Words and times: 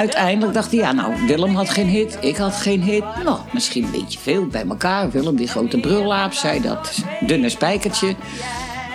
Uiteindelijk 0.00 0.54
dacht 0.54 0.70
hij, 0.70 0.80
ja 0.80 0.92
nou, 0.92 1.26
Willem 1.26 1.54
had 1.54 1.70
geen 1.70 1.86
hit, 1.86 2.18
ik 2.20 2.36
had 2.36 2.54
geen 2.54 2.82
hit. 2.82 3.04
Nou, 3.24 3.38
misschien 3.52 3.84
een 3.84 3.90
beetje 3.90 4.18
veel 4.18 4.46
bij 4.46 4.64
elkaar. 4.68 5.10
Willem, 5.10 5.36
die 5.36 5.48
grote 5.48 5.80
brullaap, 5.80 6.32
zei 6.32 6.60
dat 6.60 6.98
dunne 7.26 7.48
spijkertje. 7.48 8.14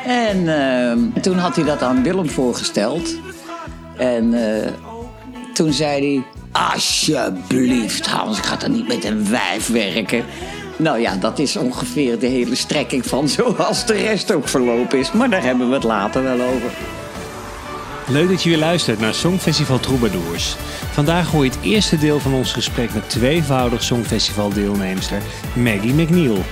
En 0.06 0.38
uh, 0.38 1.22
toen 1.22 1.38
had 1.38 1.56
hij 1.56 1.66
dat 1.66 1.82
aan 1.82 2.04
Willem 2.04 2.30
voorgesteld. 2.30 3.16
En 3.98 4.34
uh, 4.34 4.68
toen 5.54 5.74
zei 5.74 6.14
hij, 6.14 6.24
alsjeblieft 6.72 8.08
Hans, 8.08 8.38
ik 8.38 8.44
ga 8.44 8.62
er 8.62 8.70
niet 8.70 8.88
met 8.88 9.04
een 9.04 9.30
wijf 9.30 9.68
werken. 9.68 10.26
Nou 10.78 11.00
ja, 11.00 11.16
dat 11.16 11.39
is 11.39 11.55
ongeveer 11.55 12.20
de 12.20 12.28
hele 12.28 12.55
strekking 12.55 13.05
van 13.05 13.30
zoals 13.30 13.86
de 13.86 13.93
rest 13.93 14.34
ook 14.34 14.47
verlopen 14.47 15.00
is. 15.00 15.11
Maar 15.11 15.29
daar 15.29 15.43
hebben 15.43 15.68
we 15.68 15.74
het 15.74 15.84
later 15.84 16.24
wel 16.24 16.42
over. 16.42 16.71
Leuk 18.07 18.29
dat 18.29 18.43
je 18.43 18.50
weer 18.50 18.57
luistert 18.57 19.00
naar 19.00 19.14
Songfestival 19.14 19.79
Troubadours. 19.79 20.56
Vandaag 20.92 21.32
hoor 21.32 21.43
je 21.43 21.50
het 21.50 21.60
eerste 21.61 21.98
deel 21.98 22.20
van 22.20 22.34
ons 22.34 22.54
gesprek 22.54 22.93
met 22.93 23.10
tweevoudig 23.10 23.84
Songfestival 23.84 24.50
deelnemster 24.50 25.21
Maggie 25.56 25.93
McNeil. 25.93 26.43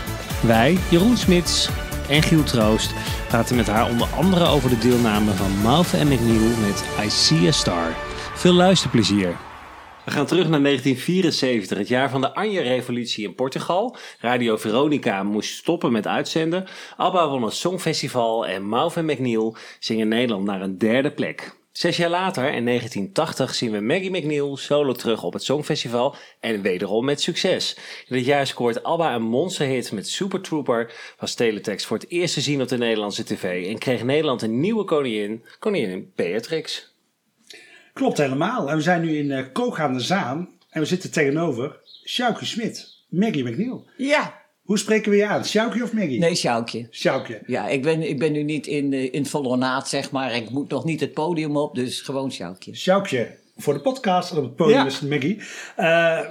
Wij, 0.41 0.77
Jeroen 0.89 1.17
Smits 1.17 1.69
en 2.09 2.23
Giel 2.23 2.43
Troost, 2.43 2.91
praten 3.27 3.55
met 3.55 3.67
haar 3.67 3.89
onder 3.89 4.07
andere 4.15 4.45
over 4.45 4.69
de 4.69 4.77
deelname 4.77 5.31
van 5.31 5.61
Malve 5.61 5.97
en 5.97 6.07
McNeil 6.07 6.57
met 6.67 6.83
I 7.05 7.09
See 7.09 7.47
a 7.47 7.51
Star. 7.51 7.95
Veel 8.35 8.53
luisterplezier. 8.53 9.35
We 10.05 10.11
gaan 10.11 10.25
terug 10.25 10.49
naar 10.49 10.61
1974, 10.61 11.77
het 11.77 11.87
jaar 11.87 12.09
van 12.09 12.21
de 12.21 12.33
Anje-revolutie 12.33 13.27
in 13.27 13.35
Portugal. 13.35 13.95
Radio 14.19 14.57
Veronica 14.57 15.23
moest 15.23 15.55
stoppen 15.55 15.91
met 15.91 16.07
uitzenden. 16.07 16.65
ABBA 16.97 17.29
won 17.29 17.43
het 17.43 17.53
Songfestival 17.53 18.47
en 18.47 18.65
Malve 18.65 18.99
en 18.99 19.05
McNeil 19.05 19.55
zingen 19.79 20.07
Nederland 20.07 20.45
naar 20.45 20.61
een 20.61 20.77
derde 20.77 21.11
plek. 21.11 21.55
Zes 21.71 21.97
jaar 21.97 22.09
later, 22.09 22.53
in 22.53 22.65
1980, 22.65 23.55
zien 23.55 23.71
we 23.71 23.79
Maggie 23.79 24.11
McNeil 24.11 24.57
solo 24.57 24.91
terug 24.91 25.23
op 25.23 25.33
het 25.33 25.43
Songfestival 25.43 26.15
en 26.39 26.61
wederom 26.61 27.05
met 27.05 27.21
succes. 27.21 27.77
In 28.07 28.15
dit 28.15 28.25
jaar 28.25 28.47
scoort 28.47 28.83
ABBA 28.83 29.15
een 29.15 29.21
monsterhit 29.21 29.91
met 29.91 30.07
Super 30.07 30.41
Trooper, 30.41 30.93
was 31.19 31.33
teletext 31.33 31.85
voor 31.85 31.97
het 31.97 32.09
eerst 32.09 32.33
te 32.33 32.41
zien 32.41 32.61
op 32.61 32.67
de 32.67 32.77
Nederlandse 32.77 33.23
tv 33.23 33.67
en 33.67 33.77
kreeg 33.77 34.03
Nederland 34.03 34.41
een 34.41 34.59
nieuwe 34.59 34.83
koningin, 34.83 35.43
koningin 35.59 36.11
Beatrix. 36.15 36.92
Klopt 37.93 38.17
helemaal. 38.17 38.69
En 38.69 38.75
we 38.75 38.81
zijn 38.81 39.01
nu 39.01 39.17
in 39.17 39.25
uh, 39.25 39.43
Koog 39.53 39.79
aan 39.79 39.93
de 39.93 39.99
Zaan 39.99 40.49
en 40.69 40.81
we 40.81 40.87
zitten 40.87 41.11
tegenover 41.11 41.79
Sjoukje 42.05 42.45
Smit, 42.45 42.95
Maggie 43.09 43.43
McNeil. 43.43 43.87
Ja. 43.97 44.41
Hoe 44.61 44.77
spreken 44.77 45.11
we 45.11 45.17
je 45.17 45.27
aan? 45.27 45.45
Sjoukje 45.45 45.83
of 45.83 45.93
Maggie? 45.93 46.19
Nee, 46.19 46.35
Sjoukje. 46.35 46.87
Sjoukje. 46.91 47.41
Ja, 47.45 47.67
ik 47.67 47.81
ben, 47.81 48.09
ik 48.09 48.19
ben 48.19 48.31
nu 48.31 48.43
niet 48.43 48.67
in, 48.67 48.91
uh, 48.91 49.13
in 49.13 49.25
volle 49.25 49.47
ornaat, 49.47 49.89
zeg 49.89 50.11
maar. 50.11 50.35
Ik 50.35 50.49
moet 50.49 50.69
nog 50.69 50.83
niet 50.83 50.99
het 50.99 51.13
podium 51.13 51.57
op, 51.57 51.75
dus 51.75 52.01
gewoon 52.01 52.31
Sjoukje. 52.31 52.75
Sjoukje. 52.75 53.41
Voor 53.57 53.73
de 53.73 53.79
podcast 53.79 54.31
en 54.31 54.37
op 54.37 54.43
het 54.43 54.55
podium 54.55 54.77
ja. 54.77 54.85
is 54.85 55.01
Maggie. 55.01 55.35
Uh, 55.37 55.45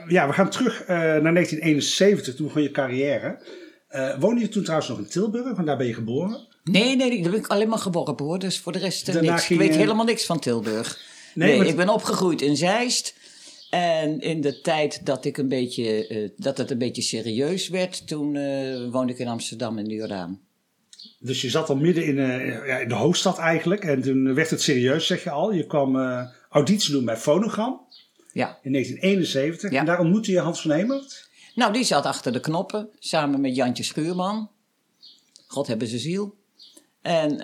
ja, 0.09 0.27
we 0.27 0.33
gaan 0.33 0.51
terug 0.51 0.85
naar 0.87 1.33
1971, 1.33 2.35
toen 2.35 2.47
begon 2.47 2.63
je 2.63 2.71
carrière. 2.71 3.39
woonde 4.19 4.41
je 4.41 4.49
toen 4.49 4.63
trouwens 4.63 4.91
nog 4.91 4.99
in 4.99 5.09
Tilburg, 5.09 5.55
want 5.55 5.67
daar 5.67 5.77
ben 5.77 5.87
je 5.87 5.95
geboren? 5.95 6.47
Nee, 6.65 6.97
nee, 6.97 7.23
daar 7.23 7.31
ben 7.31 7.41
ik 7.41 7.47
alleen 7.47 7.69
maar 7.69 7.79
geboren 7.79 8.15
hoor. 8.19 8.39
Dus 8.39 8.59
voor 8.59 8.73
de 8.73 8.79
rest 8.79 9.21
niks. 9.21 9.51
Ik 9.51 9.59
weet 9.59 9.77
helemaal 9.77 10.05
niks 10.05 10.27
van 10.27 10.39
Tilburg. 10.39 11.12
Nee, 11.35 11.59
nee 11.59 11.69
ik 11.69 11.77
ben 11.77 11.89
opgegroeid 11.89 12.43
in 12.43 12.57
Zeist. 12.57 13.15
En 13.71 14.21
in 14.21 14.41
de 14.41 14.61
tijd 14.61 15.07
dat, 15.07 15.25
ik 15.25 15.39
een 15.39 15.49
beetje, 15.49 16.09
uh, 16.09 16.29
dat 16.37 16.59
het 16.59 16.71
een 16.71 16.79
beetje 16.79 17.03
serieus 17.03 17.69
werd, 17.69 18.07
toen 18.07 18.35
uh, 18.35 18.91
woonde 18.91 19.13
ik 19.13 19.19
in 19.19 19.29
Amsterdam 19.29 19.79
in 19.79 19.85
de 19.85 19.95
Jordaan. 19.95 20.41
Dus 21.19 21.41
je 21.41 21.51
zat 21.51 21.69
al 21.69 21.77
midden 21.77 22.05
in, 22.05 22.17
uh, 22.17 22.67
ja, 22.67 22.79
in, 22.79 22.89
de 22.89 22.95
hoofdstad 22.95 23.39
eigenlijk. 23.39 23.85
En 23.85 24.03
toen 24.03 24.35
werd 24.35 24.51
het 24.51 24.63
serieus, 24.63 25.07
zeg 25.07 25.25
je 25.25 25.31
al. 25.31 25.53
Je 25.53 25.67
kwam 25.67 25.97
auditie 26.51 26.93
doen 26.93 27.05
bij 27.05 27.17
Phonogram. 27.17 27.81
Ja. 28.33 28.59
In 28.63 28.73
1971. 28.73 29.71
Ja. 29.71 29.79
En 29.79 29.87
daar 29.87 30.01
ontmoette 30.01 30.31
je 30.31 30.39
Hans 30.39 30.61
van 30.63 30.71
Hemert. 30.71 31.29
Nou, 31.55 31.73
die 31.73 31.85
zat 31.85 32.05
achter 32.05 32.33
de 32.33 32.41
knoppen. 32.41 32.89
Samen 32.99 33.41
met 33.41 33.57
Jantje 33.57 33.83
Schuurman. 33.83 34.51
God 35.47 35.67
hebben 35.67 35.89
ze 35.89 35.99
ziel. 35.99 36.35
En... 37.03 37.41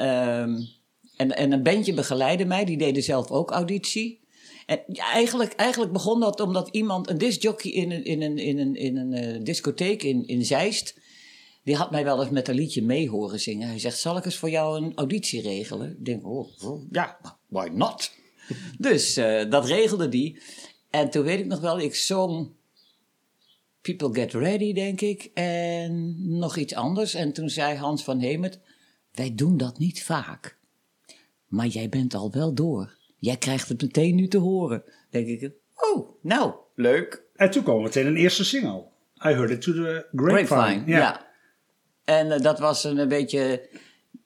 en, 1.19 1.37
en 1.37 1.53
een 1.53 1.63
bandje 1.63 1.95
begeleidde 1.95 2.45
mij, 2.45 2.65
die 2.65 2.79
deden 2.79 3.03
zelf 3.03 3.31
ook 3.31 3.51
auditie. 3.51 4.21
En 4.67 4.81
ja, 4.87 5.13
eigenlijk, 5.13 5.53
eigenlijk 5.53 5.93
begon 5.93 6.21
dat 6.21 6.41
omdat 6.41 6.69
iemand, 6.69 7.09
een 7.09 7.19
discjockey 7.19 7.71
in 7.71 7.91
een, 7.91 8.05
in 8.05 8.23
een, 8.23 8.39
in 8.39 8.59
een, 8.59 8.75
in 8.75 8.97
een 8.97 9.37
uh, 9.37 9.45
discotheek 9.45 10.03
in, 10.03 10.27
in 10.27 10.45
Zeist, 10.45 10.99
die 11.65 11.77
had 11.77 11.91
mij 11.91 12.05
wel 12.05 12.21
eens 12.21 12.31
met 12.31 12.49
een 12.49 12.55
liedje 12.55 12.83
mee 12.83 13.09
horen 13.09 13.41
zingen. 13.41 13.69
Hij 13.69 13.79
zegt, 13.79 13.99
zal 13.99 14.17
ik 14.17 14.25
eens 14.25 14.37
voor 14.37 14.51
jou 14.51 14.83
een 14.83 14.93
auditie 14.95 15.41
regelen? 15.41 15.91
Ik 15.91 16.05
denk, 16.05 16.27
oh, 16.27 16.63
oh 16.65 16.83
ja, 16.91 17.39
why 17.47 17.69
not? 17.73 18.13
dus 18.79 19.19
uh, 19.19 19.51
dat 19.51 19.67
regelde 19.67 20.09
die. 20.09 20.41
En 20.91 21.11
toen 21.11 21.25
weet 21.25 21.39
ik 21.39 21.47
nog 21.47 21.61
wel, 21.61 21.81
ik 21.81 21.95
zong 21.95 22.51
People 23.81 24.15
Get 24.15 24.33
Ready, 24.33 24.73
denk 24.73 25.01
ik, 25.01 25.31
en 25.35 26.17
nog 26.39 26.57
iets 26.57 26.75
anders. 26.75 27.15
En 27.15 27.33
toen 27.33 27.51
zei 27.51 27.77
Hans 27.77 28.05
van 28.05 28.21
Hemert, 28.21 28.59
wij 29.13 29.35
doen 29.35 29.57
dat 29.57 29.79
niet 29.79 30.03
vaak. 30.03 30.58
Maar 31.49 31.67
jij 31.67 31.89
bent 31.89 32.15
al 32.15 32.31
wel 32.33 32.55
door. 32.55 32.97
Jij 33.17 33.37
krijgt 33.37 33.69
het 33.69 33.83
meteen 33.83 34.15
nu 34.15 34.29
te 34.29 34.39
horen. 34.39 34.83
Denk 35.11 35.27
ik, 35.27 35.53
oh, 35.75 36.09
nou, 36.23 36.55
leuk. 36.75 37.23
En 37.35 37.51
toen 37.51 37.63
kwam 37.63 37.83
meteen 37.83 38.07
een 38.07 38.17
eerste 38.17 38.45
single. 38.45 38.85
I 39.25 39.29
heard 39.29 39.51
it 39.51 39.63
to 39.63 39.73
the 39.73 40.07
grapevine. 40.15 40.47
grapevine 40.47 40.91
ja. 40.91 40.99
ja. 40.99 41.27
En 42.05 42.27
uh, 42.27 42.39
dat 42.39 42.59
was 42.59 42.85
een, 42.85 42.99
een 42.99 43.09
beetje, 43.09 43.69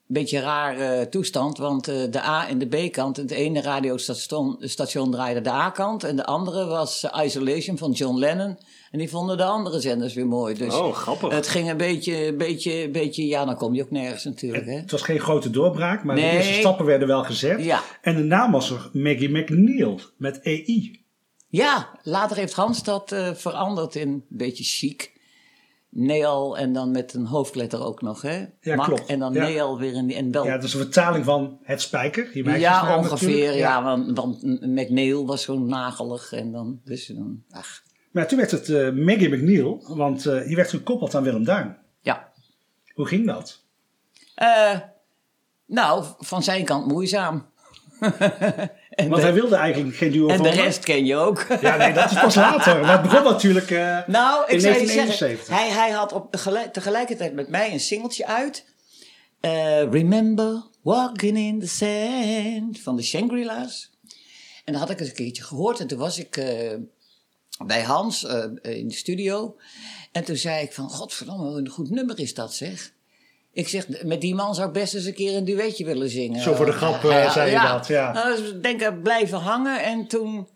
beetje 0.07 0.39
rare 0.39 0.99
uh, 0.99 1.05
toestand, 1.05 1.57
want 1.57 1.89
uh, 1.89 2.11
de 2.11 2.21
A- 2.21 2.47
en 2.47 2.57
de 2.57 2.65
B-kant, 2.67 3.17
het 3.17 3.31
ene 3.31 3.61
radiostation 3.61 4.57
station 4.59 5.11
draaide 5.11 5.41
de 5.41 5.49
A-kant 5.49 6.03
en 6.03 6.15
de 6.15 6.25
andere 6.25 6.65
was 6.65 7.05
Isolation 7.23 7.77
van 7.77 7.91
John 7.91 8.17
Lennon. 8.17 8.57
En 8.93 8.99
die 8.99 9.09
vonden 9.09 9.37
de 9.37 9.43
andere 9.43 9.79
zenders 9.79 10.13
weer 10.13 10.27
mooi. 10.27 10.55
Dus 10.55 10.73
oh, 10.73 10.93
grappig. 10.93 11.33
Het 11.33 11.47
ging 11.47 11.69
een 11.69 11.77
beetje, 11.77 12.33
beetje, 12.33 12.89
beetje, 12.89 13.27
ja, 13.27 13.45
dan 13.45 13.55
kom 13.55 13.73
je 13.73 13.81
ook 13.81 13.91
nergens 13.91 14.23
natuurlijk. 14.23 14.65
Hè? 14.65 14.75
Het 14.75 14.91
was 14.91 15.01
geen 15.01 15.19
grote 15.19 15.49
doorbraak, 15.49 16.03
maar 16.03 16.15
nee. 16.15 16.29
de 16.29 16.35
eerste 16.35 16.53
stappen 16.53 16.85
werden 16.85 17.07
wel 17.07 17.23
gezet. 17.23 17.63
Ja. 17.63 17.81
En 18.01 18.15
de 18.15 18.23
naam 18.23 18.51
was 18.51 18.69
er 18.69 18.89
Maggie 18.93 19.29
McNeil 19.29 19.99
met 20.17 20.41
EI. 20.41 21.05
Ja, 21.47 21.99
later 22.03 22.37
heeft 22.37 22.53
Hans 22.53 22.83
dat 22.83 23.11
uh, 23.11 23.33
veranderd 23.33 23.95
in 23.95 24.09
een 24.09 24.25
beetje 24.29 24.63
chic. 24.63 25.11
Neal 25.89 26.57
en 26.57 26.73
dan 26.73 26.91
met 26.91 27.13
een 27.13 27.25
hoofdletter 27.25 27.85
ook 27.85 28.01
nog, 28.01 28.21
hè? 28.21 28.45
Ja, 28.61 28.75
klopt. 28.75 29.05
En 29.05 29.19
dan 29.19 29.33
ja. 29.33 29.47
Neal 29.47 29.79
weer 29.79 29.93
in 29.93 30.11
en 30.11 30.31
wel. 30.31 30.45
Ja, 30.45 30.55
dat 30.55 30.63
is 30.63 30.73
een 30.73 30.79
vertaling 30.79 31.25
van 31.25 31.59
het 31.63 31.81
spijker. 31.81 32.29
Je 32.33 32.59
ja, 32.59 32.97
ongeveer. 32.97 33.51
Ja, 33.51 33.57
ja 33.57 33.83
want, 33.83 34.17
want 34.17 34.43
McNeil 34.61 35.25
was 35.25 35.41
zo 35.41 35.59
nagelig 35.59 36.31
en 36.31 36.51
dan, 36.51 36.81
dus 36.83 37.07
dan, 37.07 37.43
ach. 37.49 37.82
Maar 38.13 38.27
toen 38.27 38.37
werd 38.37 38.51
het 38.51 38.67
uh, 38.67 38.91
Maggie 38.91 39.29
McNeil, 39.29 39.83
want 39.87 40.25
uh, 40.25 40.49
je 40.49 40.55
werd 40.55 40.69
gekoppeld 40.69 41.15
aan 41.15 41.23
Willem 41.23 41.43
Duin. 41.43 41.77
Ja. 42.01 42.31
Hoe 42.93 43.07
ging 43.07 43.25
dat? 43.25 43.63
Uh, 44.41 44.79
nou, 45.65 46.05
van 46.19 46.43
zijn 46.43 46.65
kant 46.65 46.87
moeizaam. 46.87 47.45
en 48.89 49.09
Want 49.09 49.15
de, 49.15 49.21
hij 49.21 49.33
wilde 49.33 49.55
eigenlijk 49.55 49.95
geen 49.95 50.11
duo 50.11 50.27
En 50.27 50.43
de 50.43 50.49
rest 50.49 50.83
ken 50.83 51.05
je 51.05 51.15
ook. 51.15 51.45
ja, 51.61 51.75
nee, 51.75 51.93
dat 51.93 52.11
is 52.11 52.19
pas 52.19 52.35
later. 52.35 52.81
Maar 52.81 52.91
het 52.91 53.01
begon 53.01 53.23
natuurlijk 53.23 53.69
uh, 53.69 54.07
nou, 54.07 54.43
ik 54.45 54.51
in 54.51 54.61
zou 54.61 54.73
1971. 54.73 55.45
Zeggen, 55.45 55.55
hij, 55.55 55.69
hij 55.69 55.91
had 55.91 56.13
op, 56.13 56.35
gelijk, 56.35 56.73
tegelijkertijd 56.73 57.33
met 57.33 57.49
mij 57.49 57.71
een 57.71 57.79
singeltje 57.79 58.25
uit. 58.25 58.65
Uh, 59.41 59.91
Remember 59.91 60.63
Walking 60.81 61.37
in 61.37 61.59
the 61.59 61.67
Sand 61.67 62.79
van 62.79 62.95
de 62.95 63.03
Shangri-La's. 63.03 63.91
En 64.65 64.73
dat 64.73 64.81
had 64.81 64.89
ik 64.89 64.99
eens 64.99 65.09
een 65.09 65.15
keertje 65.15 65.43
gehoord. 65.43 65.79
En 65.79 65.87
toen 65.87 65.99
was 65.99 66.19
ik 66.19 66.37
bij 67.65 67.81
Hans 67.81 68.23
uh, 68.23 68.43
in 68.61 68.87
de 68.87 68.93
studio. 68.93 69.57
En 70.11 70.23
toen 70.23 70.35
zei 70.35 70.63
ik 70.63 70.73
van, 70.73 70.89
godverdomme, 70.89 71.57
een 71.57 71.69
goed 71.69 71.89
nummer 71.89 72.19
is 72.19 72.33
dat 72.33 72.53
zeg. 72.53 72.93
Ik 73.51 73.67
zeg, 73.67 74.03
met 74.03 74.21
die 74.21 74.35
man 74.35 74.55
zou 74.55 74.67
ik 74.67 74.73
best 74.73 74.93
eens 74.93 75.05
een 75.05 75.13
keer 75.13 75.35
een 75.35 75.45
duetje 75.45 75.85
willen 75.85 76.09
zingen. 76.09 76.41
Zo 76.41 76.53
voor 76.53 76.65
de 76.65 76.71
grap 76.71 77.03
uh, 77.03 77.31
zei 77.31 77.51
ja, 77.51 77.63
je 77.63 77.67
dat, 77.67 77.87
ja. 77.87 78.11
Nou, 78.11 78.35
dus 78.35 78.49
ik 78.49 78.63
denk 78.63 78.81
ik 78.81 79.03
blijven 79.03 79.37
hangen. 79.37 79.83
En 79.83 80.07
toen 80.07 80.47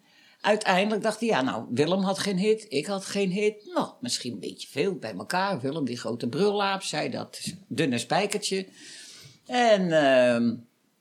uiteindelijk 0.42 1.04
dacht 1.04 1.20
hij, 1.20 1.30
ja 1.30 1.42
nou, 1.42 1.66
Willem 1.70 2.02
had 2.02 2.20
geen 2.20 2.38
hit, 2.38 2.66
ik 2.70 2.86
had 2.86 3.06
geen 3.06 3.32
hit. 3.32 3.72
Nou, 3.74 3.90
misschien 4.00 4.34
een 4.34 4.40
beetje 4.40 4.68
veel 4.68 4.96
bij 4.96 5.14
elkaar. 5.18 5.62
Willem, 5.62 5.86
die 5.86 5.98
grote 5.98 6.28
brullaap, 6.28 6.84
zei 6.84 7.10
dat 7.10 7.40
dunne 7.68 7.98
spijkertje. 7.98 8.68
En... 9.46 9.82
Uh, 9.88 10.58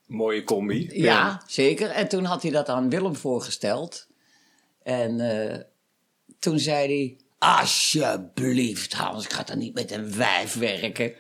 Mooie 0.07 0.45
combi. 0.45 0.89
Ja, 0.93 1.05
ja, 1.05 1.43
zeker. 1.47 1.91
En 1.91 2.09
toen 2.09 2.25
had 2.25 2.43
hij 2.43 2.51
dat 2.51 2.69
aan 2.69 2.91
Willem 2.91 3.17
voorgesteld. 3.17 4.07
En 4.83 5.19
uh, 5.19 5.57
toen 6.39 6.59
zei 6.59 6.87
hij, 6.87 7.17
alsjeblieft 7.39 8.93
Hans, 8.93 9.25
ik 9.25 9.33
ga 9.33 9.47
er 9.47 9.57
niet 9.57 9.75
met 9.75 9.91
een 9.91 10.17
wijf 10.17 10.55
werken. 10.55 11.13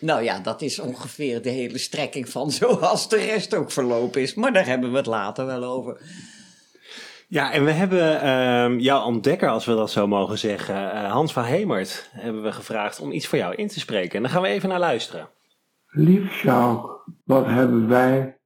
Nou 0.00 0.22
ja, 0.22 0.40
dat 0.40 0.62
is 0.62 0.78
ongeveer 0.78 1.42
de 1.42 1.50
hele 1.50 1.78
strekking 1.78 2.28
van 2.28 2.50
zoals 2.60 3.08
de 3.08 3.16
rest 3.16 3.54
ook 3.54 3.70
verlopen 3.70 4.20
is. 4.20 4.34
Maar 4.34 4.52
daar 4.52 4.66
hebben 4.66 4.90
we 4.90 4.96
het 4.96 5.06
later 5.06 5.46
wel 5.46 5.64
over. 5.64 6.00
Ja, 7.28 7.52
en 7.52 7.64
we 7.64 7.70
hebben 7.70 8.24
uh, 8.24 8.80
jouw 8.80 9.04
ontdekker, 9.04 9.48
als 9.48 9.64
we 9.64 9.74
dat 9.74 9.90
zo 9.90 10.06
mogen 10.06 10.38
zeggen, 10.38 10.74
uh, 10.74 11.12
Hans 11.12 11.32
van 11.32 11.44
Hemert, 11.44 12.10
hebben 12.12 12.42
we 12.42 12.52
gevraagd 12.52 13.00
om 13.00 13.12
iets 13.12 13.26
voor 13.26 13.38
jou 13.38 13.54
in 13.54 13.68
te 13.68 13.80
spreken. 13.80 14.16
En 14.16 14.22
daar 14.22 14.30
gaan 14.30 14.42
we 14.42 14.48
even 14.48 14.68
naar 14.68 14.78
luisteren. 14.78 15.28
Lief 15.86 16.32
Sjouk, 16.32 17.04
wat 17.24 17.46
hebben 17.46 17.88
wij 17.88 18.38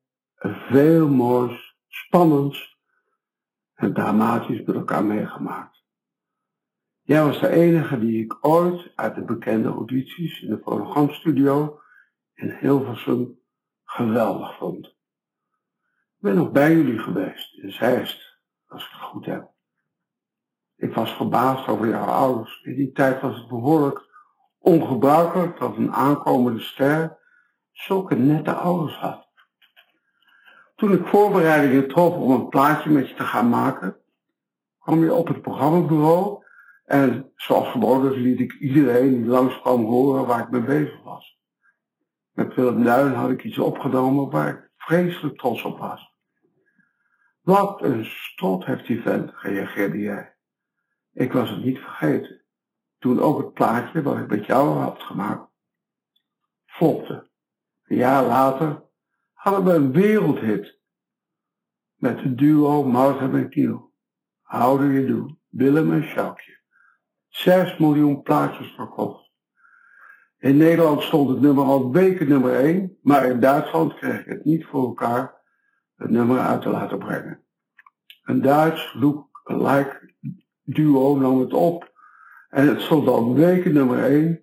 veel 0.69 1.09
moois, 1.09 1.75
spannends 1.89 2.77
en 3.75 3.95
dramatisch 3.95 4.63
met 4.65 4.77
elkaar 4.77 5.05
meegemaakt. 5.05 5.76
Jij 7.07 7.25
was 7.25 7.41
de 7.41 7.49
enige 7.49 7.99
die 7.99 8.25
ik 8.25 8.37
ooit 8.41 8.93
uit 8.95 9.15
de 9.15 9.23
bekende 9.23 9.69
audities 9.69 10.43
in 10.43 10.49
de 10.49 10.61
fonogramstudio 10.63 11.81
in 12.35 12.51
Hilversum 12.51 13.39
geweldig 13.85 14.57
vond. 14.57 14.87
Ik 14.87 16.19
ben 16.19 16.35
nog 16.35 16.51
bij 16.51 16.73
jullie 16.73 16.99
geweest 16.99 17.59
in 17.59 17.73
Zeist, 17.73 18.39
als 18.69 18.85
ik 18.85 18.91
het 18.91 19.01
goed 19.01 19.27
heb. 19.27 19.51
Ik 20.77 20.95
was 20.95 21.15
verbaasd 21.15 21.69
over 21.69 21.89
jouw 21.89 22.07
ouders. 22.07 22.63
In 22.63 22.75
die 22.75 22.93
tijd 22.93 23.21
was 23.21 23.37
het 23.37 23.49
behoorlijk 23.49 24.05
ongebruikelijk 24.59 25.59
dat 25.59 25.77
een 25.77 25.93
aankomende 25.93 26.61
ster 26.61 27.19
zulke 27.73 28.15
nette 28.15 28.53
ouders 28.53 28.97
had. 28.97 29.29
Toen 30.77 30.93
ik 30.93 31.07
voorbereidingen 31.07 31.89
trof 31.89 32.15
om 32.15 32.31
een 32.31 32.49
plaatje 32.49 32.91
met 32.91 33.09
je 33.09 33.15
te 33.15 33.25
gaan 33.25 33.49
maken, 33.49 33.97
kwam 34.79 35.05
je 35.05 35.15
op 35.15 35.29
het 35.29 35.43
programmabureau 35.43 36.45
en 36.87 37.33
zoals 37.35 37.69
gewoonlijk 37.69 38.17
liet 38.17 38.41
ik 38.41 38.53
iedereen 38.53 39.23
die 39.23 39.31
langskwam 39.31 39.85
horen 39.85 40.27
waar 40.27 40.43
ik 40.43 40.51
mee 40.51 40.63
bezig 40.63 41.03
was. 41.03 41.39
Met 42.33 42.55
Willem 42.55 42.85
Duin 42.85 43.13
had 43.13 43.31
ik 43.31 43.45
iets 43.45 43.59
opgenomen 43.59 44.31
waar 44.31 44.49
ik 44.49 44.71
vreselijk 44.77 45.39
trots 45.39 45.63
op 45.63 45.79
was. 45.79 46.15
Wat 47.41 47.83
een 47.83 48.05
strot 48.05 48.65
heeft 48.65 48.87
die 48.87 49.03
vent, 49.03 49.33
reageerde 49.37 49.99
jij. 49.99 50.37
Ik 51.13 51.33
was 51.33 51.51
het 51.51 51.65
niet 51.65 51.79
vergeten. 51.79 52.45
Toen 52.99 53.21
ook 53.21 53.39
het 53.39 53.53
plaatje 53.53 54.03
wat 54.03 54.19
ik 54.19 54.29
met 54.29 54.47
jou 54.47 54.79
had 54.79 55.03
gemaakt, 55.03 55.51
flopte. 56.67 57.31
Een 57.85 57.97
jaar 57.97 58.25
later 58.25 58.83
hadden 59.33 59.65
we 59.65 59.73
een 59.73 59.93
wereldhit 59.93 60.79
met 61.95 62.21
het 62.23 62.39
duo 62.39 62.85
Martha 62.85 63.31
en 63.31 63.49
Kiel. 63.49 63.93
How 64.43 64.79
do 64.79 64.85
you 64.85 65.07
do? 65.07 65.37
Willem 65.49 65.93
en 65.93 66.03
Sjoukje. 66.03 66.56
Zes 67.37 67.77
miljoen 67.79 68.23
plaatjes 68.23 68.75
verkocht. 68.75 69.31
In 70.39 70.57
Nederland 70.57 71.03
stond 71.03 71.29
het 71.29 71.41
nummer 71.41 71.65
al 71.65 71.93
weken 71.93 72.29
nummer 72.29 72.55
1, 72.55 72.99
maar 73.03 73.25
in 73.27 73.41
Duitsland 73.41 73.95
kreeg 73.95 74.21
ik 74.21 74.27
het 74.27 74.45
niet 74.45 74.65
voor 74.65 74.87
elkaar 74.87 75.35
het 75.97 76.11
nummer 76.11 76.39
uit 76.39 76.63
te 76.63 76.69
laten 76.69 76.99
brengen. 76.99 77.45
Een 78.23 78.43
Duits 78.43 78.95
look-alike 78.95 80.15
duo 80.63 81.17
nam 81.17 81.41
het 81.41 81.53
op 81.53 81.93
en 82.49 82.69
het 82.69 82.81
stond 82.81 83.09
al 83.09 83.35
weken 83.35 83.73
nummer 83.73 84.05
1 84.05 84.43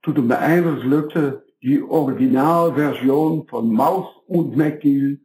toen 0.00 0.14
het 0.14 0.24
me 0.24 0.34
eindelijk 0.34 0.84
lukte 0.84 1.44
die 1.58 1.88
Originalversion 1.88 3.42
von 3.46 3.72
Maus 3.72 4.22
und 4.26 4.56
McGill 4.56 5.22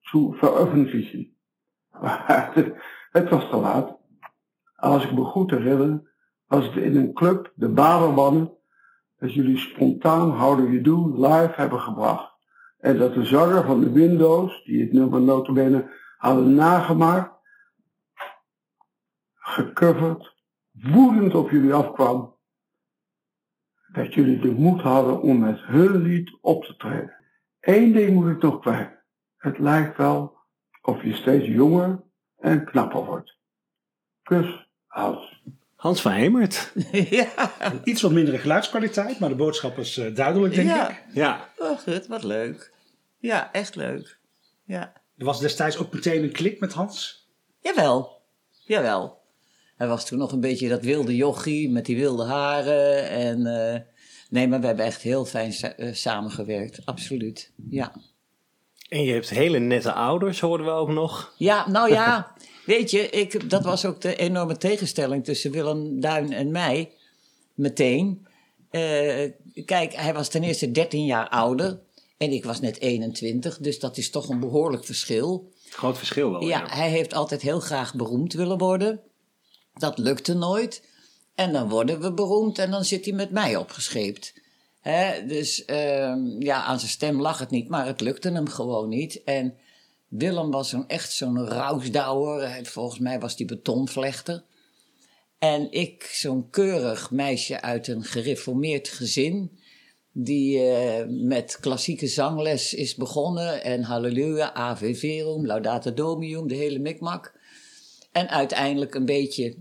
zu 0.00 0.32
veröffentlichen. 0.32 1.36
het 3.12 3.28
was 3.28 3.48
te 3.48 3.56
laat. 3.56 3.98
Als 4.74 5.04
ik 5.04 5.12
me 5.12 5.24
goed 5.24 5.50
herinner, 5.50 6.12
was 6.54 6.64
het 6.66 6.76
in 6.76 6.96
een 6.96 7.12
club, 7.12 7.52
de 7.54 7.68
Badermannen, 7.68 8.56
dat 9.18 9.34
jullie 9.34 9.58
spontaan 9.58 10.30
How 10.30 10.58
Do 10.58 10.64
You 10.64 10.80
Do 10.80 11.28
live 11.28 11.52
hebben 11.54 11.80
gebracht. 11.80 12.32
En 12.78 12.98
dat 12.98 13.14
de 13.14 13.24
zanger 13.24 13.64
van 13.64 13.80
de 13.80 13.92
Windows, 13.92 14.64
die 14.64 14.80
het 14.80 14.92
nummer 14.92 15.20
notabene 15.20 15.90
hadden 16.16 16.54
nagemaakt, 16.54 17.32
gecoverd, 19.34 20.34
woedend 20.70 21.34
op 21.34 21.50
jullie 21.50 21.74
afkwam 21.74 22.36
dat 23.92 24.14
jullie 24.14 24.38
de 24.38 24.52
moed 24.52 24.80
hadden 24.80 25.20
om 25.20 25.38
met 25.38 25.60
hun 25.60 26.02
lied 26.02 26.38
op 26.40 26.64
te 26.64 26.76
treden. 26.76 27.16
Eén 27.60 27.92
ding 27.92 28.14
moet 28.14 28.30
ik 28.30 28.42
nog 28.42 28.60
kwijt. 28.60 29.02
Het 29.36 29.58
lijkt 29.58 29.96
wel 29.96 30.36
of 30.82 31.02
je 31.02 31.14
steeds 31.14 31.46
jonger 31.46 32.02
en 32.36 32.64
knapper 32.64 33.04
wordt. 33.04 33.38
Kus, 34.22 34.68
Hans. 34.86 35.42
Hans 35.84 36.00
van 36.00 36.12
Hemert. 36.12 36.72
ja. 37.10 37.52
Iets 37.84 38.02
wat 38.02 38.12
mindere 38.12 38.38
geluidskwaliteit, 38.38 39.18
maar 39.18 39.28
de 39.28 39.34
boodschap 39.34 39.78
is 39.78 39.96
uh, 39.96 40.14
duidelijk, 40.14 40.54
denk 40.54 40.68
ja. 40.68 40.90
ik. 40.90 41.02
Ja. 41.14 41.48
Oh, 41.58 41.78
goed, 41.78 42.06
wat 42.06 42.22
leuk. 42.22 42.72
Ja, 43.18 43.52
echt 43.52 43.74
leuk. 43.74 44.18
Ja. 44.64 44.92
Er 45.18 45.24
was 45.24 45.40
destijds 45.40 45.76
ook 45.76 45.92
meteen 45.92 46.22
een 46.22 46.32
klik 46.32 46.60
met 46.60 46.72
Hans. 46.72 47.28
Jawel, 47.60 48.20
jawel. 48.50 49.18
Hij 49.76 49.86
was 49.86 50.06
toen 50.06 50.18
nog 50.18 50.32
een 50.32 50.40
beetje 50.40 50.68
dat 50.68 50.82
wilde 50.82 51.16
jochie 51.16 51.70
met 51.70 51.86
die 51.86 51.96
wilde 51.96 52.24
haren. 52.24 53.08
En, 53.08 53.38
uh, 53.38 53.80
nee, 54.30 54.48
maar 54.48 54.60
we 54.60 54.66
hebben 54.66 54.84
echt 54.84 55.02
heel 55.02 55.24
fijn 55.24 55.52
sa 55.52 55.78
uh, 55.78 55.94
samengewerkt. 55.94 56.80
Absoluut, 56.84 57.52
ja. 57.70 57.92
En 58.88 59.04
je 59.04 59.12
hebt 59.12 59.30
hele 59.30 59.58
nette 59.58 59.92
ouders, 59.92 60.40
hoorden 60.40 60.66
we 60.66 60.72
ook 60.72 60.90
nog. 60.90 61.34
Ja, 61.36 61.68
nou 61.68 61.90
ja, 61.90 62.34
weet 62.66 62.90
je, 62.90 63.10
ik, 63.10 63.50
dat 63.50 63.64
was 63.64 63.84
ook 63.84 64.00
de 64.00 64.16
enorme 64.16 64.56
tegenstelling 64.56 65.24
tussen 65.24 65.50
Willem 65.50 66.00
Duin 66.00 66.32
en 66.32 66.50
mij. 66.50 66.92
Meteen. 67.54 68.26
Uh, 68.70 69.30
kijk, 69.64 69.94
hij 69.94 70.14
was 70.14 70.28
ten 70.28 70.42
eerste 70.42 70.70
13 70.70 71.04
jaar 71.04 71.28
ouder. 71.28 71.80
En 72.16 72.32
ik 72.32 72.44
was 72.44 72.60
net 72.60 72.80
21, 72.80 73.58
dus 73.58 73.78
dat 73.78 73.96
is 73.96 74.10
toch 74.10 74.28
een 74.28 74.40
behoorlijk 74.40 74.84
verschil. 74.84 75.52
Groot 75.70 75.98
verschil 75.98 76.30
wel. 76.30 76.40
Ja, 76.42 76.58
ja, 76.58 76.76
hij 76.76 76.90
heeft 76.90 77.14
altijd 77.14 77.42
heel 77.42 77.60
graag 77.60 77.94
beroemd 77.94 78.32
willen 78.32 78.58
worden. 78.58 79.00
Dat 79.74 79.98
lukte 79.98 80.34
nooit. 80.34 80.82
En 81.34 81.52
dan 81.52 81.68
worden 81.68 82.00
we 82.00 82.12
beroemd 82.12 82.58
en 82.58 82.70
dan 82.70 82.84
zit 82.84 83.04
hij 83.04 83.14
met 83.14 83.30
mij 83.30 83.56
opgescheept. 83.56 84.34
Hè? 84.80 85.26
Dus 85.26 85.62
uh, 85.66 86.14
ja, 86.38 86.62
aan 86.64 86.78
zijn 86.78 86.90
stem 86.90 87.20
lag 87.20 87.38
het 87.38 87.50
niet, 87.50 87.68
maar 87.68 87.86
het 87.86 88.00
lukte 88.00 88.30
hem 88.30 88.48
gewoon 88.48 88.88
niet. 88.88 89.22
En 89.24 89.54
Willem 90.16 90.50
was 90.50 90.68
zo'n 90.68 90.88
echt 90.88 91.12
zo'n 91.12 91.46
rousdouwer. 91.48 92.60
Volgens 92.66 93.00
mij 93.00 93.20
was 93.20 93.36
hij 93.36 93.46
betonvlechter. 93.46 94.44
En 95.38 95.72
ik, 95.72 96.02
zo'n 96.12 96.50
keurig 96.50 97.10
meisje 97.10 97.60
uit 97.60 97.88
een 97.88 98.04
gereformeerd 98.04 98.88
gezin 98.88 99.58
die 100.12 100.58
uh, 100.58 101.04
met 101.08 101.58
klassieke 101.60 102.06
zangles 102.06 102.74
is 102.74 102.94
begonnen. 102.94 103.64
En 103.64 103.82
halleluja, 103.82 104.52
ave 104.52 104.94
verum, 104.94 105.46
laudate 105.46 105.94
domium, 105.94 106.48
de 106.48 106.54
hele 106.54 106.78
mikmak. 106.78 107.34
En 108.12 108.28
uiteindelijk 108.28 108.94
een 108.94 109.06
beetje... 109.06 109.56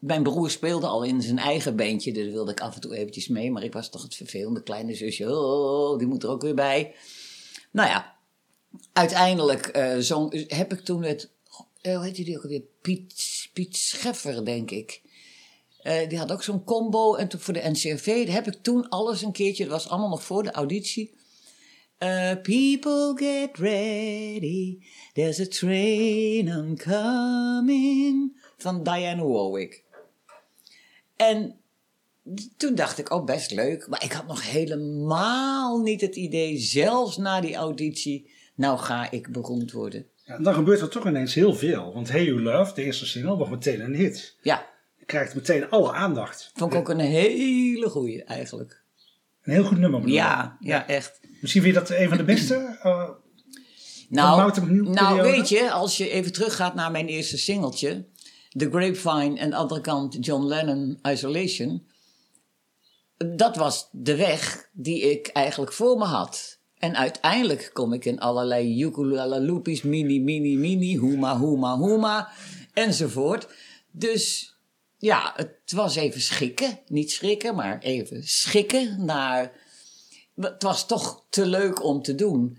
Mijn 0.00 0.22
broer 0.22 0.50
speelde 0.50 0.86
al 0.86 1.02
in 1.02 1.22
zijn 1.22 1.38
eigen 1.38 1.76
bandje, 1.76 2.12
daar 2.12 2.24
wilde 2.24 2.50
ik 2.50 2.60
af 2.60 2.74
en 2.74 2.80
toe 2.80 2.96
eventjes 2.96 3.28
mee. 3.28 3.50
Maar 3.50 3.62
ik 3.64 3.72
was 3.72 3.90
toch 3.90 4.02
het 4.02 4.14
vervelende 4.14 4.62
kleine 4.62 4.94
zusje, 4.94 5.36
oh, 5.36 5.98
die 5.98 6.06
moet 6.06 6.22
er 6.22 6.28
ook 6.28 6.42
weer 6.42 6.54
bij. 6.54 6.94
Nou 7.70 7.88
ja, 7.88 8.13
uiteindelijk 8.92 9.76
uh, 9.76 10.30
heb 10.46 10.72
ik 10.72 10.80
toen 10.80 11.02
het... 11.02 11.30
Uh, 11.82 11.96
hoe 11.96 12.04
heet 12.04 12.14
die 12.14 12.36
ook 12.36 12.42
alweer? 12.42 12.62
Piet, 12.80 13.48
Piet 13.52 13.76
Scheffer, 13.76 14.44
denk 14.44 14.70
ik. 14.70 15.02
Uh, 15.82 16.08
die 16.08 16.18
had 16.18 16.32
ook 16.32 16.42
zo'n 16.42 16.64
combo. 16.64 17.14
En 17.14 17.28
toen 17.28 17.40
voor 17.40 17.54
de 17.54 17.70
NCRV 17.70 18.28
heb 18.28 18.46
ik 18.46 18.62
toen 18.62 18.88
alles 18.88 19.22
een 19.22 19.32
keertje. 19.32 19.64
Dat 19.64 19.72
was 19.72 19.88
allemaal 19.88 20.08
nog 20.08 20.24
voor 20.24 20.42
de 20.42 20.50
auditie. 20.50 21.14
People 22.42 23.12
get 23.16 23.58
ready. 23.58 24.78
There's 25.12 25.40
a 25.40 25.46
train 25.46 26.78
coming. 26.78 28.36
Van 28.56 28.82
Diane 28.82 29.24
Warwick. 29.24 29.84
En 31.16 31.58
toen 32.56 32.74
dacht 32.74 32.98
ik, 32.98 33.10
oh 33.10 33.24
best 33.24 33.50
leuk. 33.50 33.88
Maar 33.88 34.04
ik 34.04 34.12
had 34.12 34.26
nog 34.26 34.50
helemaal 34.50 35.78
niet 35.78 36.00
het 36.00 36.16
idee, 36.16 36.58
zelfs 36.58 37.16
na 37.16 37.40
die 37.40 37.54
auditie. 37.54 38.30
Nou 38.54 38.78
ga 38.78 39.10
ik 39.10 39.32
beroemd 39.32 39.72
worden. 39.72 40.06
Ja, 40.24 40.38
dan 40.38 40.54
gebeurt 40.54 40.80
er 40.80 40.88
toch 40.88 41.06
ineens 41.06 41.34
heel 41.34 41.54
veel. 41.54 41.92
Want 41.92 42.10
Hey 42.10 42.24
You 42.24 42.42
Love, 42.42 42.74
de 42.74 42.82
eerste 42.82 43.06
single, 43.06 43.36
wordt 43.36 43.50
meteen 43.50 43.80
een 43.80 43.94
hit. 43.94 44.36
Ja. 44.42 44.66
Je 44.98 45.04
krijgt 45.04 45.34
meteen 45.34 45.70
alle 45.70 45.92
aandacht. 45.92 46.50
Vond 46.54 46.72
ik 46.72 46.78
ook 46.78 46.88
een 46.88 46.98
hele 46.98 47.88
goeie 47.88 48.24
eigenlijk. 48.24 48.82
Een 49.42 49.52
heel 49.52 49.64
goed 49.64 49.78
nummer. 49.78 50.00
bedoel 50.00 50.14
Ja, 50.14 50.56
ja, 50.60 50.86
echt. 50.86 51.20
Misschien 51.40 51.62
vind 51.62 51.74
je 51.74 51.80
dat 51.80 51.90
een 51.90 52.08
van 52.08 52.18
de 52.18 52.24
beste? 52.24 52.78
Uh, 52.84 53.08
nou, 54.08 54.60
nou 54.82 55.22
weet 55.22 55.48
je, 55.48 55.70
als 55.70 55.96
je 55.96 56.10
even 56.10 56.32
teruggaat 56.32 56.74
naar 56.74 56.90
mijn 56.90 57.06
eerste 57.06 57.38
singeltje. 57.38 58.06
The 58.48 58.70
Grapevine 58.70 59.38
en 59.38 59.50
de 59.50 59.56
andere 59.56 59.80
kant 59.80 60.26
John 60.26 60.44
Lennon 60.44 60.98
Isolation. 61.02 61.86
Dat 63.16 63.56
was 63.56 63.88
de 63.92 64.16
weg 64.16 64.68
die 64.72 65.10
ik 65.10 65.26
eigenlijk 65.26 65.72
voor 65.72 65.98
me 65.98 66.04
had. 66.04 66.53
En 66.84 66.96
uiteindelijk 66.96 67.70
kom 67.72 67.92
ik 67.92 68.04
in 68.04 68.20
allerlei 68.20 68.82
ukulele 68.82 69.62
mini, 69.82 70.20
mini, 70.20 70.56
mini, 70.56 70.98
hoema, 70.98 71.36
hoema, 71.36 71.76
hoema, 71.76 72.28
enzovoort. 72.72 73.48
Dus 73.90 74.54
ja, 74.98 75.32
het 75.36 75.72
was 75.72 75.96
even 75.96 76.20
schikken. 76.20 76.78
Niet 76.86 77.12
schrikken, 77.12 77.54
maar 77.54 77.78
even 77.78 78.22
schikken 78.22 79.04
naar... 79.04 79.52
Het 80.40 80.62
was 80.62 80.86
toch 80.86 81.24
te 81.28 81.46
leuk 81.46 81.84
om 81.84 82.02
te 82.02 82.14
doen. 82.14 82.58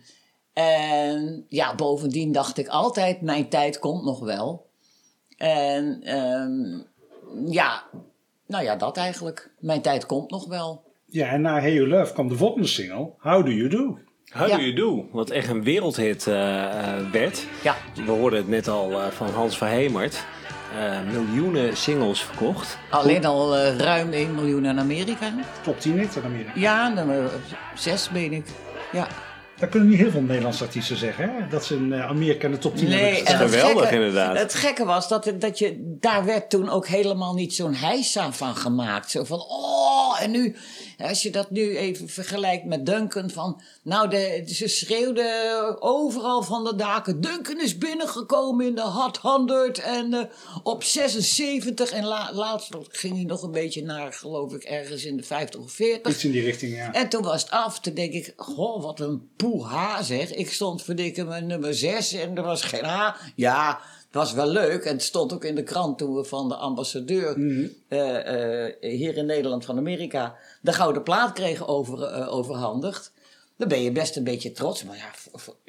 En 0.54 1.46
ja, 1.50 1.76
bovendien 1.76 2.32
dacht 2.32 2.58
ik 2.58 2.68
altijd, 2.68 3.22
mijn 3.22 3.50
tijd 3.50 3.80
komt 3.80 4.04
nog 4.04 4.20
wel. 4.20 4.70
En 5.38 6.02
ehm, 6.04 6.82
ja, 7.52 7.84
nou 8.48 8.64
ja, 8.64 8.76
dat 8.76 8.98
eigenlijk. 8.98 9.52
Mijn 9.60 9.82
tijd 9.82 10.06
komt 10.06 10.32
nog 10.32 10.48
wel. 10.48 10.84
Ja, 11.06 11.28
en 11.28 11.42
na 11.42 11.60
Hey 11.60 11.74
You 11.74 11.88
Love 11.88 12.14
kwam 12.14 12.28
de 12.28 12.36
volgende 12.36 12.68
single, 12.68 13.14
How 13.18 13.46
Do 13.46 13.52
You 13.52 13.70
Do? 13.70 13.98
How 14.36 14.48
Ja. 14.48 14.56
Do 14.58 14.62
You 14.62 14.74
Do? 14.74 15.08
Wat 15.12 15.30
echt 15.30 15.48
een 15.50 15.64
wereldhit 15.64 16.28
eh, 16.28 16.64
eh, 16.64 17.12
werd. 17.12 17.46
Ja, 17.64 17.76
We 18.06 18.12
hoorden 18.12 18.40
het 18.40 18.48
net 18.48 18.68
al 18.68 18.92
eh, 19.02 19.08
van 19.10 19.30
Hans 19.30 19.58
Verhemert. 19.58 20.24
Eh, 20.80 21.00
miljoenen 21.14 21.78
singles 21.78 22.22
verkocht. 22.22 22.78
alleen 22.90 23.26
al 23.26 23.56
eh, 23.56 23.78
ruim 23.78 24.12
1 24.14 24.36
miljoen 24.36 24.66
in 24.66 24.80
Amerika. 24.80 25.34
Top 25.64 25.80
10 25.80 25.98
hit 26.00 26.16
in 26.16 26.24
Amerika. 26.24 26.52
Ja, 26.56 26.88
nummer 26.88 27.30
6 27.76 28.10
ben 28.10 28.34
ik. 28.34 28.46
Ja. 28.92 29.08
Dat 29.60 29.70
kunnen 29.70 29.90
niet 29.90 29.98
heel 30.00 30.12
veel 30.12 30.22
Nederlandse 30.22 30.64
artiesten 30.64 30.98
zeggen, 30.98 31.30
hè? 31.30 31.48
Dat 31.50 31.66
ze 31.66 31.76
in 31.76 31.94
eh, 31.94 32.08
Amerika 32.10 32.46
in 32.46 32.52
de 32.52 32.58
top 32.58 32.76
10 32.78 32.88
hebben 32.90 33.06
Nee, 33.08 33.20
en 33.20 33.26
gestaan. 33.26 33.50
Geweldig, 33.50 33.80
gekke, 33.82 33.96
inderdaad. 33.96 34.38
Het 34.38 34.54
gekke 34.54 34.86
was 34.86 35.08
dat, 35.08 35.34
dat 35.40 35.60
je, 35.60 35.96
daar 36.00 36.26
werd 36.26 36.50
toen 36.50 36.70
ook 36.70 36.88
helemaal 36.88 37.34
niet 37.34 37.54
zo'n 37.54 37.74
heisa 37.74 38.32
van 38.32 38.56
gemaakt. 38.56 39.12
Zo 39.12 39.24
van, 39.24 39.40
oh, 39.40 40.22
en 40.22 40.32
nu, 40.32 40.56
als 40.98 41.22
je 41.22 41.32
dat 41.32 41.52
nu 41.52 41.78
even 41.78 42.10
vergelijkt 42.10 42.66
met 42.66 42.86
Duncan, 42.86 43.30
van, 43.30 43.62
nou, 43.84 44.10
de, 44.10 44.44
ze 44.48 44.68
schreeuwden 44.68 45.82
overal 45.82 46.44
van 46.44 46.64
de 46.64 46.76
daken, 46.76 47.22
Duncan 47.22 47.62
is 47.62 47.78
binnengekomen 47.78 48.66
in 48.66 48.76
de 48.76 48.82
Hot 48.82 49.18
100 49.18 49.80
en 49.80 50.14
eh, 50.14 50.24
op 50.64 50.84
76 50.84 51.92
en 51.92 52.06
la, 52.06 52.34
laatst 52.34 52.70
ging 52.90 53.16
hij 53.16 53.24
nog 53.24 53.42
een 53.42 53.52
beetje 53.52 53.84
naar, 53.84 54.14
geloof 54.14 54.54
ik, 54.54 54.64
ergens 54.64 55.06
in 55.06 55.18
de 55.18 55.24
50 55.24 55.60
of 55.60 55.72
40. 55.72 56.14
Iets 56.14 56.24
in 56.24 56.32
die 56.32 56.44
richting, 56.44 56.76
ja. 56.76 56.94
En 56.94 57.10
toen 57.10 57.24
was 57.24 57.42
het 57.42 57.52
af. 57.52 57.80
Toen 57.80 57.94
denk 57.94 58.14
ik, 58.14 58.34
goh, 58.36 58.84
wat 58.84 59.00
een 59.00 59.30
poeha 59.36 60.04
zeg. 60.04 60.34
Ik 60.34 60.52
stond 60.52 60.84
verdikken 60.84 61.28
mijn 61.28 61.48
nummer 61.48 61.76
6 61.76 62.14
en 62.14 62.38
er 62.38 62.44
was 62.44 62.62
geen 62.62 62.86
H. 62.86 63.16
Ja, 63.36 63.80
was 64.16 64.34
wel 64.34 64.48
leuk. 64.48 64.84
En 64.84 64.92
het 64.94 65.04
stond 65.04 65.34
ook 65.34 65.44
in 65.46 65.56
de 65.56 65.64
krant 65.64 65.98
toen 65.98 66.16
we 66.16 66.24
van 66.24 66.50
de 66.50 66.56
ambassadeur 66.56 67.36
eh, 67.88 68.66
eh, 68.66 68.74
hier 68.80 69.18
in 69.18 69.26
Nederland 69.26 69.66
van 69.66 69.78
Amerika 69.78 70.36
de 70.62 70.74
gouden 70.74 71.04
plaat 71.04 71.34
kregen 71.34 71.68
over, 71.68 72.04
eh, 72.04 72.34
overhandigd. 72.34 73.14
Dan 73.58 73.68
ben 73.68 73.82
je 73.84 73.92
best 73.92 74.16
een 74.16 74.24
beetje 74.24 74.52
trots. 74.52 74.84
Maar 74.84 74.96
ja, 74.98 75.12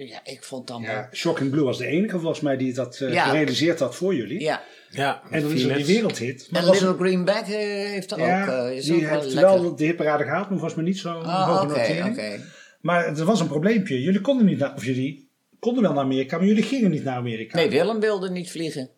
ja 0.04 0.20
ik 0.24 0.42
vond 0.44 0.66
dan 0.66 0.82
wel... 0.82 0.90
Ja, 0.94 1.08
Shocking 1.12 1.50
Blue 1.50 1.64
was 1.64 1.78
de 1.78 1.86
enige 1.86 2.18
volgens 2.18 2.40
mij 2.40 2.56
die 2.56 2.74
dat 2.74 2.96
eh, 3.00 3.12
Ja. 3.12 3.24
gerealiseerd 3.24 3.78
had 3.80 3.94
voor 3.94 4.14
jullie. 4.14 4.40
Ja, 4.40 4.62
Ja, 4.90 5.22
En 5.30 5.42
dan 5.42 5.50
is 5.52 5.66
die 5.66 5.86
wereldhit. 5.86 6.48
Maar 6.50 6.62
en 6.62 6.70
Little 6.70 6.94
Greenback 6.94 7.44
eh, 7.46 7.48
heeft 7.90 8.10
er 8.10 8.18
ja, 8.18 8.42
ook... 8.42 8.48
eh, 8.48 8.76
is 8.76 8.84
die 8.84 8.94
ook 8.94 9.00
wel 9.00 9.20
heeft 9.20 9.32
lekker. 9.34 9.60
wel 9.62 9.76
de 9.76 9.84
hitparade 9.84 10.24
gehaald, 10.24 10.48
maar 10.48 10.58
volgens 10.58 10.74
mij 10.74 10.84
niet 10.84 10.98
zo'n 10.98 11.22
Ah, 11.22 11.48
hoge 11.48 11.64
oké, 11.64 11.78
notering. 11.78 12.06
oké. 12.10 12.40
Maar 12.80 13.06
er 13.18 13.24
was 13.24 13.40
een 13.40 13.46
probleempje. 13.46 14.02
Jullie 14.02 14.20
konden 14.20 14.46
niet 14.46 14.58
naar, 14.58 14.74
of 14.74 14.84
jullie 14.84 15.25
konden 15.58 15.82
wel 15.82 15.92
naar 15.92 16.04
Amerika, 16.04 16.36
maar 16.36 16.46
jullie 16.46 16.62
gingen 16.62 16.90
niet 16.90 17.04
naar 17.04 17.16
Amerika. 17.16 17.56
Nee, 17.56 17.70
Willem 17.70 18.00
wilde 18.00 18.30
niet 18.30 18.50
vliegen. 18.50 18.90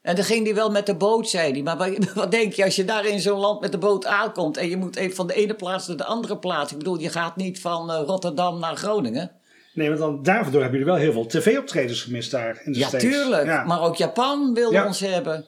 En 0.00 0.14
dan 0.16 0.24
ging 0.24 0.44
hij 0.44 0.54
wel 0.54 0.70
met 0.70 0.86
de 0.86 0.94
boot, 0.96 1.28
zei 1.28 1.52
hij. 1.52 1.62
Maar 1.62 1.76
wat, 2.14 2.30
denk 2.30 2.52
je 2.52 2.64
als 2.64 2.76
je 2.76 2.84
daar 2.84 3.06
in 3.06 3.20
zo'n 3.20 3.38
land 3.38 3.60
met 3.60 3.72
de 3.72 3.78
boot 3.78 4.06
aankomt... 4.06 4.56
en 4.56 4.68
je 4.68 4.76
moet 4.76 4.96
even 4.96 5.16
van 5.16 5.26
de 5.26 5.34
ene 5.34 5.54
plaats 5.54 5.86
naar 5.86 5.96
de 5.96 6.04
andere 6.04 6.38
plaats... 6.38 6.72
Ik 6.72 6.78
bedoel, 6.78 6.98
je 6.98 7.08
gaat 7.08 7.36
niet 7.36 7.60
van 7.60 7.90
eh, 7.90 8.02
Rotterdam 8.06 8.58
naar 8.58 8.76
Groningen. 8.76 9.30
Nee, 9.74 9.88
want 9.88 10.00
dan, 10.00 10.22
daardoor 10.22 10.60
hebben 10.62 10.78
jullie 10.78 10.94
wel 10.94 11.02
heel 11.02 11.12
veel 11.12 11.26
tv-optredens 11.26 12.02
gemist 12.02 12.30
daar 12.30 12.62
in 12.64 12.72
de 12.72 12.78
Ja, 12.78 12.86
States. 12.88 13.10
tuurlijk. 13.10 13.44
Ja. 13.46 13.64
Maar 13.64 13.80
ook 13.82 13.96
Japan 13.96 14.54
wilde 14.54 14.74
Ja. 14.74 14.86
ons 14.86 15.00
hebben. 15.00 15.46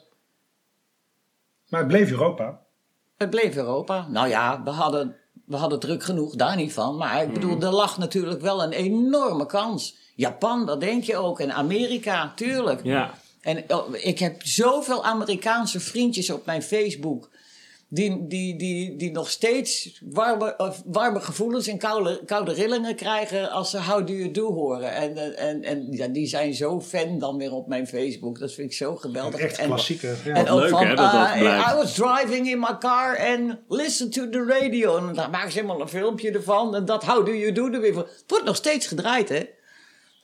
Maar 1.68 1.80
het 1.80 1.88
bleef 1.88 2.10
Europa. 2.10 2.60
Het 3.16 3.30
bleef 3.30 3.56
Europa. 3.56 4.06
Nou 4.08 4.28
ja, 4.28 4.62
we 4.64 4.70
hadden, 4.70 5.16
we 5.44 5.56
hadden 5.56 5.80
druk 5.80 6.02
genoeg, 6.02 6.34
daar 6.34 6.56
niet 6.56 6.72
van. 6.72 6.96
Maar 6.96 7.22
ik 7.22 7.32
bedoel, 7.32 7.60
er 7.60 7.72
lag 7.72 7.98
natuurlijk 7.98 8.40
wel 8.40 8.62
een 8.62 8.72
enorme 8.72 9.46
kans. 9.46 9.96
Japan, 10.14 10.66
dat 10.66 10.80
denk 10.80 11.04
je 11.04 11.16
ook. 11.16 11.40
En 11.40 11.52
Amerika, 11.54 12.32
tuurlijk. 12.36 12.84
Ja. 12.84 13.14
En 13.40 13.64
oh, 13.68 13.94
ik 13.94 14.18
heb 14.18 14.42
zoveel 14.42 15.04
Amerikaanse 15.04 15.80
vriendjes 15.80 16.30
op 16.30 16.46
mijn 16.46 16.62
Facebook. 16.62 17.30
Die, 17.94 18.26
die, 18.26 18.56
die, 18.56 18.96
die 18.96 19.10
nog 19.10 19.30
steeds 19.30 20.00
warme, 20.04 20.54
of 20.56 20.82
warme 20.84 21.20
gevoelens 21.20 21.66
en 21.66 21.78
koude, 21.78 22.20
koude 22.26 22.52
rillingen 22.52 22.96
krijgen 22.96 23.50
als 23.50 23.70
ze 23.70 23.82
How 23.82 24.06
Do 24.06 24.12
You 24.12 24.30
Do 24.30 24.52
horen. 24.52 24.92
En, 24.92 25.16
eh, 25.16 25.48
en, 25.48 25.62
en 25.62 25.86
ja, 25.90 26.06
die 26.06 26.26
zijn 26.26 26.54
zo 26.54 26.80
fan 26.80 27.18
dan 27.18 27.36
weer 27.36 27.52
op 27.52 27.68
mijn 27.68 27.86
Facebook. 27.86 28.38
Dat 28.38 28.52
vind 28.52 28.70
ik 28.70 28.76
zo 28.76 28.96
geweldig. 28.96 29.40
Echt 29.40 29.58
en, 29.58 29.66
klassieker. 29.66 30.16
Ja. 30.24 30.34
en 30.34 30.48
ook 30.48 30.60
leuk, 30.60 30.70
van, 30.70 30.86
hè, 30.86 30.94
dat 30.94 31.12
dat 31.12 31.26
uh, 31.26 31.38
blijft. 31.38 31.72
I 31.72 31.74
was 31.74 31.94
driving 31.94 32.50
in 32.50 32.58
my 32.58 32.76
car 32.78 33.18
and 33.18 33.56
listen 33.68 34.10
to 34.10 34.28
the 34.28 34.44
radio. 34.44 34.96
En 34.96 35.14
daar 35.14 35.30
maken 35.30 35.52
ze 35.52 35.58
helemaal 35.58 35.80
een 35.80 35.88
filmpje 35.88 36.30
ervan. 36.30 36.74
En 36.74 36.84
dat 36.84 37.04
How 37.04 37.26
Do 37.26 37.34
You 37.34 37.52
Do 37.52 37.70
er 37.70 37.80
weer 37.80 37.94
van. 37.94 38.02
Het 38.02 38.24
wordt 38.26 38.44
nog 38.44 38.56
steeds 38.56 38.86
gedraaid, 38.86 39.28
hè? 39.28 39.48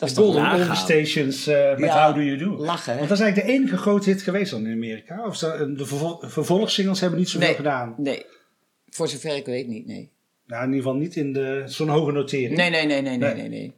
Dat 0.00 0.09
is 0.09 0.14
toch 0.14 0.35
Golden 0.35 0.76
Stations 0.76 1.47
eh, 1.47 1.71
met 1.71 1.88
Ja, 1.88 2.04
How 2.07 2.14
Do 2.14 2.23
You 2.23 2.38
Do. 2.38 2.57
lachen, 2.64 2.92
hè? 2.92 2.99
Want 2.99 3.09
dat 3.09 3.19
is 3.19 3.25
eigenlijk 3.25 3.52
de 3.52 3.54
enige 3.62 3.76
grote 3.76 4.11
hit 4.11 4.23
geweest 4.23 4.50
dan 4.50 4.66
in 4.66 4.73
Amerika. 4.73 5.25
Of 5.26 5.37
ze- 5.37 5.73
de 5.76 5.87
vervol- 5.87 6.19
vervolgssingles 6.26 7.00
hebben 7.00 7.19
niet 7.19 7.28
zoveel 7.28 7.47
nee, 7.49 7.57
gedaan. 7.57 7.95
Nee, 7.97 8.25
voor 8.90 9.09
zover 9.09 9.37
ik 9.37 9.47
weet 9.47 9.66
niet, 9.66 9.87
nee. 9.87 10.11
Nou, 10.47 10.62
in 10.62 10.69
ieder 10.69 10.83
geval 10.85 10.99
niet 10.99 11.16
in 11.16 11.33
de- 11.33 11.62
zo'n 11.66 11.88
hoge 11.88 12.12
notering. 12.12 12.57
Nee, 12.57 12.71
nee, 12.71 12.87
nee, 12.87 13.02
nee, 13.02 13.16
nee, 13.19 13.35
Nee. 13.35 13.35
nee. 13.35 13.49
nee. 13.49 13.73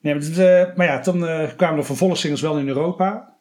Nee, 0.00 0.14
maar, 0.14 0.22
dit, 0.22 0.38
eh, 0.38 0.76
maar 0.76 0.86
ja, 0.86 1.00
toen 1.00 1.26
eh, 1.26 1.48
kwamen 1.56 1.76
de 1.78 1.84
vervolgssingles 1.84 2.40
wel 2.40 2.58
in 2.58 2.68
Europa. 2.68 3.34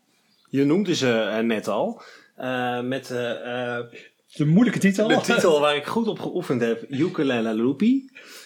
Je 0.49 0.65
noemde 0.65 0.95
ze 0.95 1.11
eh, 1.19 1.39
net 1.43 1.67
al. 1.67 2.01
Eh, 2.35 2.81
met 2.81 3.11
eh, 3.11 3.31
eh, 3.77 3.85
De 4.33 4.45
moeilijke 4.45 4.79
titel. 4.79 5.07
de 5.07 5.21
titel 5.21 5.59
waar 5.61 5.75
ik 5.75 5.85
goed 5.85 6.07
op 6.07 6.19
geoefend 6.19 6.61
heb. 6.61 6.85
Ukulele 6.89 7.55
Loopy. 7.55 8.01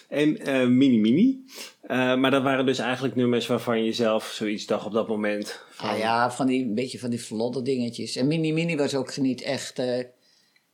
En 0.08 0.38
eh, 0.38 0.66
Mini 0.66 0.98
Mini. 0.98 1.44
Eh, 1.80 2.16
maar 2.16 2.30
dat 2.30 2.42
waren 2.42 2.66
dus 2.66 2.78
eigenlijk 2.78 3.14
nummers 3.16 3.46
waarvan 3.46 3.84
je 3.84 3.92
zelf 3.92 4.24
zoiets 4.24 4.66
dacht 4.66 4.86
op 4.86 4.92
dat 4.92 5.08
moment. 5.08 5.60
Van, 5.70 5.88
Ah 5.88 5.98
ja, 5.98 6.30
van 6.30 6.46
die, 6.46 6.64
een 6.64 6.74
beetje 6.74 6.98
van 6.98 7.10
die 7.10 7.22
vlotte 7.22 7.62
dingetjes. 7.62 8.16
En 8.16 8.26
Mini 8.26 8.52
Mini 8.52 8.76
was 8.76 8.94
ook 8.94 9.16
niet 9.16 9.42
echt... 9.42 9.78
eh 9.78 10.04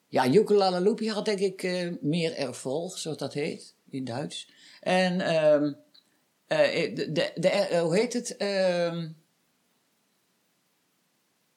ja, 0.08 0.26
Ukulele 0.32 0.80
Loopy 0.80 1.08
had 1.08 1.24
denk 1.24 1.38
ik 1.38 1.62
eh, 1.62 1.88
meer 2.00 2.34
ervolg, 2.36 2.98
zoals 2.98 3.18
dat 3.18 3.34
heet, 3.34 3.74
in 3.90 4.04
Duits. 4.04 4.50
En 4.80 5.20
ehm 5.20 5.72
eh, 6.46 6.94
de, 6.94 7.12
de, 7.12 7.30
de, 7.34 7.78
hoe 7.82 7.96
heet 7.96 8.12
het? 8.12 8.36
Ehm 8.36 9.08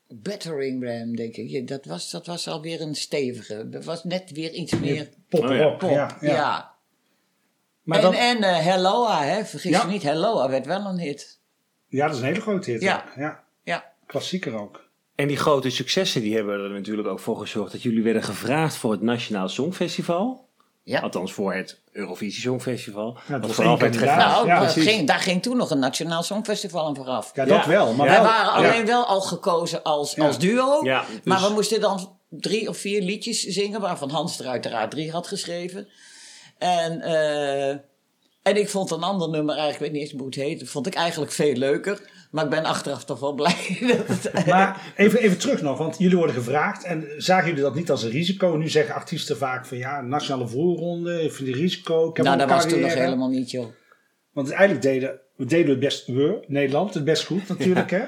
Battering 0.08 0.84
Ram, 0.84 1.16
denk 1.16 1.36
ik. 1.36 1.50
Ja, 1.50 1.62
dat, 1.62 1.86
was, 1.86 2.12
dat 2.12 2.26
was 2.26 2.48
alweer 2.48 2.82
een 2.82 2.96
stevige. 2.96 3.70
Dat 3.70 3.84
was 3.84 4.04
net 4.04 4.32
weer 4.32 4.54
iets 4.54 4.80
meer 4.80 5.10
Pop 5.30 5.44
Oh 5.44 5.56
ja. 5.56 5.70
pop. 5.70 5.90
ja. 5.90 6.18
Ja. 6.22 6.32
ja. 6.32 6.77
Maar 7.88 7.98
en 7.98 8.04
dan, 8.04 8.14
en 8.14 8.44
eh, 8.44 8.58
Helloa, 8.66 9.24
hè? 9.24 9.46
vergis 9.46 9.72
Ja. 9.72 9.82
je 9.82 9.88
niet, 9.88 10.04
Helloa 10.04 10.50
werd 10.50 10.66
wel 10.66 10.86
een 10.86 11.00
hit. 11.00 11.40
ja, 11.88 12.06
dat 12.06 12.16
is 12.16 12.22
een 12.22 12.28
hele 12.28 12.42
grote 12.42 12.72
hit. 12.72 12.82
Ja. 12.82 13.04
ja. 13.16 13.44
Ja. 13.64 13.86
Klassieker 14.06 14.60
ook. 14.60 14.86
En 15.16 15.28
die 15.28 15.38
grote 15.38 15.70
successen 15.70 16.22
die 16.22 16.36
hebben 16.36 16.60
er 16.64 16.70
natuurlijk 16.70 17.08
ook 17.08 17.20
voor 17.20 17.38
gezorgd 17.38 17.72
dat 17.72 17.82
jullie 17.82 18.04
werden 18.04 18.24
gevraagd 18.24 18.76
voor 18.76 18.92
het 18.92 19.02
Nationaal 19.02 19.50
Songfestival. 19.50 20.46
Ja. 20.84 21.00
Althans 21.00 21.34
voor 21.34 21.54
het 21.54 21.82
Eurovisie 21.92 22.42
Songfestival. 22.42 23.18
Ja, 23.28 23.40
dat 23.40 23.56
was 23.56 23.58
werd. 23.80 23.92
Nou, 24.06 24.48
Ja, 24.48 24.68
ging, 24.68 25.08
daar 25.08 25.20
ging 25.20 25.42
toen 25.42 25.58
nog 25.58 25.70
een 25.72 25.80
Nationaal 25.80 26.24
Songfestival 26.24 26.86
aan 26.86 26.96
vooraf. 26.96 27.32
Ja, 27.34 27.46
dat 27.46 27.64
Ja. 27.64 27.70
wel. 27.70 27.94
Maar 27.94 28.06
Ja. 28.06 28.12
Wij 28.12 28.22
wel, 28.22 28.32
waren 28.32 28.62
ja. 28.62 28.70
alleen 28.70 28.86
wel 28.86 29.06
al 29.06 29.22
gekozen 29.22 29.84
als, 29.84 30.16
Ja. 30.16 30.26
als 30.26 30.40
duo. 30.40 30.80
Ja, 30.84 31.06
Maar 31.24 31.38
dus- 31.40 31.48
we 31.48 31.54
moesten 31.54 31.82
dan 31.82 32.18
drie 32.30 32.70
of 32.70 32.78
vier 32.78 33.02
liedjes 33.02 33.44
zingen, 33.44 33.82
waarvan 33.82 34.10
Hans 34.10 34.40
er 34.40 34.46
uiteraard 34.48 34.92
drie 34.92 35.12
had 35.12 35.28
geschreven. 35.28 35.88
En, 36.58 37.02
eh, 37.02 37.70
en 38.42 38.56
ik 38.56 38.70
vond 38.70 38.92
een 38.92 39.04
ander 39.04 39.30
nummer, 39.30 39.56
eigenlijk 39.56 39.74
ik 39.76 39.80
weet 39.80 39.92
niet 39.92 40.02
eens 40.12 40.20
hoe 40.20 40.26
het 40.26 40.36
heet, 40.60 40.70
vond 40.70 40.88
ik 40.88 40.94
eigenlijk 40.94 41.32
veel 41.32 41.54
leuker. 41.56 42.00
Maar 42.32 42.44
ik 42.44 42.50
ben 42.50 42.64
achteraf 42.66 43.06
toch 43.06 43.20
wel 43.20 43.34
blij. 43.42 43.78
dat 44.08 44.24
het- 44.34 44.46
Maar 44.46 44.94
even, 44.96 45.20
even 45.20 45.38
terug 45.38 45.62
nog, 45.62 45.78
want 45.78 45.98
jullie 45.98 46.18
worden 46.18 46.36
gevraagd. 46.36 46.84
En 46.84 47.08
zagen 47.18 47.48
jullie 47.48 47.64
dat 47.64 47.76
niet 47.76 47.92
als 47.92 48.04
een 48.04 48.10
risico? 48.10 48.56
Nu 48.56 48.70
zeggen 48.70 48.96
artiesten 48.96 49.38
vaak 49.38 49.66
van 49.66 49.78
ja, 49.78 50.02
nationale 50.02 50.48
voorronde, 50.48 51.24
ik 51.24 51.32
vind 51.34 51.48
die 51.48 51.58
risico. 51.62 52.10
Ik 52.10 52.16
heb 52.18 52.26
nou, 52.26 52.38
dat 52.38 52.50
een 52.50 52.56
was 52.56 52.66
toen 52.68 52.80
nog 52.80 52.94
helemaal 52.94 53.30
niet, 53.30 53.52
joh. 53.52 53.68
Want 54.32 54.50
eigenlijk 54.52 54.82
deden 54.82 55.20
we 55.36 55.46
deden 55.46 55.70
het 55.70 55.80
best, 55.80 56.08
we, 56.08 56.44
Nederland, 56.48 56.94
het 56.94 57.04
best 57.04 57.26
goed 57.26 57.48
natuurlijk. 57.48 57.92
Hè? 57.92 58.02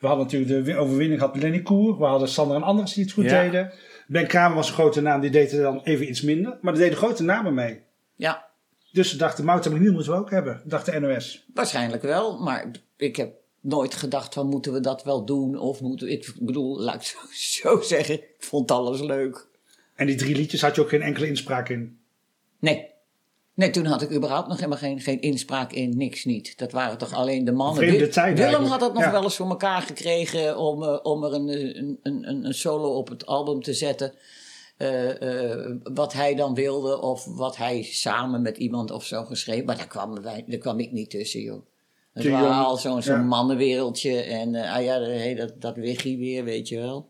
We 0.00 0.06
hadden 0.06 0.24
natuurlijk 0.24 0.50
de 0.50 0.62
wi- 0.62 0.76
overwinning 0.78 1.18
gehad 1.20 1.34
met 1.34 1.42
Lenny 1.42 1.60
Koer. 1.62 1.98
We 1.98 2.04
hadden 2.04 2.28
Sander 2.28 2.56
en 2.56 2.62
Anders 2.62 2.92
die 2.92 3.04
het 3.04 3.12
goed 3.12 3.24
Ja. 3.24 3.42
deden. 3.42 3.72
Ben 4.10 4.26
Kramer 4.26 4.56
was 4.56 4.68
een 4.68 4.74
grote 4.74 5.00
naam, 5.00 5.20
die 5.20 5.30
deed 5.30 5.52
er 5.52 5.62
dan 5.62 5.80
even 5.84 6.08
iets 6.08 6.20
minder. 6.22 6.58
Maar 6.60 6.72
er 6.72 6.78
deden 6.78 6.96
grote 6.98 7.22
namen 7.22 7.54
mee. 7.54 7.82
Ja, 8.16 8.48
Dus 8.92 9.10
ze 9.10 9.16
dachten, 9.16 9.44
Mout 9.44 9.66
en 9.66 9.72
McNeil 9.72 9.92
moeten 9.92 10.12
we 10.12 10.18
ook 10.18 10.30
hebben, 10.30 10.62
dacht 10.64 10.86
de 10.86 11.00
NOS. 11.00 11.46
waarschijnlijk 11.54 12.02
wel. 12.02 12.38
Maar 12.38 12.70
ik 12.96 13.16
heb 13.16 13.32
nooit 13.60 13.94
gedacht 13.94 14.34
van 14.34 14.46
moeten 14.46 14.72
we 14.72 14.80
dat 14.80 15.04
wel 15.04 15.24
doen? 15.24 15.58
Of 15.58 15.80
moeten 15.80 16.06
we, 16.06 16.12
ik 16.12 16.32
bedoel, 16.40 16.80
laat 16.80 16.94
ik 16.94 17.02
zo, 17.02 17.18
zo 17.60 17.80
zeggen, 17.80 18.14
ik 18.14 18.34
vond 18.38 18.70
alles 18.70 19.00
leuk. 19.00 19.46
En 19.94 20.06
die 20.06 20.16
drie 20.16 20.36
liedjes 20.36 20.62
had 20.62 20.74
je 20.74 20.80
ook 20.80 20.88
geen 20.88 21.02
enkele 21.02 21.26
inspraak 21.26 21.68
in. 21.68 22.00
Nee. 22.58 22.88
Nee, 23.60 23.70
toen 23.70 23.84
had 23.84 24.02
ik 24.02 24.12
überhaupt 24.12 24.48
nog 24.48 24.56
helemaal 24.56 24.78
geen, 24.78 25.00
geen 25.00 25.20
inspraak 25.20 25.72
in, 25.72 25.96
niks 25.96 26.24
niet. 26.24 26.58
Dat 26.58 26.72
waren 26.72 26.98
toch 26.98 27.12
alleen 27.12 27.44
de 27.44 27.52
mannen. 27.52 27.76
Vreemde 27.76 28.08
tijd 28.08 28.26
Willem 28.38 28.38
eigenlijk. 28.42 28.70
had 28.72 28.80
het 28.80 28.92
nog 28.92 29.02
Ja. 29.02 29.10
wel 29.10 29.22
eens 29.22 29.36
voor 29.36 29.48
elkaar 29.48 29.82
gekregen 29.82 30.58
om, 30.58 30.82
eh, 30.82 30.98
om 31.02 31.24
er 31.24 31.32
een, 31.34 31.48
een, 31.78 31.98
een, 32.02 32.44
een, 32.44 32.54
solo 32.54 32.88
op 32.96 33.08
het 33.08 33.26
album 33.26 33.62
te 33.62 33.74
zetten. 33.74 34.12
Eh, 34.76 35.50
eh, 35.52 35.76
wat 35.82 36.12
hij 36.12 36.34
dan 36.34 36.54
wilde 36.54 37.00
of 37.00 37.24
wat 37.24 37.56
hij 37.56 37.82
samen 37.82 38.42
met 38.42 38.56
iemand 38.56 38.90
of 38.90 39.04
zo 39.04 39.24
geschreven. 39.24 39.64
Maar 39.64 39.76
daar 39.76 39.86
kwam, 39.86 40.22
wij, 40.22 40.44
daar 40.46 40.58
kwam 40.58 40.78
ik 40.80 40.92
niet 40.92 41.10
tussen, 41.10 41.40
joh. 41.40 41.66
Het 42.12 42.28
was 42.28 42.56
al 42.66 42.76
zo'n 42.76 43.02
zo'n 43.02 43.14
Ja. 43.14 43.22
mannenwereldje. 43.22 44.20
En 44.20 44.54
eh, 44.54 44.74
ah 44.76 44.84
ja, 44.84 45.00
hey, 45.00 45.34
dat, 45.34 45.60
dat 45.60 45.76
wiggie 45.76 46.18
weer, 46.18 46.44
weet 46.44 46.68
je 46.68 46.78
wel. 46.78 47.08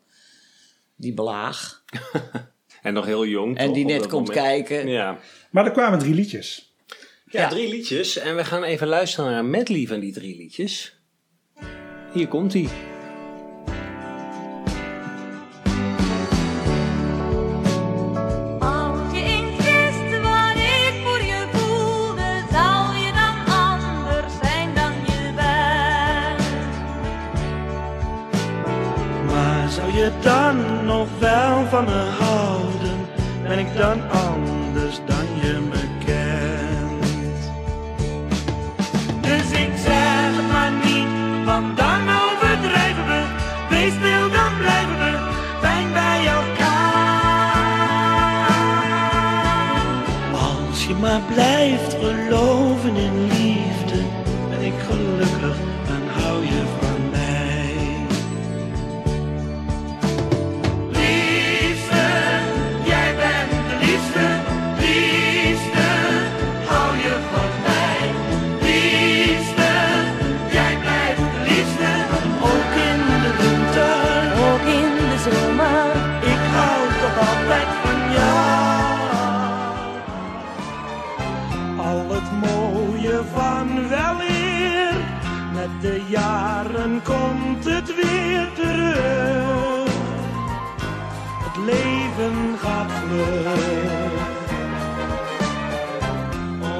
Die 0.96 1.14
belaag. 1.14 1.82
En 2.82 2.94
nog 2.94 3.04
heel 3.06 3.26
jong. 3.26 3.56
En 3.56 3.66
toch, 3.66 3.74
die 3.74 3.84
net 3.84 3.98
dat 3.98 4.08
komt 4.08 4.26
moment. 4.28 4.46
kijken. 4.46 4.88
Ja. 4.88 5.18
Maar 5.50 5.64
er 5.64 5.70
kwamen 5.72 5.98
drie 5.98 6.14
liedjes. 6.14 6.74
ja, 7.24 7.40
Ja. 7.40 7.48
drie 7.48 7.68
liedjes. 7.68 8.16
En 8.18 8.36
we 8.36 8.44
gaan 8.44 8.62
even 8.62 8.86
luisteren 8.86 9.30
naar 9.30 9.38
een 9.38 9.50
medley 9.50 9.86
van 9.86 10.00
die 10.00 10.12
drie 10.12 10.36
liedjes. 10.36 10.98
Hier 12.12 12.28
komt 12.28 12.52
hij. 12.52 12.68
Als 18.60 19.12
je 19.12 19.22
eens 19.22 19.56
wist 19.56 20.20
wat 20.22 20.56
ik 20.56 20.94
voor 21.04 21.22
je 21.32 21.46
voelde, 21.52 22.30
zou 22.52 22.96
je 23.04 23.10
dan 23.22 23.54
anders 23.54 24.34
zijn 24.42 24.74
dan 24.74 24.92
je 25.06 25.32
bent. 25.34 26.46
Maar 29.30 29.68
zou 29.70 29.92
je 29.92 30.10
dan 30.22 30.84
nog 30.84 31.08
wel 31.18 31.66
van 31.68 31.84
me 31.84 32.02
houden? 32.18 32.98
Ben 33.42 33.58
ik 33.58 33.76
dan 33.76 34.10
anders 34.10 34.39
niet, 41.58 41.99
de 85.80 86.02
jaren 86.08 87.02
komt 87.02 87.64
het 87.64 87.94
weer 87.94 88.48
terug. 88.54 89.90
Het 91.44 91.56
leven 91.64 92.58
gaat 92.58 92.90
vlug. 92.92 93.98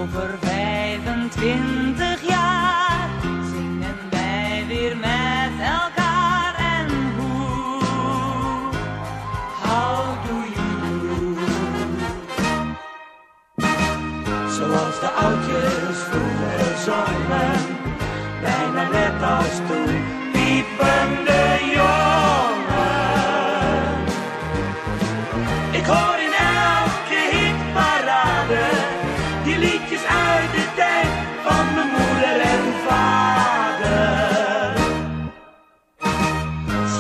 over 0.01 0.39
25 0.41 2.29
jaar 2.29 3.09
zingen 3.53 3.97
wij 4.11 4.65
weer 4.69 4.97
met 4.97 5.53
elkaar. 5.59 6.55
En 6.59 6.89
hoe, 7.19 7.83
how 9.63 10.25
do 10.27 10.35
you? 10.55 11.37
Zoals 14.51 15.01
de 15.01 15.09
oudjes 15.09 15.99
vroeger 15.99 16.77
zongen, 16.85 17.30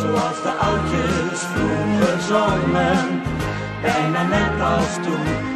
Zoals 0.01 0.43
de 0.43 0.51
oudjes 0.51 1.41
vroeger 1.41 2.21
zongen, 2.29 3.23
bijna 3.83 4.23
net 4.23 4.61
als 4.63 4.95
toen, 4.95 5.50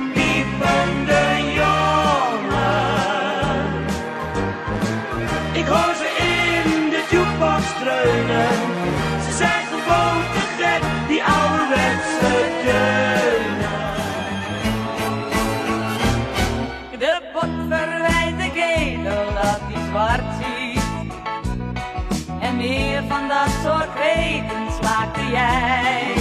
kreten 24.05 24.73
slaakte 24.81 25.21
jij. 25.31 26.15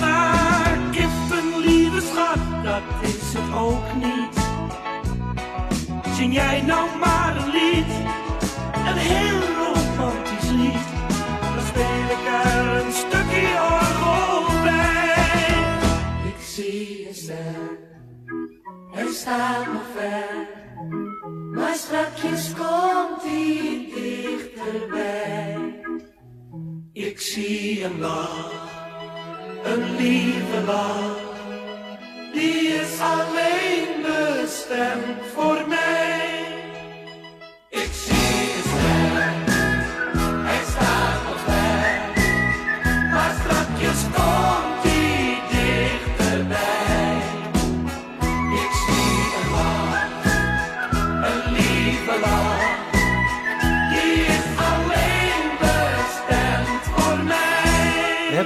Maar 0.00 0.78
kippen, 0.90 1.58
lieve 1.58 2.00
schat, 2.00 2.64
dat 2.64 2.82
is 3.00 3.32
het 3.32 3.54
ook 3.54 3.94
niet. 3.94 4.36
Zing 6.16 6.34
jij 6.34 6.60
nou 6.60 6.88
maar 6.98 7.36
een 7.36 7.50
lied, 7.50 7.92
een 8.86 8.96
heel 8.96 9.40
romantisch 9.58 10.50
lied. 10.50 10.86
Dan 11.54 11.64
speel 11.66 12.06
ik 12.16 12.24
er 12.44 12.84
een 12.84 12.92
stukje 12.92 13.48
orgel 13.72 14.62
bij. 14.62 15.54
Ik 16.24 16.44
zie 16.44 17.08
een 17.08 17.14
ster, 17.14 17.78
hij 18.90 19.12
staat 19.12 19.66
nog 19.66 19.86
ver. 19.96 20.48
Maar 21.52 21.74
strakjes 21.74 22.52
komt 22.52 23.22
hij 23.22 23.88
dichterbij. 23.94 25.33
Ik 26.94 27.20
zie 27.20 27.84
een 27.84 27.98
lach 27.98 28.72
een 29.64 29.96
lieve 29.96 30.62
lach, 30.66 31.16
die 32.32 32.68
is 32.68 33.00
alleen 33.00 34.02
bestemd 34.02 35.26
voor 35.34 35.68
mij. 35.68 36.33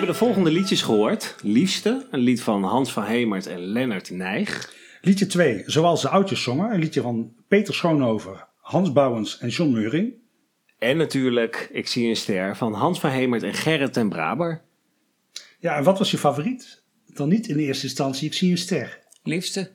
Hebben 0.09 0.27
de 0.27 0.33
volgende 0.33 0.59
liedjes 0.59 0.83
gehoord. 0.83 1.35
Liefste, 1.42 2.07
een 2.11 2.21
lied 2.21 2.42
van 2.42 2.64
Hans 2.64 2.92
van 2.92 3.05
Hemert 3.05 3.47
en 3.47 3.59
Lennart 3.59 4.11
Nijg. 4.11 4.75
Liedje 5.01 5.27
2, 5.27 5.62
zoals 5.66 6.03
de 6.03 6.09
oudjes 6.09 6.42
zongen. 6.42 6.73
Een 6.73 6.81
liedje 6.81 7.01
van 7.01 7.33
Peter 7.49 7.75
Schoonhoven, 7.75 8.47
Hans 8.61 8.92
Bouwens 8.92 9.38
en 9.38 9.49
John 9.49 9.73
Meuring. 9.73 10.14
En 10.79 10.97
natuurlijk 10.97 11.68
Ik 11.73 11.88
zie 11.88 12.09
een 12.09 12.16
ster 12.16 12.57
van 12.57 12.73
Hans 12.73 13.01
van 13.01 13.11
Hemert 13.11 13.42
en 13.42 13.55
Gerrit 13.55 13.92
ten 13.92 14.09
Braber. 14.09 14.62
Ja, 15.59 15.77
en 15.77 15.85
wat 15.85 15.99
was 15.99 16.11
je 16.11 16.18
favoriet? 16.18 16.83
Dan 17.07 17.29
niet 17.29 17.49
in 17.49 17.57
de 17.57 17.62
eerste 17.62 17.87
instantie, 17.87 18.27
ik 18.27 18.35
zie 18.35 18.51
een 18.51 18.59
ster. 18.59 18.99
Liefste. 19.23 19.71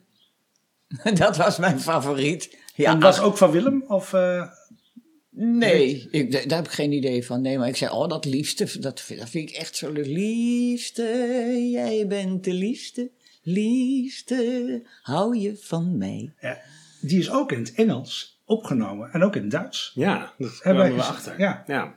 Dat 1.14 1.36
was 1.36 1.58
mijn 1.58 1.80
favoriet. 1.80 2.58
Ja, 2.74 2.92
en 2.92 3.00
was 3.00 3.18
ach, 3.18 3.24
ook 3.24 3.36
van 3.36 3.50
Willem? 3.50 3.84
Of, 3.86 4.12
eh, 4.12 4.46
nee, 5.36 6.08
ik, 6.10 6.32
daar 6.48 6.58
heb 6.58 6.66
ik 6.66 6.72
geen 6.72 6.92
idee 6.92 7.24
van. 7.26 7.40
Nee, 7.42 7.58
maar 7.58 7.68
ik 7.68 7.76
zei, 7.76 7.90
oh, 7.92 8.08
dat 8.08 8.24
liefste, 8.24 8.78
dat, 8.80 9.00
vind- 9.00 9.20
dat 9.20 9.30
vind 9.30 9.50
ik 9.50 9.56
echt 9.56 9.76
zo 9.76 9.92
leuk. 9.92 10.06
Liefste, 10.06 11.02
jij 11.70 12.06
bent 12.06 12.44
de 12.44 12.52
liefste. 12.52 13.10
Liefste, 13.42 14.82
hou 15.02 15.36
je 15.38 15.56
van 15.56 15.98
mij. 15.98 16.32
ja, 16.40 16.58
die 17.00 17.18
is 17.18 17.30
ook 17.30 17.52
in 17.52 17.58
het 17.58 17.72
Engels 17.74 18.40
opgenomen 18.44 19.10
en 19.12 19.22
ook 19.22 19.36
in 19.36 19.42
het 19.42 19.50
Duits. 19.50 19.92
Ja, 19.94 20.34
dat 20.38 20.58
Hebben 20.62 20.84
we 20.84 20.90
wij- 20.92 21.00
achter. 21.00 21.38
ja. 21.38 21.64
ja. 21.66 21.94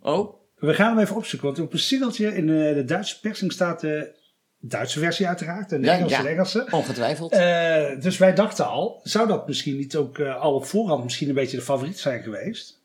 Oh, 0.00 0.34
We 0.56 0.74
gaan 0.74 0.90
hem 0.90 0.98
even 1.04 1.16
opzoeken, 1.16 1.48
want 1.48 1.60
op 1.60 1.72
een 1.72 1.78
singeltje 1.78 2.26
in 2.34 2.48
eh, 2.48 2.74
de 2.74 2.84
Duitse 2.84 3.20
persing 3.20 3.52
staat 3.52 3.80
de 3.80 4.14
Duitse 4.64 4.98
versie 4.98 5.26
uiteraard 5.26 5.72
en 5.72 5.82
de 5.82 5.90
Engelse 5.90 6.22
ja. 6.22 6.28
Engelse. 6.28 6.66
ongetwijfeld. 6.70 7.32
Eh, 7.32 8.00
dus 8.00 8.18
wij 8.18 8.34
dachten 8.34 8.66
al, 8.66 9.00
zou 9.02 9.28
dat 9.28 9.46
misschien 9.46 9.76
niet 9.76 9.96
ook 9.96 10.18
eh, 10.18 10.40
al 10.40 10.54
op 10.54 10.64
voorhand 10.64 11.04
misschien 11.04 11.28
een 11.28 11.34
beetje 11.34 11.56
de 11.56 11.62
favoriet 11.62 11.98
zijn 11.98 12.22
geweest? 12.22 12.80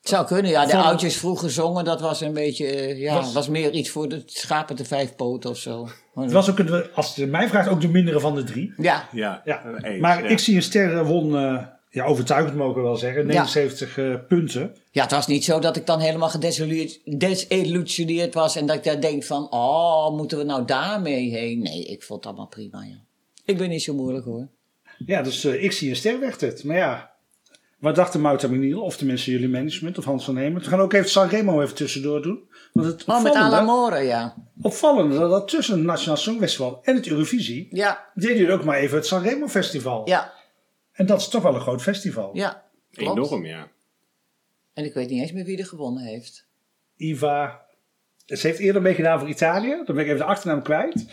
Het 0.00 0.08
zou 0.08 0.26
kunnen, 0.26 0.50
ja. 0.50 0.64
De 0.64 0.70
Van- 0.70 0.82
oudjes 0.82 1.16
vroeger 1.16 1.50
zongen, 1.50 1.84
dat 1.84 2.00
was 2.00 2.20
een 2.20 2.32
beetje, 2.32 2.66
eh, 2.66 2.98
ja, 3.00 3.14
Was- 3.14 3.32
was, 3.32 3.48
meer 3.48 3.70
iets 3.72 3.90
voor 3.90 4.08
de 4.08 4.22
schapen 4.26 4.76
te 4.76 4.84
vijf 4.84 5.16
poten 5.16 5.50
of 5.50 5.56
zo. 5.56 5.88
Het 6.14 6.32
was 6.32 6.50
ook, 6.50 6.58
een, 6.58 6.84
als 6.94 7.14
je 7.14 7.26
mij 7.26 7.48
vraagt, 7.48 7.68
ook 7.68 7.80
de 7.80 7.88
mindere 7.88 8.20
van 8.20 8.34
de 8.34 8.44
drie. 8.44 8.72
Ja, 8.76 9.08
Ja, 9.12 9.42
Ja. 9.44 9.62
eens, 9.82 10.00
maar 10.00 10.22
ja. 10.22 10.28
ik 10.28 10.38
zie 10.38 10.56
een 10.56 10.62
ster 10.62 11.04
won, 11.04 11.36
eh, 11.36 11.62
ja, 11.94 12.04
overtuigend 12.04 12.56
mogen 12.56 12.74
we 12.74 12.82
wel 12.82 12.96
zeggen. 12.96 13.26
79 13.26 13.98
eh, 13.98 14.14
punten. 14.28 14.76
Ja, 14.90 15.02
het 15.02 15.10
was 15.10 15.26
niet 15.26 15.44
zo 15.44 15.58
dat 15.58 15.76
ik 15.76 15.86
dan 15.86 16.00
helemaal 16.00 16.28
gedesillusioneerd 16.28 17.20
desillusioneerd 17.20 18.34
was 18.34 18.56
en 18.56 18.66
dat 18.66 18.76
ik 18.76 18.84
daar 18.84 19.00
denk 19.00 19.24
van, 19.24 19.46
oh, 19.50 20.16
moeten 20.16 20.38
we 20.38 20.44
nou 20.44 20.64
daarmee 20.64 21.30
heen? 21.30 21.62
Nee, 21.62 21.84
ik 21.84 22.02
vond 22.02 22.18
het 22.18 22.28
allemaal 22.28 22.48
prima, 22.48 22.82
ja. 22.82 22.96
Ik 23.44 23.58
ben 23.58 23.68
niet 23.68 23.82
zo 23.82 23.94
moeilijk 23.94 24.24
hoor. 24.24 24.48
Ja, 25.06 25.22
dus 25.22 25.44
eh, 25.44 25.62
ik 25.62 25.72
zie 25.72 25.90
een 25.90 25.96
ster 25.96 26.20
werd 26.20 26.40
het. 26.40 26.64
Maar 26.64 26.76
ja, 26.76 27.10
wat 27.78 27.94
dachten 27.94 28.20
Mouta 28.20 28.48
Meniel, 28.48 28.82
of 28.82 28.96
tenminste 28.96 29.30
jullie 29.30 29.48
management, 29.48 29.98
of 29.98 30.04
Hans 30.04 30.24
van 30.24 30.36
Hemen? 30.36 30.62
We 30.62 30.68
gaan 30.68 30.80
ook 30.80 30.92
even 30.92 31.10
Sanremo 31.10 31.62
even 31.62 31.74
tussendoor 31.74 32.22
doen. 32.22 32.48
Want 32.72 32.86
het 32.86 33.04
Oh, 33.06 33.22
met 33.22 33.32
opvallende, 33.32 33.56
Alamore, 33.56 34.02
ja. 34.02 34.34
opvallende 34.62 35.18
dat, 35.18 35.30
dat 35.30 35.48
tussen 35.48 35.76
het 35.76 35.84
Nationaal 35.84 36.16
Songfestival 36.16 36.78
en 36.82 36.94
het 36.94 37.06
Eurovisie... 37.06 37.66
Ja, 37.70 38.10
deden 38.14 38.36
jullie 38.36 38.52
ook 38.52 38.64
maar 38.64 38.78
even 38.78 38.96
het 38.96 39.06
Sanremo 39.06 39.48
Festival. 39.48 40.08
ja, 40.08 40.32
En 40.94 41.06
dat 41.06 41.20
is 41.20 41.28
toch 41.28 41.42
wel 41.42 41.54
een 41.54 41.60
groot 41.60 41.82
festival. 41.82 42.30
ja. 42.36 42.62
Klopt. 42.90 43.18
Enorm, 43.18 43.44
ja. 43.46 43.68
En 44.74 44.84
ik 44.84 44.94
weet 44.94 45.08
niet 45.10 45.20
eens 45.20 45.32
meer 45.32 45.44
wie 45.44 45.58
er 45.58 45.66
gewonnen 45.66 46.02
heeft. 46.04 46.46
Iva. 46.96 47.66
Ze 48.26 48.46
heeft 48.46 48.58
eerder 48.58 48.82
meegedaan 48.82 49.18
voor 49.18 49.28
Italië. 49.28 49.82
Dan 49.84 49.94
ben 49.94 49.98
ik 49.98 50.06
even 50.06 50.16
de 50.18 50.24
achternaam 50.24 50.62
kwijt. 50.62 51.04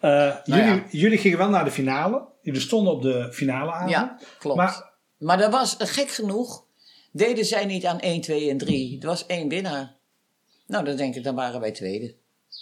Eh, 0.00 0.10
Nou 0.10 0.40
jullie, 0.44 0.64
ja. 0.64 0.84
jullie 0.90 1.18
gingen 1.18 1.38
wel 1.38 1.48
naar 1.48 1.64
de 1.64 1.70
finale. 1.70 2.26
Jullie 2.42 2.60
stonden 2.60 2.92
op 2.92 3.02
de 3.02 3.32
finale 3.32 3.72
aan. 3.72 3.88
Ja, 3.88 4.18
klopt. 4.38 4.56
Maar, 4.56 4.92
Maar 5.18 5.38
dat 5.38 5.50
was 5.52 5.76
eh, 5.76 5.86
gek 5.86 6.08
genoeg. 6.08 6.64
Deden 7.12 7.44
zij 7.44 7.64
niet 7.64 7.86
aan 7.86 8.00
1, 8.00 8.20
2 8.20 8.50
en 8.50 8.58
3. 8.58 9.00
Er 9.00 9.06
was 9.06 9.26
één 9.26 9.48
winnaar. 9.48 9.96
Nou, 10.66 10.84
dan 10.84 10.96
denk 10.96 11.14
ik, 11.14 11.24
dan 11.24 11.34
waren 11.34 11.60
wij 11.60 11.72
tweede. 11.72 12.14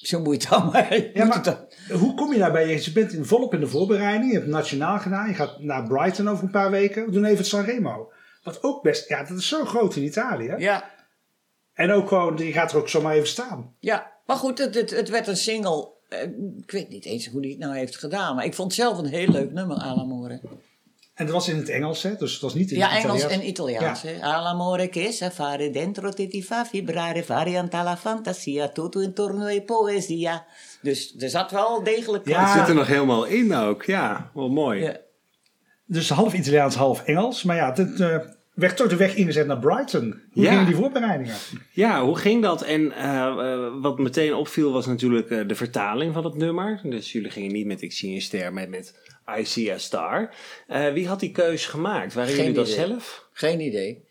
Zo 0.02 0.20
moet 0.20 0.42
je 0.42 0.48
het 0.54 0.64
maar. 0.72 0.94
Ja, 0.96 1.28
het 1.28 1.44
maar 1.44 1.98
hoe 1.98 2.14
kom 2.14 2.32
je 2.32 2.38
daarbij? 2.38 2.68
Je 2.82 2.92
bent 2.92 3.12
in, 3.12 3.24
volop 3.24 3.54
in 3.54 3.60
de 3.60 3.66
voorbereiding. 3.66 4.26
Je 4.26 4.32
hebt 4.32 4.44
het 4.46 4.54
nationaal 4.54 4.98
gedaan. 4.98 5.28
Je 5.28 5.34
gaat 5.34 5.60
naar 5.60 5.86
Brighton 5.88 6.28
over 6.28 6.44
een 6.44 6.50
paar 6.50 6.70
weken. 6.70 7.04
We 7.04 7.10
doen 7.10 7.24
even 7.24 7.36
het 7.36 7.46
Sanremo. 7.46 8.12
Wat 8.42 8.62
ook 8.62 8.82
best... 8.82 9.08
Ja, 9.08 9.24
dat 9.24 9.38
is 9.38 9.48
zo 9.48 9.64
groot 9.64 9.96
in 9.96 10.02
Italië. 10.02 10.54
Ja, 10.58 10.90
En 11.72 11.90
ook 11.92 12.08
gewoon... 12.08 12.36
Je 12.36 12.52
gaat 12.52 12.72
er 12.72 12.78
ook 12.78 12.88
zomaar 12.88 13.14
even 13.14 13.28
staan. 13.28 13.74
ja. 13.78 14.10
Maar 14.26 14.36
goed, 14.36 14.58
het, 14.58 14.74
het, 14.74 14.90
het 14.90 15.08
werd 15.08 15.26
een 15.26 15.36
single. 15.36 15.88
Eh, 16.08 16.22
Ik 16.62 16.70
weet 16.70 16.88
niet 16.88 17.04
eens 17.04 17.26
hoe 17.26 17.40
hij 17.40 17.50
het 17.50 17.58
nou 17.58 17.76
heeft 17.76 17.98
gedaan. 17.98 18.34
Maar 18.34 18.44
ik 18.44 18.54
vond 18.54 18.72
het 18.72 18.80
zelf 18.80 18.98
een 18.98 19.06
heel 19.06 19.28
leuk 19.28 19.52
nummer, 19.52 19.76
Alamore. 19.76 20.40
En 21.22 21.28
dat 21.28 21.34
was 21.36 21.48
in 21.48 21.56
het 21.56 21.68
Engels, 21.68 22.02
hè? 22.02 22.16
Dus 22.16 22.32
het 22.32 22.40
was 22.40 22.54
niet 22.54 22.70
in 22.70 22.78
Ja, 22.78 22.88
het 22.88 23.04
Engels 23.04 23.18
Italiaans. 23.18 23.42
en 23.42 23.48
Italiaans. 23.48 24.02
hè. 24.02 24.20
Alamore 24.22 24.88
che 24.88 25.12
sa 25.12 25.30
fare 25.30 25.70
dentro 25.70 26.10
te 26.10 26.28
ti 26.28 26.42
fa 26.42 26.66
vibrare, 26.72 27.22
variante 27.24 27.76
la 27.82 27.96
fantasia, 27.96 28.68
tutto 28.68 29.00
intorno 29.00 29.46
è 29.46 29.62
poesia. 29.62 30.44
Dus 30.82 31.14
er 31.18 31.28
zat 31.30 31.50
wel 31.50 31.82
degelijk... 31.82 32.28
Ja. 32.28 32.40
Het 32.44 32.58
zit 32.58 32.68
er 32.68 32.74
nog 32.74 32.86
helemaal 32.86 33.24
in 33.24 33.54
ook. 33.54 33.84
Ja, 33.84 34.30
wel 34.34 34.48
mooi. 34.50 34.82
Ja. 34.82 34.96
Dus 35.86 36.08
half 36.10 36.34
Italiaans, 36.34 36.74
half 36.74 37.02
Engels. 37.04 37.42
Maar 37.42 37.56
ja, 37.56 37.72
het 37.74 38.00
eh, 38.00 38.16
werd 38.54 38.76
toch 38.76 38.88
de 38.88 38.96
weg 38.96 39.14
ingezet 39.14 39.46
naar 39.46 39.58
Brighton. 39.58 40.20
Hoe 40.32 40.42
Ja. 40.44 40.50
gingen 40.50 40.66
die 40.66 40.74
voorbereidingen? 40.74 41.34
Ja, 41.72 42.04
hoe 42.04 42.16
ging 42.16 42.42
dat? 42.42 42.62
En 42.62 42.92
eh, 42.92 43.26
eh, 43.26 43.72
wat 43.80 43.98
meteen 43.98 44.34
opviel 44.34 44.72
was 44.72 44.86
natuurlijk 44.86 45.30
eh, 45.30 45.40
de 45.48 45.54
vertaling 45.54 46.14
van 46.14 46.24
het 46.24 46.34
nummer. 46.36 46.80
Dus 46.82 47.12
jullie 47.12 47.30
gingen 47.30 47.52
niet 47.52 47.66
met 47.66 47.82
Ik 47.82 47.92
zie 47.92 48.14
een 48.14 48.22
ster, 48.22 48.52
maar 48.52 48.68
met 48.68 48.94
I 49.38 49.44
see 49.44 49.72
a 49.72 49.78
star. 49.78 50.34
Eh, 50.66 50.92
wie 50.92 51.08
had 51.08 51.20
die 51.20 51.30
keus 51.32 51.66
gemaakt? 51.66 52.14
Waren 52.14 52.28
Geen 52.34 52.38
jullie 52.38 52.54
dat 52.54 52.68
idee. 52.68 52.86
zelf? 52.86 53.28
Geen 53.32 53.60
idee. 53.60 54.04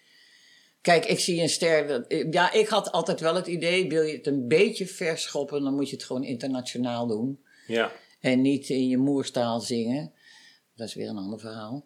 Kijk, 0.81 1.05
ik 1.05 1.19
zie 1.19 1.41
een 1.41 1.49
ster. 1.49 2.05
Ja, 2.31 2.51
ik 2.51 2.67
had 2.67 2.91
altijd 2.91 3.19
wel 3.19 3.35
het 3.35 3.47
idee: 3.47 3.89
wil 3.89 4.01
je 4.03 4.15
het 4.15 4.27
een 4.27 4.47
beetje 4.47 4.87
verschoppen, 4.87 5.63
dan 5.63 5.75
moet 5.75 5.89
je 5.89 5.95
het 5.95 6.05
gewoon 6.05 6.23
internationaal 6.23 7.07
doen. 7.07 7.39
Ja. 7.67 7.91
En 8.19 8.41
niet 8.41 8.69
in 8.69 8.87
je 8.87 8.97
moerstaal 8.97 9.59
zingen. 9.59 10.13
Dat 10.75 10.87
is 10.87 10.93
weer 10.93 11.09
een 11.09 11.17
ander 11.17 11.39
verhaal. 11.39 11.85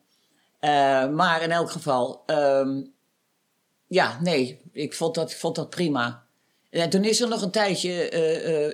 Eh, 0.59 1.09
maar 1.09 1.41
in 1.41 1.51
elk 1.51 1.69
geval, 1.71 2.23
ehm, 2.25 2.81
ja, 3.87 4.19
nee, 4.21 4.61
ik 4.71 4.93
vond 4.93 5.15
dat, 5.15 5.31
ik 5.31 5.37
vond 5.37 5.55
dat 5.55 5.69
prima. 5.69 6.23
En 6.69 6.89
toen 6.89 7.03
is 7.03 7.21
er 7.21 7.27
nog 7.27 7.41
een 7.41 7.51
tijdje, 7.51 8.15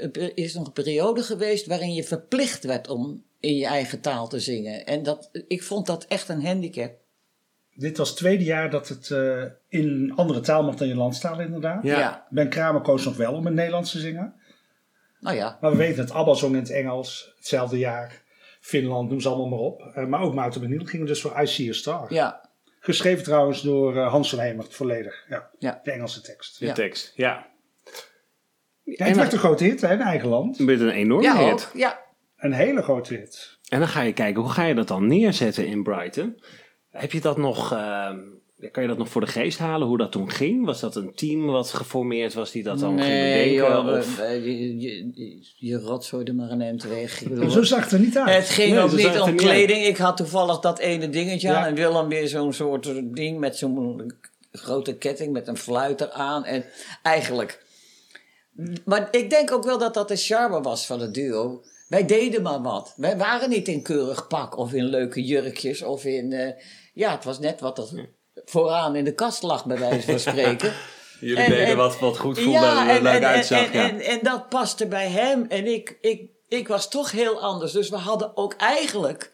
een 0.02 0.12
pe- 0.12 0.32
is 0.36 0.52
er 0.54 0.58
nog 0.58 0.68
een 0.68 0.74
periode 0.74 1.24
geweest 1.24 1.66
waarin 1.66 1.94
je 1.94 2.04
verplicht 2.04 2.64
werd 2.64 2.88
om 2.88 3.24
in 3.42 3.56
je 3.56 3.66
eigen 3.66 4.02
taal 4.02 4.28
te 4.28 4.40
zingen. 4.40 4.86
En 4.86 5.04
dat, 5.04 5.30
ik 5.48 5.64
vond 5.64 5.86
dat 5.86 6.06
echt 6.06 6.30
een 6.30 6.46
handicap. 6.46 6.92
Dit 7.74 7.98
was 7.98 8.10
het 8.10 8.18
tweede 8.18 8.44
jaar 8.44 8.70
dat 8.70 8.88
het 8.88 9.12
eh, 9.12 9.44
in 9.68 9.88
een 9.88 10.14
andere 10.16 10.40
taal 10.40 10.64
mocht 10.64 10.78
dan 10.78 10.88
je 10.88 10.96
landstaal 10.96 11.40
inderdaad. 11.40 11.84
Ja. 11.84 12.00
ja. 12.00 12.28
Ben 12.30 12.50
Kramer 12.50 12.82
koos 12.82 13.06
nog 13.06 13.18
wel 13.18 13.32
om 13.32 13.40
in 13.40 13.46
het 13.46 13.54
Nederlands 13.56 13.92
te 13.92 14.00
zingen. 14.00 14.34
Nou 15.20 15.36
ja, 15.36 15.58
Maar 15.62 15.72
we 15.72 15.78
weten 15.78 16.06
dat 16.08 16.16
ABBA 16.16 16.34
zong 16.34 16.54
in 16.54 16.60
het 16.60 16.70
Engels 16.72 17.34
hetzelfde 17.36 17.78
jaar. 17.78 18.22
Finland, 18.60 19.10
noem 19.10 19.20
ze 19.20 19.28
allemaal 19.30 19.48
maar 19.50 19.60
op. 19.60 19.82
Eh, 19.82 20.06
maar 20.06 20.22
ook 20.22 20.60
Beniel 20.60 20.86
gingen 20.86 21.06
dus 21.06 21.22
voor 21.22 21.42
I 21.42 21.48
See 21.48 21.70
a 21.70 21.74
Star. 21.74 22.14
ja, 22.14 22.50
Geschreven 22.80 23.24
trouwens 23.24 23.62
door 23.62 23.98
eh, 23.98 24.12
Hans 24.12 24.30
van 24.30 24.40
Hemert, 24.40 24.74
volledig. 24.74 25.26
Ja, 25.30 25.50
Ja. 25.60 25.80
De 25.84 25.92
Engelse 25.92 26.22
tekst. 26.22 26.60
De 26.60 26.66
Ja. 26.66 26.74
tekst, 26.74 27.14
ja. 27.16 27.48
Ja, 28.84 29.06
het 29.06 29.16
werd 29.16 29.34
een 29.34 29.40
grote 29.40 29.64
hit 29.64 29.82
hè, 29.82 29.94
in 29.94 30.02
eigen 30.02 30.30
land. 30.30 30.60
Met 30.60 30.80
een 30.80 30.90
enorme 30.90 31.24
ja, 31.24 31.38
hit. 31.38 31.52
ook, 31.54 31.70
ja. 31.74 32.00
Een 32.42 32.54
hele 32.54 32.82
grote 32.82 33.14
hit. 33.14 33.58
En 33.70 33.80
dan 33.80 33.88
ga 33.88 34.02
je 34.02 34.14
kijken, 34.14 34.42
hoe 34.42 34.52
ga 34.52 34.64
je 34.66 34.76
dat 34.76 34.88
dan 34.88 35.08
neerzetten 35.08 35.66
in 35.68 35.84
Brighton? 35.84 36.42
Heb 36.90 37.12
je 37.12 37.22
dat 37.22 37.38
nog, 37.38 37.72
eh, 37.74 38.10
kan 38.72 38.84
je 38.84 38.90
dat 38.90 38.98
nog 38.98 39.10
voor 39.10 39.22
de 39.22 39.28
geest 39.28 39.60
halen, 39.60 39.88
hoe 39.88 39.98
dat 39.98 40.12
toen 40.12 40.32
ging? 40.32 40.66
Was 40.66 40.80
dat 40.80 40.96
een 40.96 41.14
team 41.16 41.46
wat 41.46 41.70
geformeerd 41.72 42.34
was 42.34 42.52
die 42.52 42.64
dat 42.64 42.80
dan 42.80 42.90
ging 42.98 43.10
Nee, 43.10 43.34
bedenken? 43.60 43.84
joh, 43.84 43.98
of? 43.98 44.18
je, 44.18 44.80
je, 44.80 45.40
je 45.58 45.78
rotzooide 45.80 46.34
maar 46.34 46.50
een 46.50 46.62
end 46.62 46.84
weg. 46.84 47.24
Zo 47.50 47.64
zag 47.64 47.84
het 47.84 47.92
er 47.92 48.00
niet 48.00 48.18
uit. 48.18 48.36
het 48.36 48.50
ging 48.50 48.74
Nee, 48.74 48.80
ook 48.84 48.92
niet 48.92 49.20
om 49.20 49.30
niet 49.32 49.42
kleding. 49.42 49.86
Ik 49.86 49.98
had 49.98 50.18
toevallig 50.18 50.60
dat 50.60 50.80
ene 50.80 51.10
dingetje 51.10 51.48
Ja. 51.48 51.56
aan. 51.58 51.66
En 51.66 51.76
Willem 51.76 52.08
weer 52.08 52.28
zo'n 52.28 52.54
soort 52.54 53.16
ding 53.16 53.40
met 53.40 53.58
zo'n 53.58 54.14
grote 54.52 54.98
ketting 54.98 55.34
met 55.34 55.48
een 55.48 55.58
fluiter 55.58 56.10
aan. 56.12 56.46
En 56.46 56.66
eigenlijk... 57.04 57.64
Maar 58.86 59.08
ik 59.12 59.30
denk 59.30 59.52
ook 59.52 59.64
wel 59.64 59.78
dat 59.78 59.94
dat 59.94 60.08
de 60.08 60.16
charme 60.16 60.62
was 60.62 60.86
van 60.86 61.00
het 61.00 61.14
duo. 61.14 61.62
Wij 61.92 62.06
deden 62.06 62.42
maar 62.42 62.62
wat. 62.62 62.94
Wij 62.96 63.18
waren 63.18 63.50
niet 63.50 63.68
in 63.68 63.82
keurig 63.82 64.28
pak 64.28 64.58
of 64.58 64.74
in 64.74 64.84
leuke 64.86 65.24
jurkjes 65.24 65.82
of 65.82 66.06
in... 66.06 66.32
eh, 66.34 66.52
ja, 66.94 67.12
het 67.12 67.24
was 67.24 67.40
net 67.40 67.60
wat 67.60 67.78
er 67.78 68.10
vooraan 68.46 68.96
in 68.96 69.04
de 69.04 69.14
kast 69.14 69.44
lag, 69.44 69.66
bij 69.66 69.78
wijze 69.80 70.06
van 70.08 70.20
spreken. 70.34 70.74
Jullie 71.20 71.38
En- 71.44 71.50
deden 71.50 71.66
en- 71.66 71.78
wat, 71.78 72.00
wat 72.00 72.18
goed 72.18 72.40
voelde 72.40 72.66
en 72.66 72.88
er 72.88 73.02
leuk 73.02 73.24
uitzag. 73.24 73.72
En, 73.72 73.80
ja. 73.80 73.90
en, 73.90 74.00
en 74.00 74.20
dat 74.24 74.50
paste 74.50 74.88
bij 74.88 75.08
hem. 75.08 75.46
En 75.50 75.66
ik, 75.74 75.98
ik, 76.02 76.30
ik 76.48 76.68
was 76.68 76.90
toch 76.90 77.12
heel 77.12 77.42
anders. 77.42 77.72
Dus 77.72 77.90
we 77.90 77.96
hadden 77.96 78.38
ook 78.38 78.54
eigenlijk, 78.54 79.32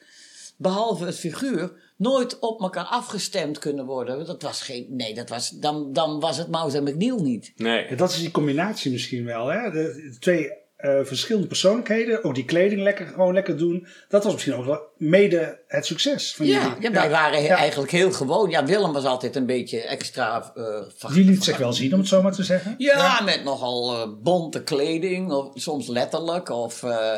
behalve 0.57 1.05
het 1.05 1.19
figuur, 1.19 1.71
nooit 1.97 2.39
op 2.39 2.61
elkaar 2.61 2.85
afgestemd 2.85 3.59
kunnen 3.59 3.85
worden. 3.85 4.25
Dat 4.25 4.41
was 4.41 4.61
geen. 4.61 4.85
Nee, 4.89 5.13
dat 5.13 5.29
was, 5.29 5.49
dan, 5.49 5.93
dan 5.93 6.19
was 6.19 6.37
het 6.37 6.47
Mouse 6.47 6.77
en 6.77 6.83
McNeil 6.83 7.19
niet. 7.21 7.51
nee. 7.55 7.89
Ja, 7.89 7.95
dat 7.95 8.09
is 8.11 8.19
die 8.19 8.31
combinatie 8.31 8.91
misschien 8.91 9.25
wel. 9.25 9.47
Hè? 9.47 9.71
De, 9.71 10.09
de 10.11 10.17
twee 10.19 10.65
eh, 10.77 10.99
verschillende 11.03 11.47
persoonlijkheden. 11.47 12.23
Ook 12.23 12.35
die 12.35 12.45
kleding 12.45 12.81
lekker, 12.81 13.05
gewoon 13.07 13.33
lekker 13.33 13.57
doen. 13.57 13.87
Dat 14.09 14.23
was 14.23 14.33
misschien 14.33 14.53
ook 14.55 14.65
wel 14.65 14.81
mede 14.97 15.59
het 15.67 15.85
succes 15.85 16.35
van 16.35 16.45
Ja, 16.45 16.61
jullie. 16.61 16.81
ja, 16.81 16.91
wij 16.91 17.09
waren 17.09 17.39
he- 17.39 17.45
Ja. 17.47 17.55
eigenlijk 17.55 17.91
heel 17.91 18.11
gewoon. 18.11 18.49
Ja, 18.49 18.65
Willem 18.65 18.93
was 18.93 19.03
altijd 19.05 19.35
een 19.35 19.45
beetje 19.45 19.81
extra. 19.81 20.51
eh, 20.55 20.63
va- 20.97 21.09
Die 21.13 21.25
liet 21.25 21.43
zich 21.43 21.57
wel 21.57 21.73
zien, 21.73 21.93
om 21.93 21.99
het 21.99 22.07
zo 22.07 22.21
maar 22.21 22.31
te 22.33 22.43
zeggen. 22.43 22.75
Ja, 22.77 23.21
met 23.21 23.43
nogal 23.43 23.93
eh, 23.93 24.07
bonte 24.21 24.63
kleding, 24.63 25.31
of 25.31 25.49
soms 25.53 25.87
letterlijk. 25.87 26.49
Of, 26.49 26.83
eh, 26.83 27.13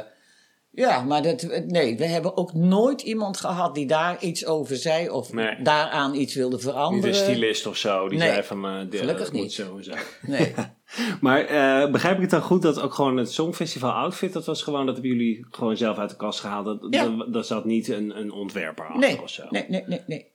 ja, 0.71 1.01
maar 1.01 1.21
dat, 1.23 1.47
nee, 1.67 1.97
we 1.97 2.05
hebben 2.05 2.37
ook 2.37 2.53
nooit 2.53 3.01
iemand 3.01 3.37
gehad 3.37 3.75
die 3.75 3.87
daar 3.87 4.17
iets 4.23 4.45
over 4.45 4.75
zei 4.77 5.09
of 5.09 5.33
Nee. 5.33 5.61
daaraan 5.63 6.15
iets 6.15 6.33
wilde 6.35 6.55
Niet 6.55 6.63
veranderen. 6.65 7.09
een 7.09 7.15
stylist 7.15 7.67
of 7.67 7.77
zo, 7.77 8.09
die 8.09 8.17
Nee, 8.17 8.29
zei 8.29 8.43
van, 8.43 8.87
dit 8.89 8.99
gelukkig 8.99 9.31
moet 9.31 9.41
niet. 9.41 9.53
zo 9.53 9.77
en 9.77 9.83
zo. 9.83 9.93
Nee. 10.21 10.53
Maar 11.21 11.39
eh, 11.45 11.91
begrijp 11.91 12.15
ik 12.15 12.21
het 12.21 12.30
dan 12.30 12.41
goed 12.41 12.62
dat 12.62 12.82
ook 12.82 12.93
gewoon 12.93 13.17
het 13.17 13.32
Songfestival 13.32 13.91
outfit, 13.91 14.34
dat 14.34 14.45
was 14.45 14.63
gewoon 14.63 14.86
dat 14.86 14.95
hebben 14.95 15.12
jullie 15.13 15.45
gewoon 15.52 15.78
zelf 15.78 15.97
uit 15.97 16.10
de 16.10 16.15
kast 16.15 16.39
gehaald. 16.39 16.65
Dat, 16.65 16.88
Ja. 16.89 17.04
dat, 17.08 17.34
dat 17.34 17.47
zat 17.47 17.65
niet 17.65 17.88
een, 17.88 18.19
een 18.19 18.32
ontwerper 18.32 18.86
achter 18.86 18.99
Nee, 18.99 19.21
of 19.21 19.30
zo. 19.30 19.43
nee, 19.49 19.65
nee, 19.67 19.84
nee. 19.88 20.02
nee. 20.08 20.28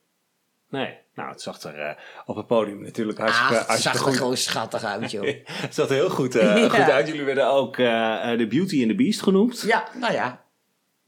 Nee. 0.69 0.93
Nou, 1.15 1.29
het 1.29 1.41
zag 1.41 1.61
er 1.61 1.79
eh, 1.79 1.95
op 2.25 2.35
het 2.35 2.47
podium 2.47 2.81
natuurlijk 2.81 3.17
hartstikke, 3.17 3.57
Ah, 3.63 3.69
het 3.69 3.79
zag 3.79 4.05
er 4.05 4.13
gewoon 4.13 4.37
schattig 4.37 4.83
uit, 4.83 5.11
joh. 5.11 5.23
Het 5.45 5.75
zag 5.75 5.87
er 5.89 5.93
heel 5.95 6.09
goed, 6.09 6.35
eh, 6.35 6.57
Ja. 6.63 6.69
goed 6.69 6.89
uit. 6.91 7.07
Jullie 7.07 7.23
werden 7.23 7.47
ook 7.51 7.75
de 7.75 8.45
Beauty 8.49 8.79
and 8.79 8.89
the 8.89 8.95
Beast 8.95 9.21
genoemd. 9.21 9.61
Ja, 9.61 9.87
nou 9.99 10.13
ja, 10.13 10.44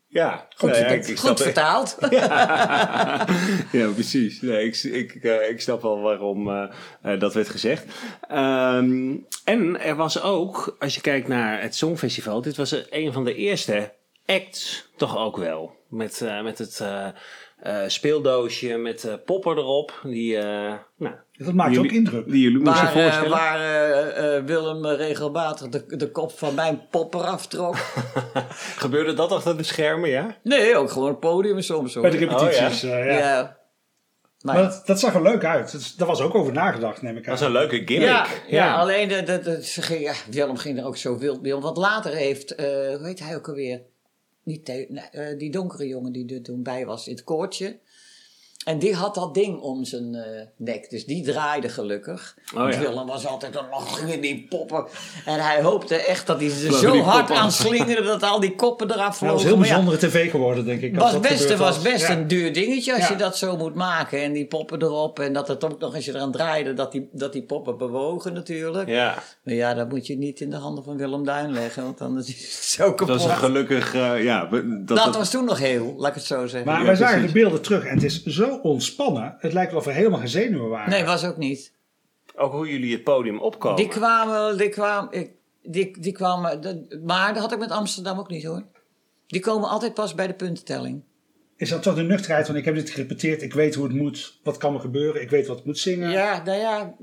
Ja, 0.09 0.47
goed, 0.55 0.69
Nou 0.69 0.81
ja, 0.81 0.87
goed, 0.89 0.97
ik- 0.97 1.07
ik 1.07 1.17
goed 1.17 1.17
snap- 1.19 1.39
vertaald. 1.39 1.97
ja, 3.79 3.87
precies. 3.93 4.41
Nee, 4.41 4.65
ik, 4.65 4.83
ik, 4.83 5.23
eh, 5.23 5.49
ik 5.49 5.61
snap 5.61 5.81
wel 5.81 5.99
waarom 6.01 6.49
eh, 6.49 6.63
eh, 7.01 7.19
dat 7.19 7.33
werd 7.33 7.49
gezegd. 7.49 7.85
Ehm, 8.27 9.15
en 9.43 9.79
er 9.79 9.95
was 9.95 10.21
ook, 10.21 10.75
als 10.79 10.95
je 10.95 11.01
kijkt 11.01 11.27
naar 11.27 11.61
het 11.61 11.75
Songfestival, 11.75 12.41
dit 12.41 12.55
was 12.57 12.75
een 12.89 13.13
van 13.13 13.23
de 13.23 13.35
eerste 13.35 13.93
acts, 14.25 14.89
toch 14.97 15.17
ook 15.17 15.37
wel. 15.37 15.75
Met, 15.89 16.25
met 16.43 16.57
het 16.57 16.83
speeldoosje 17.87 18.77
met 18.77 19.17
poppen 19.25 19.57
erop. 19.57 19.99
Die, 20.03 20.37
nou, 20.97 21.15
Dat 21.37 21.53
maakt 21.53 21.73
jullie- 21.73 21.89
ook 21.89 21.95
indruk. 21.95 22.25
Die 22.31 22.41
jullie 22.41 22.57
moesten 22.59 22.83
Waar, 22.85 22.95
eh, 22.95 23.01
voorstellen. 23.03 23.29
waar 23.29 23.59
eh, 23.59 24.35
eh, 24.37 24.45
Willem 24.45 24.85
regelmatig 24.85 25.69
de, 25.69 25.97
de 25.97 26.11
kop 26.11 26.31
van 26.31 26.55
mijn 26.55 26.81
pop 26.91 27.13
eraf 27.13 27.47
trok. 27.47 27.75
Gebeurde 28.85 29.13
dat 29.13 29.31
achter 29.31 29.57
de 29.57 29.63
schermen, 29.63 30.09
ja? 30.09 30.35
Nee, 30.43 30.75
ook 30.77 30.91
gewoon 30.91 31.07
het 31.09 31.19
podium 31.19 31.61
soms 31.61 31.93
hoor. 31.93 32.01
Bij 32.01 32.11
de 32.11 32.17
repetities. 32.17 32.83
Oh, 32.83 32.89
ja. 32.89 32.97
ja. 33.03 33.57
Maar, 34.41 34.55
Maar 34.55 34.63
dat, 34.63 34.81
dat 34.85 34.99
zag 34.99 35.13
er 35.15 35.21
leuk 35.21 35.43
uit. 35.45 35.71
Dat, 35.71 35.93
daar 35.97 36.07
was 36.07 36.21
ook 36.21 36.35
over 36.35 36.53
nagedacht, 36.53 37.01
neem 37.01 37.17
ik 37.17 37.23
aan. 37.27 37.29
Dat 37.31 37.39
is 37.39 37.45
een 37.45 37.51
leuke 37.51 37.75
gimmick. 37.85 38.07
ja, 38.09 38.25
ja, 38.47 38.75
alleen 38.75 39.07
de, 39.07 39.23
de, 39.23 39.39
de, 39.39 39.65
ze 39.65 39.81
ging, 39.81 40.01
ja, 40.01 40.13
Willem 40.31 40.57
ging 40.57 40.79
er 40.79 40.85
ook 40.85 40.97
zo 40.97 41.17
wild 41.17 41.41
mee 41.41 41.55
om. 41.55 41.61
Want 41.61 41.77
later 41.77 42.11
heeft, 42.13 42.55
eh, 42.55 42.65
hoe 42.65 43.05
heet 43.05 43.19
hij 43.19 43.35
ook 43.35 43.47
alweer? 43.47 43.81
Niet 44.43 44.71
die 45.37 45.51
donkere 45.51 45.87
jongen 45.87 46.11
die 46.11 46.35
er 46.35 46.41
toen 46.43 46.63
bij 46.63 46.85
was 46.85 47.07
in 47.07 47.15
het 47.15 47.23
koortje. 47.23 47.79
En 48.67 48.79
die 48.79 48.93
had 48.95 49.15
dat 49.15 49.33
ding 49.33 49.59
om 49.59 49.85
zijn 49.85 50.15
eh, 50.15 50.41
nek. 50.57 50.89
Dus 50.89 51.05
die 51.05 51.23
draaide 51.23 51.69
gelukkig. 51.69 52.35
Want 52.53 52.73
ja. 52.73 52.79
Willem 52.79 53.07
was 53.07 53.27
altijd 53.27 53.55
een 53.55 53.65
nog 53.71 53.99
in 53.99 54.21
die 54.21 54.45
poppen. 54.49 54.85
En 55.25 55.39
hij 55.39 55.61
hoopte 55.61 55.95
echt 55.95 56.27
dat 56.27 56.39
hij 56.39 56.49
ze 56.49 56.55
Vlogen 56.67 56.79
zo 56.97 57.01
hard 57.03 57.31
aan 57.31 57.51
slingerde 57.51 58.03
dat 58.03 58.23
al 58.23 58.39
die 58.39 58.55
koppen 58.55 58.91
eraf 58.91 58.97
Ja, 58.99 59.05
dat 59.07 59.15
vlogen. 59.17 59.33
was 59.35 59.43
een 59.43 59.47
heel 59.49 59.57
ja, 59.57 59.61
bijzondere 59.83 59.97
tv 60.07 60.31
geworden, 60.31 60.65
denk 60.65 60.81
ik. 60.81 60.95
was 60.95 61.11
dat 61.11 61.21
best, 61.21 61.55
was 61.55 61.81
best 61.81 62.07
Ja. 62.07 62.17
een 62.17 62.27
duur 62.27 62.53
dingetje 62.53 62.93
als 62.93 63.01
Ja. 63.01 63.09
je 63.09 63.15
dat 63.15 63.37
zo 63.37 63.57
moet 63.57 63.75
maken. 63.75 64.21
En 64.21 64.33
die 64.33 64.45
poppen 64.45 64.81
erop. 64.81 65.19
En 65.19 65.33
dat 65.33 65.47
het 65.47 65.63
ook 65.63 65.79
nog 65.79 65.95
als 65.95 66.05
je 66.05 66.13
eraan 66.15 66.31
draaide, 66.31 66.73
dat 66.73 66.91
die, 66.91 67.09
dat 67.11 67.33
die 67.33 67.43
poppen 67.43 67.77
bewogen 67.77 68.33
natuurlijk. 68.33 68.89
Ja, 68.89 69.23
Maar 69.43 69.53
ja, 69.53 69.73
dat 69.73 69.89
moet 69.89 70.07
je 70.07 70.17
niet 70.17 70.39
in 70.39 70.49
de 70.49 70.55
handen 70.55 70.83
van 70.83 70.97
Willem 70.97 71.23
Duin 71.25 71.51
leggen. 71.53 71.83
Want 71.83 71.97
dan 71.97 72.17
is 72.17 72.27
het 72.27 72.37
zo 72.63 72.89
kapot. 72.93 73.07
dat 73.07 73.19
is 73.19 73.23
een 73.25 73.31
gelukkig... 73.37 73.93
eh, 73.93 74.23
ja, 74.23 74.49
we- 74.49 74.67
dat, 74.77 74.87
dat, 74.87 75.05
dat- 75.05 75.15
was 75.15 75.29
toen 75.29 75.45
nog 75.45 75.59
heel, 75.59 75.93
laat 75.97 76.09
ik 76.09 76.15
het 76.15 76.23
zo 76.25 76.47
zeggen. 76.47 76.71
Maar 76.71 76.79
Ja, 76.79 76.85
wij 76.85 76.95
zagen 76.95 77.25
de 77.25 77.31
beelden 77.31 77.61
terug 77.61 77.83
en 77.85 77.93
het 77.93 78.03
is 78.03 78.23
zo 78.23 78.56
ontspannen. 78.61 79.35
Het 79.39 79.53
lijkt 79.53 79.71
wel 79.71 79.79
of 79.79 79.87
er 79.87 79.93
helemaal 79.93 80.19
geen 80.19 80.27
zenuwen 80.27 80.69
waren. 80.69 80.89
nee, 80.89 81.03
was 81.05 81.25
ook 81.25 81.37
niet. 81.37 81.73
Ook 82.35 82.51
hoe 82.51 82.69
jullie 82.69 82.93
het 82.93 83.03
podium 83.03 83.39
opkomen. 83.39 83.77
Die 83.77 83.87
kwamen, 83.87 84.57
die 84.57 84.69
kwamen, 84.69 85.11
ik- 85.13 85.31
die, 85.63 85.99
die 85.99 86.11
kwamen, 86.11 86.61
dat- 86.61 86.97
maar 87.05 87.33
dat 87.33 87.41
had 87.41 87.51
ik 87.51 87.59
met 87.59 87.71
Amsterdam 87.71 88.19
ook 88.19 88.29
niet 88.29 88.43
hoor. 88.43 88.63
Die 89.27 89.41
komen 89.41 89.69
altijd 89.69 89.93
pas 89.93 90.13
bij 90.15 90.27
de 90.27 90.33
puntentelling. 90.33 91.01
Is 91.57 91.69
dat 91.69 91.83
toch 91.83 91.95
de 91.95 92.01
nuchterheid 92.01 92.45
van 92.45 92.55
ik 92.55 92.65
heb 92.65 92.75
dit 92.75 92.89
gerepeteerd, 92.89 93.41
ik 93.41 93.53
weet 93.53 93.75
hoe 93.75 93.83
het 93.85 93.95
moet, 93.95 94.39
wat 94.43 94.57
kan 94.57 94.73
er 94.73 94.79
gebeuren, 94.79 95.21
ik 95.21 95.29
weet 95.29 95.47
wat 95.47 95.59
ik 95.59 95.65
moet 95.65 95.77
zingen. 95.79 96.09
Ja, 96.11 96.41
nou 96.45 96.57
ja, 96.59 96.95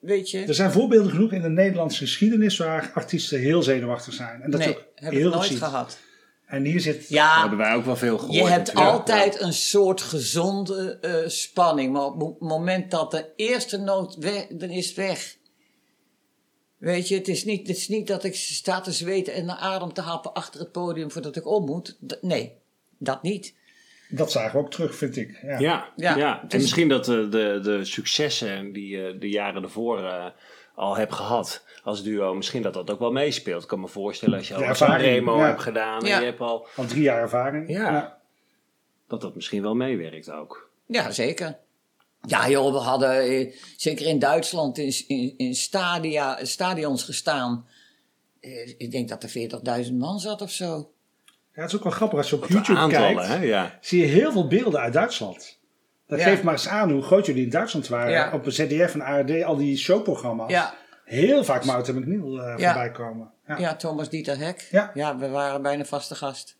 weet 0.00 0.30
je. 0.30 0.38
Er 0.44 0.54
zijn 0.54 0.70
voorbeelden 0.72 1.10
genoeg 1.10 1.32
in 1.32 1.42
de 1.42 1.48
Nederlandse 1.48 1.98
geschiedenis 2.04 2.58
waar 2.58 2.90
artiesten 2.94 3.38
heel 3.40 3.62
zenuwachtig 3.62 4.12
zijn. 4.14 4.42
En 4.42 4.50
dat 4.50 4.60
nee, 4.60 4.68
ook 4.68 4.84
heb 4.94 5.12
ik 5.12 5.18
heel 5.18 5.26
goed 5.28 5.36
nooit 5.38 5.48
ziet. 5.50 5.58
gehad. 5.58 5.98
En 6.52 6.64
hier 6.64 6.80
zit... 6.80 6.98
Dat 6.98 7.08
Ja, 7.08 7.40
hebben 7.40 7.58
wij 7.58 7.74
ook 7.74 7.84
wel 7.84 7.96
veel 7.96 8.18
gehoord. 8.18 8.36
Je 8.36 8.44
hebt 8.44 8.66
natuurlijk. 8.66 8.94
altijd 8.94 9.40
een 9.40 9.52
soort 9.52 10.00
gezonde 10.00 10.98
eh, 11.00 11.28
spanning. 11.28 11.92
Maar 11.92 12.04
op 12.04 12.20
het 12.20 12.40
moment 12.40 12.90
dat 12.90 13.10
de 13.10 13.32
eerste 13.36 13.78
noot 13.78 14.14
weg, 14.16 14.46
dan 14.46 14.68
is 14.70 14.86
het 14.86 14.96
weg. 14.96 15.36
Weet 16.78 17.08
je, 17.08 17.14
het 17.14 17.28
is, 17.28 17.44
niet, 17.44 17.68
het 17.68 17.76
is 17.76 17.88
niet 17.88 18.06
dat 18.06 18.24
ik 18.24 18.34
sta 18.34 18.80
te 18.80 18.92
zweten 18.92 19.34
en 19.34 19.44
naar 19.44 19.56
adem 19.56 19.92
te 19.92 20.00
happen 20.00 20.32
achter 20.32 20.60
het 20.60 20.72
podium 20.72 21.10
voordat 21.10 21.36
ik 21.36 21.46
om 21.46 21.64
moet. 21.64 21.98
D- 22.06 22.18
nee, 22.22 22.52
dat 22.98 23.22
niet. 23.22 23.54
Dat 24.08 24.32
zagen 24.32 24.52
we 24.52 24.64
ook 24.64 24.70
terug, 24.70 24.94
vind 24.94 25.16
ik. 25.16 25.38
Ja. 25.42 25.58
Ja, 25.58 25.92
ja. 25.96 26.16
Ja, 26.16 26.40
en 26.42 26.48
dus- 26.48 26.60
misschien 26.60 26.88
dat 26.88 27.04
de, 27.04 27.28
de, 27.28 27.60
de 27.62 27.84
successen 27.84 28.72
die 28.72 28.88
je 28.96 29.16
de 29.18 29.28
jaren 29.28 29.62
ervoor 29.62 30.04
eh, 30.04 30.26
al 30.74 30.96
hebt 30.96 31.14
gehad 31.14 31.64
als 31.84 32.02
duo, 32.02 32.34
misschien 32.34 32.62
dat 32.62 32.74
dat 32.74 32.90
ook 32.90 32.98
wel 32.98 33.12
meespeelt. 33.12 33.62
Ik 33.62 33.68
kan 33.68 33.80
me 33.80 33.88
voorstellen 33.88 34.38
als 34.38 34.48
je 34.48 34.54
al 34.54 34.88
een 34.90 34.98
Remo 34.98 35.36
ja. 35.38 35.46
hebt 35.46 35.60
gedaan 35.62 36.04
Ja. 36.04 36.14
en 36.14 36.20
je 36.20 36.26
hebt 36.26 36.40
al... 36.40 36.66
Al 36.76 36.84
drie 36.86 37.02
jaar 37.02 37.20
ervaring. 37.20 37.68
Ja. 37.68 38.18
Dat 39.08 39.20
dat 39.20 39.34
misschien 39.34 39.62
wel 39.62 39.74
meewerkt 39.74 40.30
ook. 40.30 40.70
Ja, 40.86 41.10
zeker. 41.10 41.56
Ja, 42.26 42.48
joh, 42.48 42.72
we 42.72 42.78
hadden 42.78 43.18
eh, 43.20 43.54
zeker 43.76 44.06
in 44.06 44.18
Duitsland 44.18 44.78
in, 44.78 44.94
in, 45.06 45.34
in 45.36 45.54
stadia, 45.54 46.44
stadions 46.44 47.04
gestaan. 47.04 47.66
Eh, 48.40 48.68
ik 48.78 48.90
denk 48.90 49.08
dat 49.08 49.22
er 49.22 49.84
40.000 49.86 49.92
man 49.92 50.20
zat 50.20 50.42
of 50.42 50.50
zo. 50.50 50.90
Ja, 51.54 51.60
het 51.62 51.70
is 51.70 51.76
ook 51.76 51.82
wel 51.82 51.92
grappig 51.92 52.18
als 52.18 52.30
je 52.30 52.36
op 52.36 52.46
De 52.46 52.52
YouTube 52.52 52.78
aantallen, 52.78 53.14
kijkt. 53.16 53.28
hè? 53.28 53.42
Ja. 53.42 53.78
zie 53.80 54.00
je 54.00 54.06
heel 54.06 54.32
veel 54.32 54.46
beelden 54.46 54.80
uit 54.80 54.92
Duitsland. 54.92 55.58
Dat 56.12 56.20
Ja. 56.20 56.26
geeft 56.26 56.42
maar 56.42 56.52
eens 56.52 56.68
aan 56.68 56.90
hoe 56.90 57.02
groot 57.02 57.26
jullie 57.26 57.44
in 57.44 57.50
Duitsland 57.50 57.88
waren. 57.88 58.12
Ja. 58.12 58.30
Op 58.32 58.46
een 58.46 58.52
ZDF 58.52 58.94
en 58.94 59.00
ARD, 59.00 59.42
al 59.42 59.56
die 59.56 59.76
showprogramma's. 59.78 60.50
Ja, 60.50 60.74
Heel 61.04 61.44
vaak 61.44 61.64
Mout 61.64 61.92
McNeil 61.92 62.38
eh 62.42 62.54
Ja. 62.58 62.72
voorbij 62.72 62.90
komen. 62.90 63.30
Ja. 63.46 63.58
ja 63.58 63.76
Thomas 63.76 64.08
Dieter 64.08 64.38
Hek. 64.38 64.68
Ja. 64.94 65.16
we 65.18 65.28
waren 65.28 65.62
bijna 65.62 65.84
vaste 65.84 66.14
gast. 66.14 66.56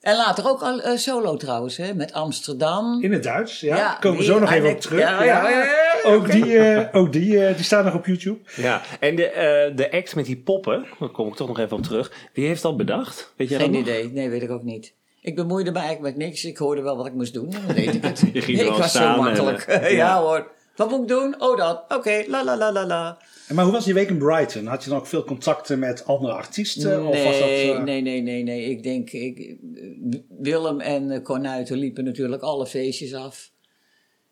En 0.00 0.16
later 0.16 0.48
ook 0.48 0.60
al 0.62 0.80
eh, 0.80 0.96
solo 0.96 1.36
trouwens, 1.36 1.76
hè, 1.76 1.94
met 1.94 2.12
Amsterdam. 2.12 3.02
In 3.02 3.12
het 3.12 3.22
Duits, 3.22 3.60
ja. 3.60 3.76
Ja, 3.76 3.96
Komen 4.00 4.18
we 4.18 4.24
zo 4.24 4.38
nog 4.38 4.52
even 4.52 4.70
op 4.70 4.80
terug. 4.80 5.00
ja, 5.00 5.22
ja, 5.24 5.48
ja, 5.48 5.58
ja, 5.64 5.74
Ook, 6.04 6.30
die, 6.30 6.58
eh, 6.58 6.94
ook 7.00 7.12
die, 7.12 7.46
eh, 7.46 7.54
die 7.54 7.64
staat 7.64 7.84
nog 7.84 7.94
op 7.94 8.06
YouTube. 8.06 8.38
ja. 8.56 8.80
En 9.00 9.16
de, 9.16 9.26
eh, 9.30 9.76
de 9.76 9.90
act 9.92 10.14
met 10.14 10.24
die 10.24 10.36
poppen, 10.36 10.86
daar 10.98 11.08
kom 11.08 11.28
ik 11.28 11.34
toch 11.34 11.48
nog 11.48 11.58
even 11.58 11.76
op 11.76 11.82
terug. 11.82 12.12
Wie 12.32 12.46
heeft 12.46 12.62
dat 12.62 12.76
bedacht? 12.76 13.32
Weet 13.36 13.48
jij 13.48 13.58
Geen 13.58 13.72
dat 13.72 13.80
nog? 13.80 13.88
idee, 13.88 14.12
nee, 14.12 14.28
weet 14.30 14.42
ik 14.42 14.50
ook 14.50 14.62
niet. 14.62 14.94
Ik 15.26 15.34
bemoeide 15.34 15.70
me 15.70 15.78
eigenlijk 15.78 16.16
met 16.16 16.26
niks. 16.26 16.44
Ik 16.44 16.56
hoorde 16.56 16.82
wel 16.82 16.96
wat 16.96 17.06
ik 17.06 17.14
moest 17.14 17.32
doen. 17.34 17.52
en 17.52 17.66
Dan 17.66 17.74
deed 17.74 17.94
ik 17.94 18.02
het. 18.02 18.20
Je 18.32 18.40
ging 18.40 18.58
ik 18.58 18.64
gewoon 18.64 18.78
was 18.78 18.92
zo 18.92 19.16
makkelijk. 19.16 19.62
eh, 19.62 19.90
ja. 19.90 19.96
ja. 20.06 20.20
hoor. 20.20 20.50
Wat 20.76 20.90
moet 20.90 21.00
ik 21.00 21.08
doen? 21.08 21.40
Oh 21.40 21.56
dat. 21.56 21.84
Oké, 21.88 22.24
la 22.26 22.44
la 22.44 22.56
la 22.56 22.72
la 22.72 22.86
la. 22.86 23.18
Maar 23.52 23.64
hoe 23.64 23.72
was 23.72 23.84
die 23.84 23.94
week 23.94 24.08
in 24.08 24.18
Brighton? 24.18 24.66
Had 24.66 24.84
je 24.84 24.90
dan 24.90 24.98
ook 24.98 25.06
veel 25.06 25.24
contacten 25.24 25.78
met 25.78 26.04
andere 26.06 26.32
artiesten? 26.32 27.06
of 27.06 27.24
was 27.24 27.38
dat, 27.38 27.48
Nee, 27.48 27.72
eh, 27.74 27.82
nee, 27.82 28.00
nee, 28.00 28.22
nee, 28.22 28.42
nee. 28.42 28.70
Ik 28.70 28.82
denk, 28.82 29.10
ik, 29.10 29.56
Willem 30.38 30.80
en 30.80 31.10
eh, 31.10 31.22
Cornuiten 31.22 31.76
liepen 31.76 32.04
natuurlijk 32.04 32.42
alle 32.42 32.66
feestjes 32.66 33.14
af. 33.14 33.50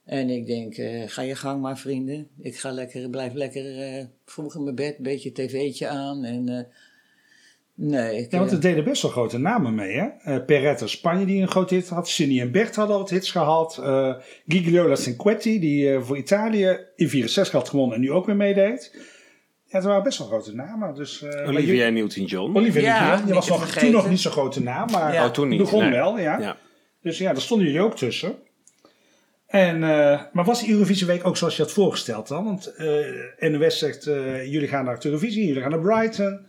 En 0.05 0.31
ik 0.31 0.47
denk, 0.47 0.77
eh, 0.77 1.03
ga 1.07 1.23
je 1.23 1.35
gang 1.35 1.61
maar 1.61 1.79
vrienden. 1.79 2.29
Ik 2.39 2.57
ga 2.57 2.71
lekker, 2.71 3.09
blijf 3.11 3.33
lekker 3.33 3.79
eh, 3.81 4.05
vroeg 4.25 4.55
in 4.55 4.63
mijn 4.63 4.75
bed, 4.75 4.97
een 4.97 5.03
beetje 5.03 5.33
tv'tje 5.33 5.89
aan. 5.89 6.25
En 6.25 6.49
eh, 6.49 6.65
nee, 7.75 8.17
ik, 8.19 8.31
Ja, 8.31 8.39
want 8.39 8.51
eh, 8.51 8.57
er 8.57 8.63
deden 8.63 8.85
best 8.85 9.03
wel 9.03 9.11
grote 9.11 9.39
namen 9.39 9.75
mee, 9.75 9.93
hè? 9.97 10.07
Eh 10.23 10.45
Perrette 10.45 10.87
Spanje, 10.89 11.25
die 11.27 11.43
een 11.43 11.49
grote 11.49 11.75
hit 11.75 11.89
had. 11.89 12.09
Cindy 12.09 12.41
en 12.41 12.51
Bert 12.53 12.77
hadden 12.77 12.95
al 12.97 13.01
wat 13.01 13.11
hits 13.11 13.31
gehad. 13.31 13.79
Eh 13.83 14.15
Gigliola 14.47 14.95
Cinquetti, 14.97 15.61
die 15.61 15.93
eh, 15.95 16.03
voor 16.03 16.17
Italië 16.17 16.79
in 16.97 17.09
64 17.09 17.53
had 17.55 17.69
gewonnen 17.69 17.95
en 17.97 18.01
nu 18.01 18.11
ook 18.11 18.27
weer 18.27 18.37
meedeed. 18.37 18.91
Ja, 19.67 19.77
het 19.81 19.85
waren 19.85 20.03
best 20.03 20.19
wel 20.19 20.27
grote 20.27 20.55
namen. 20.55 20.95
Dus, 20.95 21.23
eh, 21.23 21.49
Olivia 21.49 21.75
jullie- 21.75 21.91
Newton-John. 21.93 22.57
Olivia 22.57 22.81
Ja, 22.83 22.93
Newton-John, 22.99 23.25
die 23.25 23.35
was 23.35 23.49
nog, 23.49 23.59
vergeten. 23.59 23.81
toen 23.81 23.91
nog 23.97 24.09
niet 24.09 24.21
zo'n 24.21 24.33
grote 24.33 24.63
naam, 24.63 24.91
maar 24.91 25.13
Ja. 25.13 25.25
Oh, 25.25 25.31
toen 25.31 25.49
niet. 25.49 25.59
begon 25.59 25.83
nee. 25.83 25.91
wel, 25.93 26.19
ja. 26.19 26.39
Ja. 26.39 26.57
Dus 27.03 27.19
ja, 27.19 27.33
daar 27.33 27.41
stonden 27.43 27.67
jullie 27.67 27.83
ook 27.83 27.97
tussen. 27.97 28.35
En, 29.47 29.83
eh, 29.83 30.21
maar 30.33 30.45
was 30.45 30.61
die 30.61 30.71
Eurovisieweek 30.73 31.27
ook 31.27 31.37
zoals 31.37 31.57
je 31.57 31.63
had 31.63 31.73
voorgesteld 31.73 32.29
dan? 32.29 32.45
Want 32.45 32.75
eh 32.77 33.51
NOS 33.51 33.79
zegt, 33.79 34.07
eh, 34.07 34.45
jullie 34.53 34.69
gaan 34.69 34.85
naar 34.85 34.99
Eurovisie, 35.05 35.47
jullie 35.47 35.63
gaan 35.63 35.71
naar 35.71 35.81
Brighton. 35.81 36.47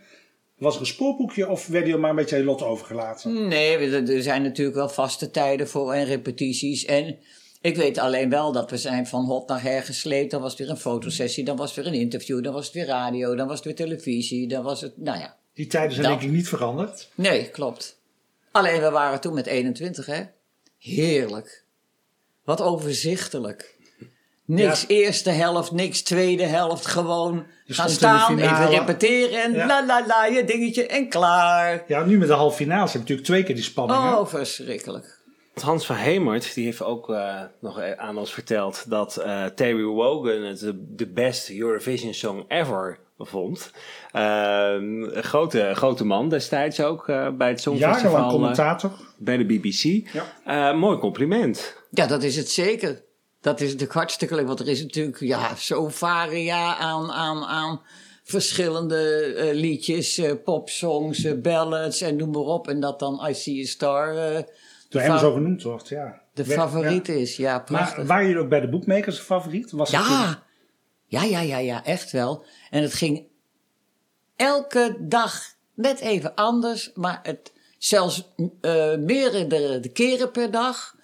Was 0.56 0.74
er 0.74 0.80
een 0.80 0.86
spoorboekje 0.86 1.48
of 1.48 1.66
werden 1.66 1.86
jullie 1.86 2.00
maar 2.00 2.10
een 2.10 2.16
beetje 2.16 2.36
je 2.36 2.44
lot 2.44 2.62
overgelaten? 2.62 3.48
Nee, 3.48 3.76
er 3.92 4.22
zijn 4.22 4.42
natuurlijk 4.42 4.76
wel 4.76 4.88
vaste 4.88 5.30
tijden 5.30 5.68
voor 5.68 5.92
en 5.92 6.04
repetities. 6.04 6.84
En 6.84 7.18
ik 7.60 7.76
weet 7.76 7.98
alleen 7.98 8.30
wel 8.30 8.52
dat 8.52 8.70
we 8.70 8.76
zijn 8.76 9.06
van 9.06 9.24
hot 9.24 9.48
naar 9.48 9.62
her 9.62 9.82
gesleept. 9.82 10.30
Dan 10.30 10.40
was 10.40 10.50
het 10.50 10.60
weer 10.60 10.70
een 10.70 10.76
fotosessie, 10.76 11.44
dan 11.44 11.56
was 11.56 11.74
het 11.74 11.84
weer 11.84 11.94
een 11.94 12.00
interview, 12.00 12.42
dan 12.44 12.52
was 12.52 12.64
het 12.64 12.74
weer 12.74 12.86
radio, 12.86 13.34
dan 13.34 13.46
was 13.46 13.56
het 13.56 13.64
weer 13.64 13.74
televisie. 13.74 14.48
Dan 14.48 14.62
was 14.62 14.80
het, 14.80 14.96
nou 14.96 15.18
ja, 15.18 15.36
Die 15.54 15.66
tijden 15.66 15.92
zijn 15.94 16.06
Dat. 16.08 16.18
denk 16.18 16.30
ik 16.30 16.36
niet 16.36 16.48
veranderd. 16.48 17.08
nee, 17.14 17.48
klopt. 17.50 17.98
Alleen 18.50 18.80
we 18.80 18.90
waren 18.90 19.20
toen 19.20 19.34
met 19.34 19.46
21, 19.46 20.06
hè. 20.06 20.22
Heerlijk. 20.78 21.64
Wat 22.44 22.60
overzichtelijk. 22.60 23.75
Niks 24.46 24.80
Ja. 24.80 24.86
eerste 24.88 25.30
helft, 25.30 25.72
niks 25.72 26.02
tweede 26.02 26.42
helft. 26.44 26.86
Gewoon 26.86 27.46
Je 27.64 27.74
gaan 27.74 27.88
staan, 27.88 28.38
even 28.38 28.68
repeteren 28.68 29.42
en 29.42 29.52
Ja. 29.52 29.66
la 29.66 29.86
la 29.86 30.04
la, 30.06 30.26
je 30.26 30.44
dingetje 30.44 30.86
en 30.86 31.08
klaar. 31.08 31.84
Ja, 31.86 32.04
nu 32.04 32.18
met 32.18 32.28
de 32.28 32.34
halve 32.34 32.56
finale 32.56 32.80
heb 32.82 32.92
je 32.92 32.98
natuurlijk 32.98 33.26
twee 33.26 33.42
keer 33.42 33.54
die 33.54 33.64
spanning. 33.64 34.02
hè? 34.02 34.14
Oh, 34.16 34.26
verschrikkelijk. 34.26 35.14
Hans 35.62 35.86
van 35.86 35.96
Hemert 35.96 36.54
die 36.54 36.64
heeft 36.64 36.82
ook 36.82 37.10
eh, 37.10 37.40
nog 37.60 37.80
aan 37.96 38.18
ons 38.18 38.32
verteld 38.32 38.84
dat 38.90 39.16
eh, 39.16 39.44
Terry 39.44 39.82
Wogan 39.84 40.42
het 40.42 40.72
de, 40.88 41.06
best 41.06 41.50
Eurovision 41.50 42.14
song 42.14 42.44
ever 42.48 42.98
vond. 43.18 43.70
Ehm, 44.12 45.02
een 45.02 45.22
grote, 45.24 45.70
grote 45.74 46.04
man 46.04 46.28
destijds 46.28 46.80
ook 46.80 47.08
eh, 47.08 47.28
bij 47.30 47.48
het 47.48 47.62
Jarenlang 47.62 47.94
Songfestival 47.94 48.18
eh, 48.24 48.28
commentator. 48.30 48.90
bij 49.18 49.36
de 49.36 49.44
BBC. 49.44 50.08
Ja. 50.12 50.24
Eh, 50.44 50.78
mooi 50.78 50.98
compliment. 50.98 51.76
Ja, 51.90 52.06
dat 52.06 52.22
is 52.22 52.36
het 52.36 52.50
zeker. 52.50 53.02
Dat 53.46 53.60
is 53.60 53.66
natuurlijk 53.66 53.92
hartstikke 53.92 54.34
leuk. 54.34 54.46
Want 54.46 54.60
er 54.60 54.68
is 54.68 54.82
natuurlijk 54.82 55.20
ja, 55.20 55.54
zo 55.54 55.88
varia 55.88 56.76
aan, 56.76 57.12
aan, 57.12 57.44
aan 57.44 57.80
verschillende 58.22 59.34
eh, 59.34 59.54
liedjes, 59.54 60.18
eh, 60.18 60.32
popsongs, 60.44 61.24
eh, 61.24 61.40
ballads 61.40 62.00
en 62.00 62.16
noem 62.16 62.30
maar 62.30 62.42
op. 62.42 62.68
En 62.68 62.80
dat 62.80 62.98
dan 62.98 63.26
I 63.28 63.34
See 63.34 63.62
a 63.62 63.66
Star 63.66 64.14
Door 64.88 65.00
hem 65.00 65.18
zo 65.18 65.32
genoemd 65.32 65.62
wordt, 65.62 65.88
ja. 65.88 66.20
de 66.32 66.44
favoriet 66.44 67.06
ja. 67.06 67.14
is. 67.14 67.36
Ja, 67.36 67.58
prachtig. 67.58 67.96
Maar 67.96 68.06
waren 68.06 68.26
jullie 68.26 68.42
ook 68.42 68.48
bij 68.48 68.60
de 68.60 68.68
boekmakers 68.68 69.18
favoriet? 69.18 69.70
Was 69.70 69.90
het 69.90 70.00
Ja, 70.00 70.42
ja, 71.06 71.22
ja, 71.22 71.40
ja, 71.40 71.58
ja, 71.58 71.84
echt 71.84 72.12
wel. 72.12 72.44
En 72.70 72.82
het 72.82 72.94
ging 72.94 73.26
elke 74.36 74.96
dag 75.00 75.42
net 75.74 76.00
even 76.00 76.34
anders, 76.34 76.90
maar 76.94 77.20
het 77.22 77.52
zelfs 77.78 78.32
meerdere 78.98 79.80
de 79.80 79.90
keren 79.92 80.30
per 80.30 80.50
dag. 80.50 80.95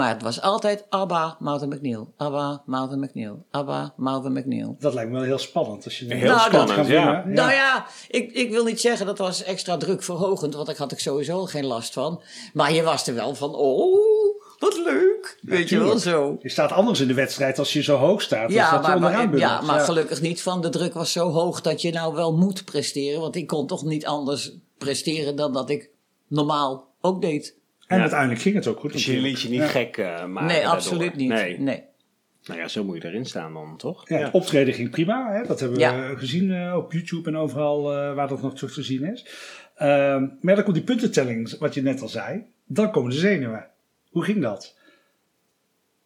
Maar 0.00 0.08
het 0.08 0.22
was 0.22 0.40
altijd 0.40 0.84
Abba, 0.88 1.36
Martha 1.38 1.66
McNeil. 1.66 2.12
Abba, 2.16 2.62
Martha 2.66 2.96
McNeil. 2.96 3.44
Abba, 3.50 3.92
Martha 3.96 4.28
McNeil. 4.28 4.76
Dat 4.78 4.94
lijkt 4.94 5.10
me 5.10 5.16
wel 5.16 5.26
heel 5.26 5.38
spannend. 5.38 5.84
Als 5.84 5.98
je 5.98 6.14
Heel 6.14 6.28
Nou, 6.28 6.40
spannend, 6.40 6.88
ja. 6.88 7.24
Nou 7.26 7.52
ja, 7.52 7.86
ik, 8.08 8.32
ik 8.32 8.50
wil 8.50 8.64
niet 8.64 8.80
zeggen 8.80 9.06
dat 9.06 9.18
was 9.18 9.42
extra 9.42 9.76
druk 9.76 10.02
verhogend, 10.02 10.54
want 10.54 10.66
daar 10.66 10.76
had 10.76 10.92
ik 10.92 10.98
sowieso 11.00 11.44
geen 11.44 11.66
last 11.66 11.92
van. 11.92 12.22
Maar 12.52 12.72
je 12.72 12.82
was 12.82 13.06
er 13.06 13.14
wel 13.14 13.34
van, 13.34 13.54
oh, 13.54 14.42
wat 14.58 14.76
leuk. 14.84 15.38
Weet 15.42 15.68
je 15.68 15.78
wel 15.78 15.98
zo. 15.98 16.36
Je 16.42 16.48
staat 16.48 16.72
anders 16.72 17.00
in 17.00 17.08
de 17.08 17.14
wedstrijd 17.14 17.58
als 17.58 17.72
je 17.72 17.82
zo 17.82 17.96
hoog 17.96 18.22
staat. 18.22 18.52
Ja 18.52 18.78
dat 18.78 19.00
maar, 19.00 19.36
ja, 19.36 19.60
maar 19.60 19.80
gelukkig 19.80 20.20
niet 20.20 20.42
van 20.42 20.60
de 20.60 20.68
druk 20.68 20.94
was 20.94 21.12
zo 21.12 21.30
hoog 21.30 21.60
dat 21.60 21.82
je 21.82 21.92
nou 21.92 22.14
wel 22.14 22.36
moet 22.36 22.64
presteren. 22.64 23.20
Want 23.20 23.36
ik 23.36 23.46
kon 23.46 23.66
toch 23.66 23.84
niet 23.84 24.06
anders 24.06 24.52
presteren 24.78 25.36
dan 25.36 25.52
dat 25.52 25.70
ik 25.70 25.90
normaal 26.28 26.88
ook 27.00 27.20
deed. 27.20 27.58
En 27.90 27.96
Ja. 27.96 28.02
uiteindelijk 28.02 28.40
ging 28.40 28.54
het 28.54 28.66
ook 28.66 28.80
goed. 28.80 28.92
Dus 28.92 29.06
je 29.06 29.20
liet 29.20 29.40
je 29.40 29.48
niet 29.48 29.58
Ja. 29.60 29.66
gek 29.66 29.96
eh, 29.96 30.06
maken 30.26 30.34
nee, 30.34 30.56
daardoor. 30.56 30.72
absoluut 30.72 31.16
niet. 31.16 31.28
Nee. 31.28 31.60
Nee. 31.60 31.82
Nou 32.44 32.60
ja, 32.60 32.68
zo 32.68 32.84
moet 32.84 33.02
je 33.02 33.08
erin 33.08 33.24
staan 33.26 33.52
dan, 33.54 33.76
toch? 33.76 34.08
Ja, 34.08 34.16
het 34.18 34.32
optreden 34.32 34.74
ging 34.74 34.90
prima. 34.90 35.32
Hè? 35.32 35.46
Dat 35.46 35.60
hebben 35.60 35.78
we 35.78 35.84
Ja. 35.84 36.14
gezien 36.16 36.52
eh, 36.52 36.74
op 36.76 36.92
YouTube 36.92 37.28
en 37.28 37.36
overal 37.36 37.92
eh, 37.92 38.14
waar 38.14 38.28
dat 38.28 38.42
nog 38.42 38.54
terug 38.54 38.72
te 38.72 38.82
zien 38.82 39.04
is. 39.12 39.26
Ehm, 39.76 40.26
maar 40.40 40.54
dan 40.54 40.64
komt 40.64 40.76
die 40.76 40.84
puntentelling, 40.84 41.58
wat 41.58 41.74
je 41.74 41.82
net 41.82 42.00
al 42.02 42.08
zei. 42.08 42.44
Dan 42.66 42.90
komen 42.90 43.10
de 43.10 43.16
zenuwen. 43.16 43.66
Hoe 44.10 44.24
ging 44.24 44.40
dat? 44.42 44.76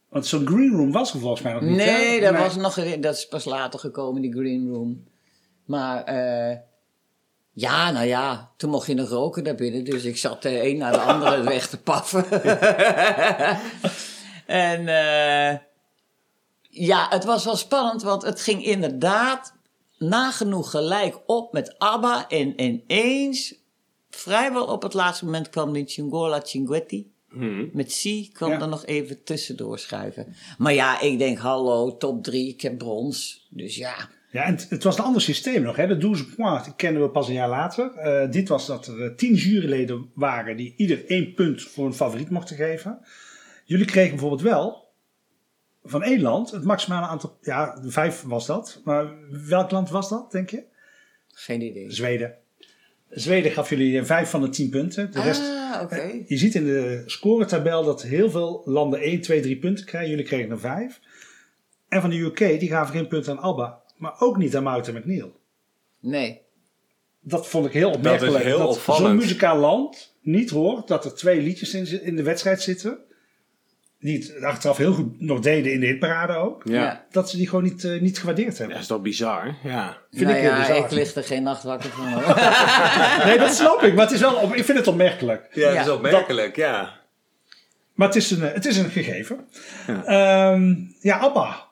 Want 0.08 0.26
zo'n 0.26 0.46
green 0.46 0.70
room 0.72 0.92
was 0.92 1.12
er 1.14 1.20
volgens 1.20 1.42
mij 1.42 1.52
nog 1.52 1.62
niet. 1.62 1.84
hè? 1.84 1.84
Nee, 1.92 2.20
dat, 2.20 2.36
Was 2.38 2.56
nog, 2.56 2.74
dat 2.98 3.14
is 3.14 3.26
pas 3.28 3.44
later 3.44 3.80
gekomen, 3.80 4.22
die 4.22 4.32
green 4.32 4.68
room. 4.72 5.04
Maar 5.64 6.04
eh, 6.04 6.56
ja, 7.54 7.90
nou 7.90 8.06
ja, 8.06 8.52
toen 8.56 8.70
mocht 8.70 8.86
je 8.86 8.94
nog 8.94 9.08
roken 9.08 9.44
daar 9.44 9.54
binnen. 9.54 9.84
Dus 9.84 10.04
ik 10.04 10.16
zat 10.16 10.42
de 10.42 10.68
een 10.68 10.76
naar 10.76 10.92
de 10.92 11.00
andere 11.00 11.42
weg 11.54 11.68
te 11.68 11.78
paffen. 11.78 12.30
en 14.46 14.88
eh, 14.88 15.58
ja, 16.68 17.06
het 17.10 17.24
was 17.24 17.44
wel 17.44 17.56
spannend, 17.56 18.02
want 18.02 18.22
het 18.22 18.40
ging 18.40 18.64
inderdaad 18.64 19.52
nagenoeg 19.98 20.70
gelijk 20.70 21.18
op 21.26 21.52
met 21.52 21.78
ABBA. 21.78 22.28
En 22.28 22.62
ineens, 22.62 23.54
vrijwel 24.10 24.66
op 24.66 24.82
het 24.82 24.94
laatste 24.94 25.24
moment, 25.24 25.48
kwam 25.48 25.72
die 25.72 25.88
Cingola 25.88 26.40
Cinguetti. 26.44 27.12
Hm. 27.28 27.66
Met 27.72 28.00
C 28.02 28.32
kwam 28.34 28.50
Ja. 28.50 28.60
er 28.60 28.68
nog 28.68 28.84
even 28.86 29.24
tussendoor 29.24 29.78
schuiven. 29.78 30.34
Maar 30.58 30.72
ja, 30.72 31.00
ik 31.00 31.18
denk, 31.18 31.38
hallo, 31.38 31.96
top 31.96 32.22
3, 32.22 32.48
ik 32.48 32.60
heb 32.60 32.78
brons. 32.78 33.46
Dus 33.50 33.76
ja, 33.76 34.08
Ja, 34.34 34.44
en 34.44 34.54
het, 34.54 34.66
het 34.70 34.82
was 34.82 34.98
een 34.98 35.04
ander 35.04 35.22
systeem 35.22 35.62
nog. 35.62 35.76
Hè? 35.76 35.86
De 35.86 35.96
12 35.96 36.34
points 36.36 36.64
die 36.64 36.74
kennen 36.76 37.02
we 37.02 37.10
pas 37.10 37.28
een 37.28 37.34
jaar 37.34 37.48
later. 37.48 37.92
Eh, 37.96 38.30
dit 38.30 38.48
was 38.48 38.66
dat 38.66 38.86
er 38.86 39.02
eh, 39.02 39.14
tien 39.14 39.34
juryleden 39.34 40.10
waren 40.14 40.56
die 40.56 40.74
ieder 40.76 41.06
één 41.06 41.34
punt 41.34 41.62
voor 41.62 41.86
een 41.86 41.94
favoriet 41.94 42.30
mochten 42.30 42.56
geven. 42.56 42.98
Jullie 43.64 43.86
kregen 43.86 44.10
bijvoorbeeld 44.10 44.42
wel 44.42 44.92
van 45.84 46.02
één 46.02 46.20
land 46.20 46.50
het 46.50 46.64
maximale 46.64 47.06
aantal... 47.06 47.38
Ja, 47.42 47.78
vijf 47.84 48.22
was 48.22 48.46
dat. 48.46 48.80
Maar 48.84 49.06
welk 49.48 49.70
land 49.70 49.90
was 49.90 50.08
dat, 50.08 50.32
denk 50.32 50.50
je? 50.50 50.62
geen 51.28 51.60
idee. 51.60 51.90
Zweden. 51.90 52.34
Zweden 53.10 53.52
gaf 53.52 53.70
jullie 53.70 53.98
eh, 53.98 54.04
vijf 54.04 54.30
van 54.30 54.40
de 54.40 54.48
tien 54.48 54.70
punten. 54.70 55.10
De 55.12 55.22
rest, 55.22 55.42
Ah, 55.42 55.82
oké. 55.82 56.22
je 56.26 56.36
ziet 56.36 56.54
in 56.54 56.64
de 56.64 57.02
scoretabel 57.06 57.84
dat 57.84 58.02
heel 58.02 58.30
veel 58.30 58.62
landen 58.64 59.00
1, 59.00 59.20
2, 59.20 59.40
3 59.40 59.58
punten 59.58 59.84
krijgen. 59.84 60.10
Jullie 60.10 60.24
kregen 60.24 60.50
er 60.50 60.60
vijf. 60.60 61.00
En 61.88 62.00
van 62.00 62.10
de 62.10 62.18
UK, 62.18 62.38
die 62.38 62.68
gaven 62.68 62.94
geen 62.94 63.08
punten 63.08 63.32
aan 63.32 63.42
Alba. 63.42 63.82
Maar 63.96 64.14
ook 64.18 64.36
niet 64.36 64.56
aan 64.56 64.62
Mountain 64.62 65.00
McNeil. 65.00 65.40
Nee. 66.00 66.40
Dat 67.20 67.48
vond 67.48 67.66
ik 67.66 67.72
heel 67.72 67.90
opmerkelijk. 67.90 68.44
heel 68.44 68.58
dat 68.58 68.68
opvallend. 68.68 69.06
zo'n 69.06 69.16
muzikaal 69.16 69.56
land 69.56 70.14
niet 70.22 70.50
hoort 70.50 70.88
dat 70.88 71.04
er 71.04 71.14
twee 71.14 71.40
liedjes 71.40 71.74
in, 71.74 72.02
in 72.02 72.16
de 72.16 72.22
wedstrijd 72.22 72.62
zitten. 72.62 72.98
Die 73.98 74.18
het 74.18 74.42
achteraf 74.42 74.76
heel 74.76 74.92
goed 74.92 75.20
nog 75.20 75.40
deden 75.40 75.72
in 75.72 75.80
de 75.80 75.86
hitparade 75.86 76.32
ook. 76.34 76.62
Ja. 76.64 76.74
Ja. 76.82 77.04
Dat 77.10 77.30
ze 77.30 77.36
die 77.36 77.48
gewoon 77.48 77.64
niet, 77.64 77.84
eh, 77.84 78.00
niet 78.00 78.18
gewaardeerd 78.18 78.52
Ja, 78.52 78.58
hebben. 78.58 78.78
is 78.78 78.86
toch 78.86 79.02
bizar? 79.02 79.54
Ja. 79.64 79.98
Vind 80.10 80.24
nou 80.24 80.34
ik 80.36 80.42
heel 80.42 80.50
ja, 80.52 80.58
bizar. 80.58 80.76
ik 80.84 80.90
lig 80.90 81.14
er 81.14 81.24
geen 81.24 81.42
nacht 81.42 81.62
wakker 81.62 81.90
van. 81.90 82.04
Nee, 83.26 83.38
dat 83.38 83.54
snap 83.54 83.82
ik. 83.82 83.94
Maar 83.94 84.04
het 84.04 84.14
is 84.14 84.20
wel, 84.20 84.34
op- 84.34 84.54
ik 84.54 84.64
vind 84.64 84.78
het 84.78 84.86
opmerkelijk. 84.86 85.48
Ja, 85.52 85.74
dat 85.74 85.86
is 85.86 85.92
opmerkelijk, 85.92 86.56
ja. 86.56 87.00
Maar 87.94 88.06
het 88.06 88.16
is 88.16 88.30
een, 88.30 88.42
eh, 88.42 88.54
het 88.54 88.64
is 88.66 88.76
een 88.76 88.90
gegeven. 88.90 89.48
Ja. 89.86 90.02
Ja. 90.06 90.58
ja, 91.00 91.18
Abba. 91.18 91.63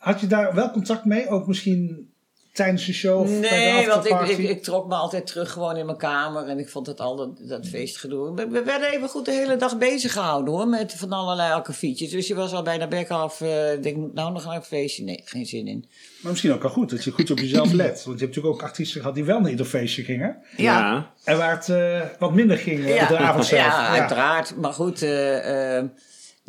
Had 0.00 0.20
je 0.20 0.26
daar 0.26 0.54
wel 0.54 0.70
contact 0.70 1.04
mee? 1.04 1.28
Ook 1.28 1.46
misschien 1.46 2.08
tijdens 2.52 2.86
de 2.86 2.92
show? 2.92 3.20
Of 3.20 3.28
Nee, 3.28 3.86
want 3.88 4.06
ik, 4.06 4.20
ik, 4.20 4.38
ik 4.38 4.62
trok 4.62 4.88
me 4.88 4.94
altijd 4.94 5.26
terug 5.26 5.50
gewoon 5.52 5.76
in 5.76 5.86
mijn 5.86 5.98
kamer. 5.98 6.46
En 6.48 6.58
ik 6.58 6.68
vond 6.68 6.86
het 6.86 7.00
al 7.00 7.16
dat, 7.16 7.48
dat 7.48 7.66
feestgedoe. 7.66 8.34
We, 8.34 8.48
we 8.48 8.62
werden 8.62 8.90
even 8.92 9.08
goed 9.08 9.24
de 9.24 9.30
hele 9.32 9.56
dag 9.56 9.78
bezig 9.78 10.12
gehouden 10.12 10.54
hoor. 10.54 10.68
Met 10.68 10.94
van 10.96 11.12
allerlei 11.12 11.52
akkefietjes. 11.52 12.10
Dus 12.10 12.26
je 12.26 12.34
was 12.34 12.52
al 12.52 12.62
bijna 12.62 12.86
bek 12.88 13.08
af. 13.10 13.40
eh, 13.40 13.72
ik 13.72 13.82
denk, 13.82 13.96
moet 13.96 14.14
nou 14.14 14.32
nog 14.32 14.44
naar 14.44 14.56
een 14.56 14.62
feestje? 14.62 15.04
Nee, 15.04 15.22
geen 15.24 15.46
zin 15.46 15.66
in. 15.66 15.84
Maar 16.22 16.30
misschien 16.30 16.52
ook 16.52 16.62
wel 16.62 16.70
goed 16.70 16.90
dat 16.90 17.04
je 17.04 17.10
goed 17.10 17.30
op 17.30 17.38
jezelf 17.38 17.72
let. 17.72 17.86
Want 18.04 18.18
je 18.18 18.24
hebt 18.24 18.34
natuurlijk 18.34 18.54
ook 18.54 18.62
artiesten 18.62 19.00
gehad 19.00 19.14
die 19.14 19.24
wel 19.24 19.40
naar 19.40 19.50
ieder 19.50 19.66
feestje 19.66 20.02
gingen. 20.04 20.36
Ja. 20.56 21.10
En 21.24 21.38
waar 21.38 21.56
het 21.56 21.68
eh, 21.68 22.00
wat 22.18 22.34
minder 22.34 22.56
ging 22.58 22.86
eh, 22.86 23.02
op 23.02 23.08
de 23.08 23.16
avond 23.18 23.44
zelf. 23.44 23.62
Ja, 23.62 23.88
uiteraard. 23.88 24.56
Maar 24.56 24.72
goed, 24.72 25.02
eh, 25.02 25.76
eh, 25.78 25.84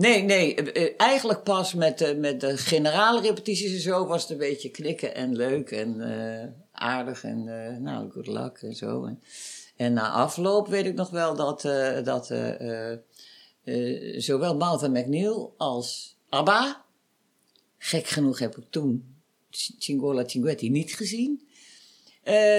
nee, 0.02 0.22
nee. 0.24 0.56
eh, 0.56 0.84
eh, 0.84 0.94
eigenlijk 0.98 1.44
pas 1.44 1.74
met, 1.74 1.98
de 1.98 2.16
met 2.16 2.42
de 2.42 2.58
generale 2.58 3.22
repetities 3.22 3.74
en 3.74 3.80
zo 3.80 4.06
was 4.06 4.22
het 4.22 4.32
een 4.32 4.38
beetje 4.38 4.70
knikken 4.70 5.16
en 5.16 5.36
leuk 5.36 5.72
en 5.72 6.02
eh, 6.02 6.48
aardig 6.72 7.24
en 7.24 7.48
eh, 7.68 7.78
nou, 7.78 8.12
good 8.12 8.28
luck 8.28 8.58
en 8.62 8.76
zo. 8.76 9.10
En, 9.76 9.94
na 9.94 10.10
afloop 10.10 10.68
weet 10.68 10.86
ik 10.86 10.94
nog 10.96 11.10
wel 11.10 11.36
dat, 11.36 11.62
dat 12.06 12.26
zowel 14.18 14.56
Mountain 14.58 14.92
McNeil 14.92 15.54
als 15.58 16.16
ABBA, 16.30 16.86
gek 17.78 18.08
genoeg 18.08 18.40
heb 18.40 18.58
ik 18.58 18.64
toen 18.70 19.16
Cingola 19.80 20.28
Cinguetti 20.28 20.70
niet 20.70 20.94
gezien. 20.94 21.48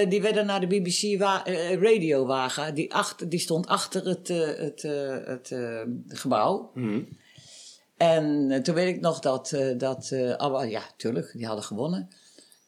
Die 0.09 0.21
werden 0.21 0.45
naar 0.45 0.59
de 0.59 0.67
BBC 0.67 1.19
wa- 1.19 1.45
eh, 1.45 1.73
radiowagen. 1.81 2.75
Die, 2.75 2.93
achter, 2.93 3.29
die 3.29 3.39
stond 3.39 3.67
achter 3.67 4.05
het, 4.07 4.27
het, 5.27 5.55
gebouw. 6.07 6.71
Hm. 6.73 7.01
En 7.97 8.51
eh, 8.51 8.59
toen 8.61 8.75
weet 8.75 8.95
ik 8.95 9.01
nog 9.01 9.19
dat, 9.19 9.51
eh 9.51 9.77
dat 9.77 10.09
eh, 10.11 10.33
Abba, 10.33 10.63
ja, 10.63 10.81
tuurlijk, 10.97 11.31
die 11.33 11.45
hadden 11.45 11.63
gewonnen. 11.63 12.09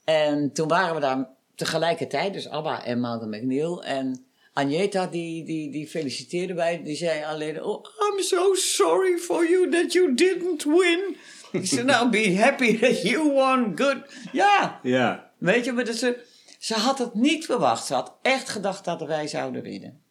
En 0.04 0.52
toen 0.52 0.68
waren 0.68 0.96
we 0.96 1.02
daar 1.02 1.30
tegelijkertijd, 1.56 2.34
dus 2.34 2.50
Abba 2.50 2.86
en 2.86 3.00
Mountain 3.00 3.44
McNeil. 3.44 3.84
En 3.84 4.26
Agneta, 4.54 5.08
die, 5.08 5.44
die, 5.46 5.72
die 5.72 5.88
feliciteerde 5.88 6.54
mij. 6.54 6.84
Die 6.84 6.96
zei 6.96 7.24
alleen, 7.24 7.64
oh, 7.64 7.86
I'm 8.00 8.24
so 8.24 8.54
sorry 8.54 9.18
for 9.18 9.50
you 9.50 9.70
that 9.72 9.94
you 9.94 10.14
didn't 10.14 10.64
win. 10.64 11.16
Ik 11.52 11.66
zei, 11.66 11.84
nou, 11.84 12.10
be 12.10 12.38
happy 12.38 12.80
that 12.80 13.02
you 13.02 13.32
won. 13.32 13.72
Good. 13.78 13.98
Ja, 14.32 14.80
Ja. 14.84 15.32
Weet 15.38 15.66
je, 15.66 15.72
maar 15.72 15.86
dat 15.86 15.96
ze, 15.96 16.26
ze 16.60 16.74
had 16.74 17.00
het 17.00 17.14
niet 17.14 17.46
verwacht. 17.46 17.86
Ze 17.86 17.94
had 17.94 18.14
echt 18.22 18.50
gedacht 18.50 18.86
dat 18.86 19.02
wij 19.02 19.28
zouden 19.28 19.62
winnen. 19.62 20.02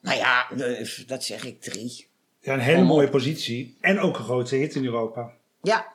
Nou 0.00 0.16
ja, 0.16 0.48
dat 1.06 1.24
zeg 1.24 1.44
ik 1.44 1.60
drie. 1.60 2.06
Ja, 2.42 2.52
een 2.54 2.60
hele 2.60 2.82
mooie 2.82 3.08
positie. 3.08 3.76
En 3.80 4.00
ook 4.00 4.18
een 4.18 4.24
grote 4.24 4.56
hit 4.56 4.74
in 4.74 4.84
Europa. 4.84 5.32
Ja, 5.62 5.86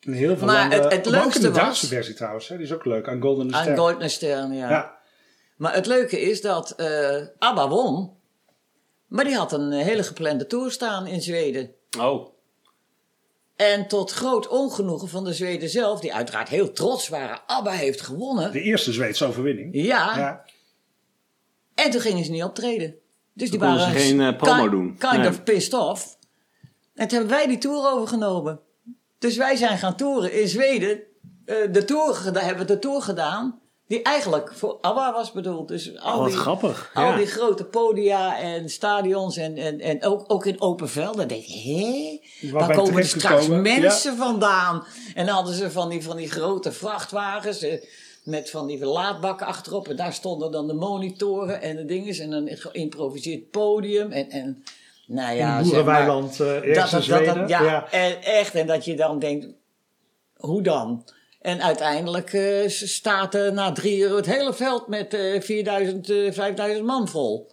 In 0.00 0.12
heel 0.12 0.36
veel 0.36 0.46
Maar 0.46 0.56
landen. 0.68 0.82
het- 0.82 0.92
het 0.92 1.04
maar 1.04 1.14
ook 1.14 1.14
in 1.14 1.22
leukste 1.22 1.40
de 1.40 1.48
was- 1.50 1.56
Duitse 1.58 1.86
versie 1.86 2.14
trouwens. 2.14 2.48
Hè. 2.48 2.56
Die 2.56 2.64
is 2.66 2.72
ook 2.72 2.84
leuk. 2.84 3.08
Aan 3.08 3.20
Golden 3.20 3.54
aan 3.54 3.62
Star. 3.62 3.76
Goldner 3.76 4.10
Stern, 4.10 4.52
ja. 4.52 4.70
Ja. 4.70 4.98
Maar 5.56 5.74
het 5.74 5.86
leuke 5.86 6.20
is 6.20 6.40
dat 6.40 6.70
eh 6.70 7.16
ABBA 7.38 7.68
won. 7.68 8.10
Maar 9.06 9.24
die 9.24 9.34
had 9.36 9.52
een 9.52 9.72
hele 9.72 10.02
geplande 10.02 10.46
tour 10.46 10.70
staan 10.70 11.06
in 11.06 11.22
Zweden. 11.22 11.74
Oh. 11.98 12.28
En 13.56 13.86
tot 13.88 14.10
groot 14.10 14.48
ongenoegen 14.48 15.08
van 15.08 15.24
de 15.24 15.32
Zweden 15.34 15.68
zelf, 15.68 16.00
die 16.00 16.14
uiteraard 16.14 16.48
heel 16.48 16.72
trots 16.72 17.08
waren, 17.08 17.40
ABBA 17.46 17.70
heeft 17.72 18.00
gewonnen. 18.00 18.52
De 18.52 18.60
eerste 18.62 18.92
Zweedse 18.92 19.24
overwinning. 19.24 19.68
Ja, 19.74 20.18
Ja. 20.18 20.44
en 21.74 21.90
toen 21.90 22.00
gingen 22.00 22.24
ze 22.24 22.30
niet 22.30 22.42
optreden. 22.44 22.94
Dus 23.34 23.50
die 23.50 23.58
waren 23.58 23.80
ze 23.80 23.98
geen, 23.98 24.20
eh, 24.20 24.36
promo 24.36 24.62
ki- 24.64 24.70
doen. 24.70 24.96
kind 24.98 25.16
Nee. 25.16 25.28
of 25.28 25.42
pissed 25.42 25.74
off. 25.74 26.18
En 26.94 27.08
toen 27.08 27.18
hebben 27.18 27.36
wij 27.36 27.46
die 27.46 27.58
tour 27.58 27.92
overgenomen. 27.92 28.60
Dus 29.18 29.36
wij 29.36 29.56
zijn 29.56 29.78
gaan 29.78 29.96
toeren 29.96 30.40
in 30.40 30.48
Zweden. 30.48 31.00
Eh, 31.44 31.56
de 31.72 31.84
tour, 31.84 32.14
geda- 32.14 32.40
hebben 32.40 32.66
de 32.66 32.78
tour 32.78 33.02
gedaan. 33.02 33.58
Die 33.86 34.02
eigenlijk 34.02 34.52
voor 34.54 34.78
ABBA 34.80 35.12
was 35.12 35.32
bedoeld. 35.32 35.68
Dus 35.68 35.98
al, 35.98 36.12
Oh, 36.12 36.18
wat 36.18 36.28
die, 36.28 36.36
grappig. 36.38 36.90
al 36.94 37.04
Ja. 37.04 37.16
die 37.16 37.26
grote 37.26 37.64
podia 37.64 38.38
en 38.38 38.68
stadions. 38.68 39.36
En, 39.36 39.56
en, 39.56 39.80
en 39.80 40.02
ook, 40.04 40.24
ook 40.26 40.46
in 40.46 40.60
open 40.60 40.88
velden. 40.88 41.28
denk 41.28 41.44
ik, 41.44 41.62
hé? 41.62 42.20
Waar 42.50 42.74
komen 42.76 43.04
straks 43.06 43.48
mensen 43.48 44.16
vandaan? 44.16 44.84
En 45.14 45.26
dan 45.26 45.34
hadden 45.34 45.54
ze 45.54 45.70
van 45.70 45.88
die, 45.88 46.02
van 46.02 46.16
die 46.16 46.30
grote 46.30 46.72
vrachtwagens. 46.72 47.66
Eh, 48.24 48.30
met 48.32 48.50
van 48.50 48.66
die 48.66 48.84
laadbakken 48.86 49.46
achterop. 49.46 49.88
En 49.88 49.96
daar 49.96 50.12
stonden 50.12 50.52
dan 50.52 50.66
de 50.66 50.74
monitoren 50.74 51.62
en 51.62 51.76
de 51.76 51.84
dingen. 51.84 52.14
En 52.20 52.32
een 52.32 52.56
geïmproviseerd 52.56 53.50
podium. 53.50 54.10
En, 54.10 54.30
en 54.30 54.64
nou 55.06 55.36
ja, 55.36 55.58
een 55.58 55.64
zeg 55.64 55.74
maar- 55.74 55.84
boerenweiland 55.84 56.40
eh 56.40 56.76
ergens 56.76 57.06
dat, 57.06 57.24
ja, 57.24 57.62
ja. 57.62 57.90
En 57.90 58.22
echt. 58.22 58.54
En 58.54 58.66
dat 58.66 58.84
je 58.84 58.96
dan 58.96 59.18
denkt, 59.18 59.46
hoe 60.36 60.62
dan? 60.62 61.04
En 61.40 61.62
uiteindelijk 61.62 62.32
eh, 62.32 62.68
staat 62.68 63.34
er 63.34 63.52
na 63.52 63.72
drie 63.72 63.98
uur 63.98 64.16
het 64.16 64.26
hele 64.26 64.54
veld 64.54 64.88
met 64.88 65.14
eh 65.14 65.40
4000, 65.40 66.10
eh 66.10 66.32
5000 66.32 66.86
man 66.86 67.08
vol. 67.08 67.50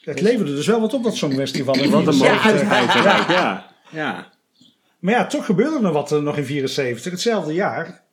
Het 0.00 0.20
leverde 0.20 0.54
dus 0.54 0.66
wel 0.66 0.80
wat 0.80 0.94
op 0.94 1.02
dat 1.02 1.16
Songfestival. 1.16 1.74
in 1.74 1.90
Wat 1.90 2.06
een 2.06 2.12
74. 2.14 2.68
mogelijkheid. 2.68 3.04
Ja. 3.04 3.26
ja. 3.28 3.72
Ja. 3.90 4.32
Maar 4.98 5.14
ja, 5.14 5.26
toch 5.26 5.44
gebeurde 5.46 5.86
er 5.86 5.92
wat 5.92 6.12
eh, 6.12 6.18
nog 6.18 6.36
in 6.36 6.44
74. 6.44 7.12
Hetzelfde 7.12 7.54
jaar. 7.54 8.03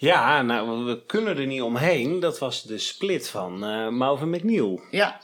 Ja, 0.00 0.42
nou, 0.42 0.84
we 0.84 1.02
kunnen 1.06 1.36
er 1.36 1.46
niet 1.46 1.62
omheen. 1.62 2.20
Dat 2.20 2.38
was 2.38 2.62
de 2.62 2.78
split 2.78 3.28
van 3.28 3.64
eh 3.64 3.88
Malvin 3.88 4.30
McNeil. 4.30 4.80
Ja. 4.90 5.20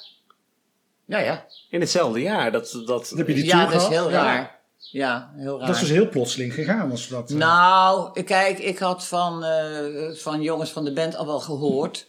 Ja, 1.06 1.18
ja. 1.18 1.46
In 1.70 1.80
hetzelfde 1.80 2.20
jaar. 2.20 2.52
Dat, 2.52 2.82
dat, 2.86 3.08
heb 3.16 3.28
je 3.28 3.34
die 3.34 3.44
ja, 3.44 3.58
tour 3.58 3.72
dat 3.72 3.82
is 3.82 3.88
heel 3.88 4.10
Ja. 4.10 4.22
raar. 4.22 4.60
Ja, 4.78 5.32
heel 5.36 5.58
raar. 5.58 5.66
Dat 5.66 5.74
is 5.76 5.80
dus 5.80 5.90
heel 5.90 6.08
plotseling 6.08 6.54
gegaan. 6.54 6.90
Was 6.90 7.08
dat, 7.08 7.30
eh, 7.30 7.36
Nou, 7.36 8.22
kijk, 8.22 8.58
ik 8.58 8.78
had 8.78 9.06
van, 9.06 9.44
eh, 9.44 10.14
van 10.14 10.42
jongens 10.42 10.70
van 10.70 10.84
de 10.84 10.92
band 10.92 11.16
al 11.16 11.26
wel 11.26 11.40
gehoord. 11.40 12.06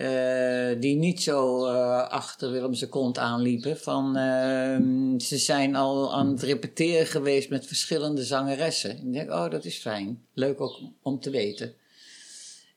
Eh, 0.00 0.80
die 0.80 0.96
niet 0.96 1.22
zo 1.22 1.66
eh, 1.66 2.08
achter 2.08 2.50
Willem 2.50 2.88
kont 2.88 3.18
aanliepen. 3.18 3.78
Van, 3.78 4.16
ehm, 4.16 5.18
ze 5.18 5.38
zijn 5.38 5.76
al 5.76 6.14
aan 6.14 6.28
het 6.28 6.42
repeteren 6.42 7.06
geweest 7.06 7.50
met 7.50 7.66
verschillende 7.66 8.24
zangeressen. 8.24 8.90
Ik 8.90 9.12
denk, 9.12 9.30
oh, 9.30 9.50
dat 9.50 9.64
is 9.64 9.78
fijn. 9.78 10.24
Leuk 10.34 10.60
ook 10.60 10.78
om 11.02 11.20
te 11.20 11.30
weten. 11.30 11.74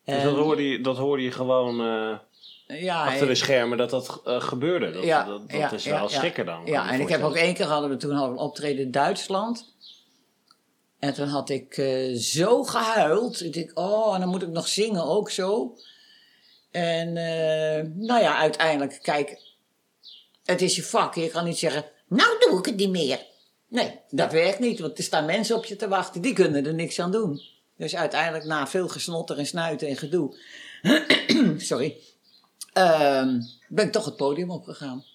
Dus 0.06 0.24
dat 0.24 0.36
hoorde 0.36 0.70
je, 0.70 0.82
dat 0.82 0.98
hoorde 0.98 1.24
je 1.24 1.32
gewoon 1.32 1.80
eh, 1.80 2.82
ja, 2.82 3.06
achter 3.06 3.28
de 3.28 3.36
schermen 3.36 3.78
dat 3.78 3.90
dat 3.90 4.22
gebeurde. 4.26 4.92
Dat, 4.92 5.04
Ja, 5.04 5.26
dat, 5.26 5.50
dat 5.50 5.60
ja, 5.60 5.72
is 5.72 5.86
wel 5.86 6.02
ja. 6.02 6.08
schrikken 6.08 6.46
dan. 6.46 6.62
Ja, 6.66 6.92
en 6.92 7.00
ik 7.00 7.10
heb 7.10 7.24
ook 7.24 7.36
één 7.36 7.54
keer 7.54 7.66
hadden 7.66 7.90
we 7.90 7.96
toen 7.96 8.12
hadden 8.12 8.34
we 8.34 8.40
een 8.40 8.46
optreden 8.46 8.86
in 8.86 8.92
Duitsland. 8.92 9.74
En 11.00 11.14
toen 11.14 11.28
had 11.28 11.50
ik 11.50 11.74
zo 12.16 12.64
gehuild. 12.64 13.44
Ik 13.44 13.54
denk, 13.54 13.72
oh, 13.74 14.14
en 14.14 14.20
dan 14.20 14.30
moet 14.30 14.42
ik 14.42 14.50
nog 14.50 14.68
zingen 14.68 15.06
ook 15.06 15.30
zo. 15.30 15.76
En 16.74 17.18
eh, 17.18 17.86
nou 17.96 18.22
ja, 18.22 18.38
uiteindelijk, 18.38 19.00
kijk, 19.02 19.38
het 20.44 20.62
is 20.62 20.76
je 20.76 20.84
vak. 20.84 21.16
Je 21.16 21.30
kan 21.30 21.46
niet 21.46 21.58
zeggen, 21.58 21.86
nou 22.08 22.30
doe 22.40 22.60
ik 22.60 22.66
het 22.66 22.76
niet 22.76 22.90
meer. 22.90 23.26
Nee, 23.68 24.00
dat 24.10 24.32
werkt 24.32 24.60
niet, 24.60 24.80
want 24.80 24.98
er 24.98 25.04
staan 25.04 25.26
mensen 25.26 25.56
op 25.56 25.66
je 25.66 25.76
te 25.76 25.88
wachten. 25.88 26.22
Die 26.22 26.34
kunnen 26.34 26.66
er 26.66 26.74
niks 26.74 27.00
aan 27.00 27.12
doen. 27.12 27.42
Dus 27.78 27.96
uiteindelijk, 27.96 28.46
na 28.46 28.68
veel 28.68 28.88
gesnotter 28.88 29.38
en 29.38 29.46
snuiten 29.46 29.88
en 29.88 29.98
gedoe, 29.98 30.38
sorry, 31.58 31.98
ehm, 32.74 33.42
ben 33.68 33.86
ik 33.86 33.92
toch 33.92 34.06
het 34.06 34.16
podium 34.16 34.52
opgegaan. 34.52 35.06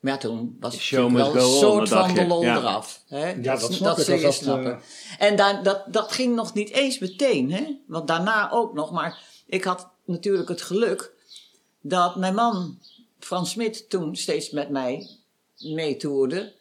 Maar 0.00 0.12
ja, 0.12 0.18
toen 0.18 0.56
was 0.60 0.74
het 0.74 0.90
wel 0.90 1.36
een 1.36 1.40
soort 1.40 1.88
dat 1.88 2.06
van 2.06 2.14
de 2.14 2.26
lol 2.26 2.42
ja. 2.42 2.56
eraf. 2.56 3.02
Hè? 3.08 3.28
Ja, 3.28 3.34
dat 3.34 3.70
ik, 3.70 3.76
zul 4.04 4.16
je 4.16 4.22
dat, 4.22 4.34
snappen. 4.34 4.72
eh, 5.18 5.28
En 5.28 5.36
daar, 5.36 5.62
dat, 5.62 5.84
dat 5.92 6.12
ging 6.12 6.34
nog 6.34 6.54
niet 6.54 6.70
eens 6.70 6.98
meteen, 6.98 7.52
hè? 7.52 7.78
want 7.86 8.08
daarna 8.08 8.50
ook 8.50 8.74
nog. 8.74 8.90
Maar 8.90 9.18
ik 9.46 9.64
had 9.64 9.88
natuurlijk 10.04 10.48
het 10.48 10.62
geluk 10.62 11.12
dat 11.80 12.16
mijn 12.16 12.34
man 12.34 12.78
Frans 13.18 13.50
Smit 13.50 13.90
toen 13.90 14.16
steeds 14.16 14.50
met 14.50 14.70
mij 14.70 15.08
meetoerde. 15.58 16.52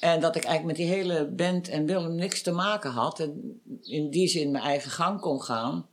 En 0.00 0.20
dat 0.20 0.36
ik 0.36 0.44
eigenlijk 0.44 0.78
met 0.78 0.86
die 0.86 0.96
hele 0.96 1.26
band 1.26 1.68
en 1.68 1.86
Willem 1.86 2.14
niks 2.14 2.42
te 2.42 2.50
maken 2.50 2.90
had. 2.90 3.20
En 3.20 3.60
in 3.82 4.10
die 4.10 4.28
zin 4.28 4.50
mijn 4.50 4.64
eigen 4.64 4.90
gang 4.90 5.20
kon 5.20 5.42
gaan. 5.42 5.86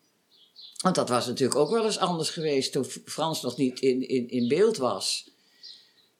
Want 0.81 0.95
dat 0.95 1.09
was 1.09 1.27
natuurlijk 1.27 1.59
ook 1.59 1.69
wel 1.69 1.85
eens 1.85 1.97
anders 1.97 2.29
geweest 2.29 2.71
toen 2.71 2.85
Frans 3.05 3.41
nog 3.41 3.57
niet 3.57 3.79
in, 3.79 4.07
in, 4.07 4.29
in 4.29 4.47
beeld 4.47 4.77
was. 4.77 5.29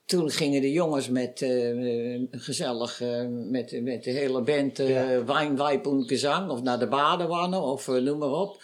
Toen 0.06 0.30
gingen 0.30 0.62
de 0.62 0.72
jongens 0.72 1.10
met 1.10 1.42
eh, 1.42 2.22
gezellig 2.32 3.02
eh, 3.02 3.26
met, 3.30 3.82
met 3.84 4.04
de 4.04 4.12
hele 4.12 4.42
band 4.42 4.80
uh, 4.80 5.24
Wijn, 5.26 5.58
Wijp 5.58 5.86
en 5.86 6.04
Gezang 6.08 6.50
of 6.50 6.62
naar 6.62 6.80
de 6.80 6.88
badewanne 6.88 7.60
of 7.60 7.88
noem 7.88 8.18
maar 8.18 8.30
op. 8.30 8.64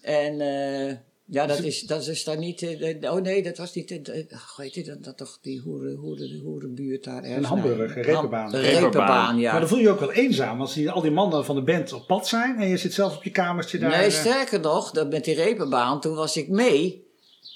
En 0.00 0.40
eh, 0.40 0.96
ja, 1.24 1.46
dat 1.46 1.62
is, 1.62 1.80
dat 1.82 2.06
is 2.06 2.24
daar 2.24 2.38
niet. 2.38 2.62
eh, 2.62 3.12
oh 3.12 3.20
nee, 3.20 3.42
dat 3.42 3.56
was 3.58 3.74
niet. 3.74 3.90
Uh, 3.90 4.24
weet 4.56 4.74
je 4.74 4.84
dat, 4.84 5.04
dat 5.04 5.16
toch 5.16 5.38
die 5.42 5.60
hoeren, 5.60 5.94
hoeren, 5.96 6.28
de 6.28 6.40
hoerenbuurt 6.44 7.04
daar 7.04 7.22
ergens? 7.22 7.46
Hamburg, 7.46 7.76
naar- 7.76 7.96
een 7.96 8.02
reeperbaan. 8.02 8.50
Ham- 8.52 8.60
reeperbaan, 8.60 9.38
ja. 9.38 9.50
Maar 9.50 9.60
dan 9.60 9.68
voel 9.68 9.78
je 9.78 9.84
je 9.84 9.90
ook 9.90 10.00
wel 10.00 10.12
eenzaam 10.12 10.60
als 10.60 10.74
die, 10.74 10.90
al 10.90 11.00
die 11.02 11.10
mannen 11.10 11.44
van 11.44 11.54
de 11.56 11.62
band 11.62 11.92
op 11.92 12.06
pad 12.06 12.28
zijn 12.28 12.56
en 12.60 12.68
je 12.68 12.76
zit 12.76 12.92
zelf 12.92 13.16
op 13.16 13.24
je 13.24 13.30
kamertje 13.30 13.78
daar. 13.78 13.90
Nee, 13.90 14.06
eh, 14.06 14.10
sterker 14.12 14.60
nog, 14.60 14.90
dat 14.90 15.10
met 15.10 15.24
die 15.24 15.34
repenbaan, 15.34 16.00
toen 16.00 16.14
was 16.14 16.36
ik 16.36 16.48
mee. 16.48 17.08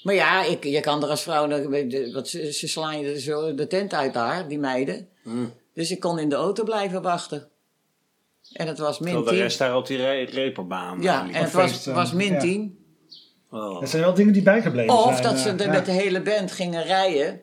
Maar 0.03 0.15
ja, 0.15 0.43
ik, 0.43 0.63
je 0.63 0.79
kan 0.79 1.03
er 1.03 1.09
als 1.09 1.21
vrouw, 1.21 1.47
wat, 2.13 2.27
ze, 2.27 2.51
ze 2.53 2.67
slaan 2.67 2.99
je 2.99 3.19
zo 3.19 3.55
de 3.55 3.67
tent 3.67 3.93
uit 3.93 4.13
daar, 4.13 4.47
die 4.47 4.59
meiden. 4.59 5.07
Mm. 5.23 5.53
Dus 5.73 5.91
ik 5.91 5.99
kon 5.99 6.19
in 6.19 6.29
de 6.29 6.35
auto 6.35 6.63
blijven 6.63 7.01
wachten. 7.01 7.47
En 8.55 8.67
het 8.67 8.77
was 8.77 8.99
min 8.99 9.13
Terwijl 9.13 9.25
de 9.25 9.31
10. 9.31 9.39
rest 9.39 9.57
daar 9.57 9.75
op 9.75 9.87
die 9.87 9.97
re 9.97 10.23
reperbaan. 10.23 11.01
Ja, 11.01 11.23
liep. 11.23 11.33
en 11.33 11.43
het 11.43 11.51
was, 11.51 11.87
eh, 11.87 11.95
was 11.95 12.13
min 12.13 12.33
ja. 12.33 12.39
10. 12.39 12.85
Oh. 13.51 13.79
Dat 13.79 13.89
zijn 13.89 14.01
wel 14.01 14.13
dingen 14.13 14.33
die 14.33 14.41
bijgebleven 14.41 14.93
zijn. 14.93 15.07
Of 15.07 15.21
dat 15.21 15.37
ze 15.37 15.49
eh, 15.49 15.59
er 15.59 15.65
ja. 15.65 15.71
met 15.71 15.85
de 15.85 15.91
hele 15.91 16.21
band 16.21 16.51
gingen 16.51 16.83
rijden. 16.83 17.41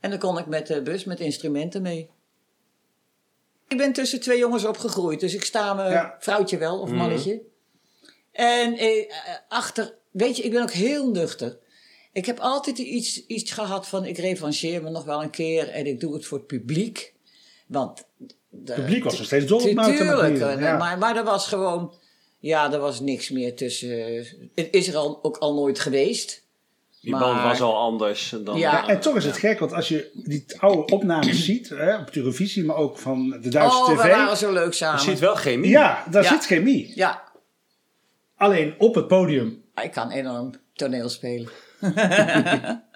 En 0.00 0.10
dan 0.10 0.18
kon 0.18 0.38
ik 0.38 0.46
met 0.46 0.66
de 0.66 0.82
bus 0.82 1.04
met 1.04 1.20
instrumenten 1.20 1.82
mee. 1.82 2.10
Ik 3.68 3.76
ben 3.76 3.92
tussen 3.92 4.20
twee 4.20 4.38
jongens 4.38 4.64
opgegroeid, 4.64 5.20
dus 5.20 5.34
ik 5.34 5.44
sta 5.44 5.74
me 5.74 5.90
Ja. 5.90 6.16
vrouwtje 6.18 6.58
wel 6.58 6.80
of 6.80 6.90
mannetje. 6.90 7.42
En 8.32 8.76
eh, 8.76 8.98
eh, 8.98 9.06
achter, 9.48 9.94
weet 10.10 10.36
je, 10.36 10.42
ik 10.42 10.50
ben 10.50 10.62
ook 10.62 10.70
heel 10.70 11.10
nuchter. 11.10 11.58
Ik 12.12 12.26
heb 12.26 12.38
altijd 12.38 12.78
iets, 12.78 13.26
iets 13.26 13.52
gehad 13.52 13.88
van 13.88 14.04
ik 14.04 14.18
revancheer 14.18 14.82
me 14.82 14.90
nog 14.90 15.04
wel 15.04 15.22
een 15.22 15.30
keer 15.30 15.68
en 15.68 15.86
ik 15.86 16.00
doe 16.00 16.14
het 16.14 16.26
voor 16.26 16.38
het 16.38 16.46
publiek. 16.46 17.14
Want 17.66 18.04
de, 18.48 18.72
Het 18.72 18.80
publiek 18.82 19.04
was 19.04 19.16
nog 19.16 19.26
steeds 19.26 19.46
dol 19.46 19.58
op 19.58 19.64
Tuurlijk, 19.64 19.88
McNeil, 19.88 20.48
eh, 20.48 20.60
ja. 20.60 20.76
maar, 20.76 20.98
maar 20.98 21.16
er 21.16 21.24
was 21.24 21.48
gewoon, 21.48 21.94
ja, 22.38 22.72
er 22.72 22.78
was 22.78 23.00
niks 23.00 23.30
meer 23.30 23.56
tussen. 23.56 24.06
eh, 24.06 24.24
Het 24.54 24.68
is 24.70 24.88
er 24.88 24.96
al, 24.96 25.18
ook 25.24 25.36
al 25.36 25.54
nooit 25.54 25.78
geweest. 25.80 26.46
Die 27.00 27.10
maar- 27.10 27.20
band 27.20 27.42
was 27.42 27.60
al 27.60 27.76
anders 27.76 28.34
dan. 28.44 28.58
Ja. 28.58 28.72
Ja, 28.72 28.88
en 28.88 29.00
toch 29.00 29.16
is 29.16 29.24
het 29.24 29.36
gek, 29.36 29.58
want 29.58 29.72
als 29.72 29.88
je 29.88 30.10
die 30.14 30.44
oude 30.58 30.92
opnames 30.94 31.44
ziet, 31.44 31.68
hè, 31.68 31.96
op 31.96 32.10
televisie, 32.10 32.64
maar 32.64 32.76
ook 32.76 32.98
van 32.98 33.30
de 33.40 33.48
Duitse 33.48 33.78
oh, 33.78 33.88
we 33.88 33.94
tv. 33.94 34.10
waren 34.10 34.36
zo 34.36 34.52
leuk 34.52 34.66
Er 34.66 34.74
samen. 34.74 35.00
zit 35.00 35.18
wel 35.18 35.34
chemie. 35.34 35.70
Ja, 35.70 36.04
daar 36.10 36.22
Ja. 36.22 36.28
zit 36.28 36.46
chemie. 36.46 36.92
Ja, 36.94 37.26
Alleen 38.36 38.74
op 38.78 38.94
het 38.94 39.08
podium. 39.08 39.62
ik 39.82 39.90
kan 39.92 40.10
enorm 40.10 40.50
toneel 40.74 41.08
spelen. 41.08 41.48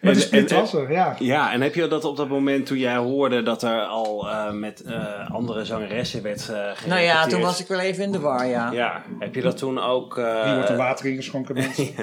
Maar 0.00 0.28
en- 0.30 0.48
was 0.48 0.74
er, 0.74 0.92
ja. 0.92 1.16
Ja, 1.18 1.52
en 1.52 1.60
heb 1.60 1.74
je 1.74 1.86
dat 1.88 2.04
op 2.04 2.16
dat 2.16 2.28
moment 2.28 2.66
toen 2.66 2.78
jij 2.78 2.96
hoorde 2.96 3.42
dat 3.42 3.62
er 3.62 3.80
al 3.80 4.28
eh, 4.28 4.50
met 4.52 4.82
eh, 4.82 5.30
andere 5.30 5.64
zangeressen 5.64 6.22
werd 6.22 6.48
uh, 6.50 6.56
Nou 6.86 7.00
ja, 7.00 7.26
toen 7.26 7.40
was 7.40 7.60
ik 7.60 7.66
wel 7.66 7.78
even 7.80 8.04
in 8.04 8.12
de 8.12 8.18
war, 8.20 8.46
ja. 8.46 8.72
Ja, 8.72 9.02
heb 9.18 9.34
je 9.34 9.42
dat 9.42 9.56
toen 9.56 9.78
ook... 9.80 10.18
eh, 10.18 10.44
Hier 10.44 10.54
wordt 10.54 10.68
er 10.68 10.76
water 10.76 11.06
ingeschonken, 11.06 11.54
mensen. 11.64 11.94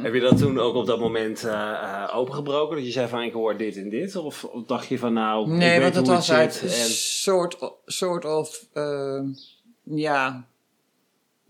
heb 0.00 0.14
je 0.14 0.20
dat 0.20 0.38
toen 0.38 0.58
ook 0.58 0.74
op 0.74 0.86
dat 0.86 1.00
moment 1.00 1.44
eh, 1.44 1.52
eh, 1.70 2.16
opengebroken? 2.16 2.76
Dat 2.76 2.86
je 2.86 2.92
zei 2.92 3.08
van 3.08 3.22
ik 3.22 3.32
hoor 3.32 3.56
dit 3.56 3.76
en 3.76 3.88
dit? 3.88 4.16
Of, 4.16 4.44
of 4.44 4.62
dacht 4.66 4.86
je 4.86 4.98
van 4.98 5.12
nou, 5.12 5.50
ik 5.50 5.56
Nee, 5.58 5.70
weet 5.70 5.82
want 5.82 5.94
het 5.94 6.06
was 6.06 6.32
uit 6.32 6.60
een 6.62 6.68
en- 6.68 6.90
soort, 6.90 7.56
soort 7.86 8.24
of, 8.24 8.64
ehm, 8.72 9.24
ja... 9.84 10.44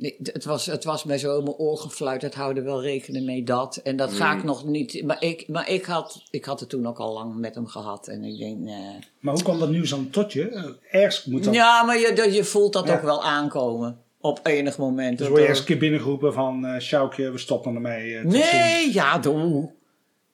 Nee, 0.01 0.17
Het 0.23 0.45
was, 0.45 0.67
het 0.67 0.85
was 0.85 1.05
mij 1.05 1.19
zo 1.19 1.39
in 1.39 1.45
mijn 1.45 1.57
oor 1.57 1.77
gefluit. 1.79 2.23
Het 2.23 2.35
houden 2.35 2.65
wel 2.65 2.83
rekening 2.83 3.27
mee 3.27 3.45
dat. 3.45 3.77
En 3.77 3.97
dat 3.97 4.13
ga 4.13 4.33
Mm. 4.33 4.39
ik 4.39 4.45
nog 4.45 4.65
niet. 4.65 5.03
Maar, 5.05 5.23
ik, 5.23 5.49
maar 5.49 5.71
ik, 5.71 5.85
had, 5.85 6.23
ik 6.31 6.45
had 6.45 6.61
het 6.61 6.69
toen 6.69 6.87
ook 6.87 6.99
al 6.99 7.13
lang 7.13 7.37
met 7.37 7.55
hem 7.55 7.67
gehad. 7.67 8.09
En 8.09 8.25
ik 8.25 8.39
denk, 8.39 8.59
nee. 8.59 8.99
Maar 9.21 9.35
hoe 9.35 9.43
kwam 9.43 9.59
dat 9.59 9.71
nieuws 9.71 9.91
dan 9.91 10.11
tot 10.11 10.33
je? 10.33 10.75
Ergens 10.91 11.25
moet 11.25 11.45
dat... 11.45 11.55
Ja, 11.55 11.83
maar 11.83 11.99
je, 11.99 12.13
dat- 12.13 12.35
je 12.35 12.45
voelt 12.45 12.73
dat 12.73 12.87
Ja. 12.87 12.95
ook 12.95 13.03
wel 13.03 13.25
aankomen. 13.25 13.99
Op 14.21 14.41
enig 14.43 14.79
moment. 14.79 15.19
Dus 15.19 15.19
Dat 15.19 15.29
word 15.29 15.41
je 15.41 15.43
er- 15.43 15.49
ergens 15.49 15.59
een 15.59 15.65
keer 15.67 15.79
binnengeroepen 15.79 16.33
van... 16.33 16.65
eh 16.67 16.81
Sjoukje, 16.81 17.31
we 17.31 17.39
stoppen 17.39 17.75
ermee. 17.75 18.17
eh. 18.17 18.25
Nee, 18.25 18.93
ja, 18.93 19.19
doe. 19.19 19.71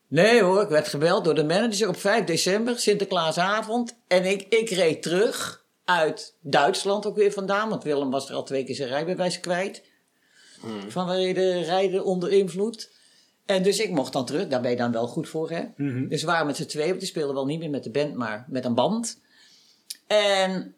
Nee 0.09 0.43
hoor, 0.43 0.63
ik 0.63 0.69
werd 0.69 0.89
gebeld 0.89 1.25
door 1.25 1.35
de 1.35 1.45
manager 1.45 1.89
op 1.89 1.97
5 1.97 2.25
december, 2.25 2.79
Sinterklaasavond. 2.79 3.97
En 4.09 4.25
ik, 4.25 4.47
ik 4.49 4.71
reed 4.71 5.03
terug 5.03 5.65
uit 5.87 6.35
Duitsland 6.41 7.07
ook 7.07 7.17
weer 7.17 7.33
vandaan. 7.33 7.69
Want 7.69 7.85
Willem 7.85 8.11
was 8.11 8.29
er 8.29 8.35
al 8.35 8.45
twee 8.45 8.65
keer 8.65 8.75
zijn 8.75 8.89
rijbewijs 8.89 9.41
kwijt. 9.41 9.83
Van 10.89 11.11
rijden, 11.11 11.63
rijden 11.63 12.05
onder 12.05 12.33
invloed. 12.33 12.91
En 13.47 13.63
dus 13.63 13.79
ik 13.79 13.91
mocht 13.91 14.13
dan 14.13 14.27
terug. 14.27 14.49
Daar 14.49 14.61
ben 14.61 14.71
je 14.71 14.77
dan 14.77 14.93
wel 14.93 15.07
goed 15.07 15.29
voor, 15.29 15.51
hè? 15.51 15.65
Mhm. 15.77 16.09
Dus 16.09 16.21
we 16.21 16.27
waren 16.27 16.47
met 16.47 16.57
z'n 16.57 16.65
tweeën. 16.65 16.89
want 16.89 17.01
Die 17.01 17.09
speelden 17.09 17.35
wel 17.35 17.47
niet 17.47 17.59
meer 17.59 17.71
met 17.71 17.85
de 17.85 17.91
band, 17.91 18.15
maar 18.15 18.47
met 18.49 18.65
een 18.65 18.75
band. 18.75 19.21
En, 20.07 20.75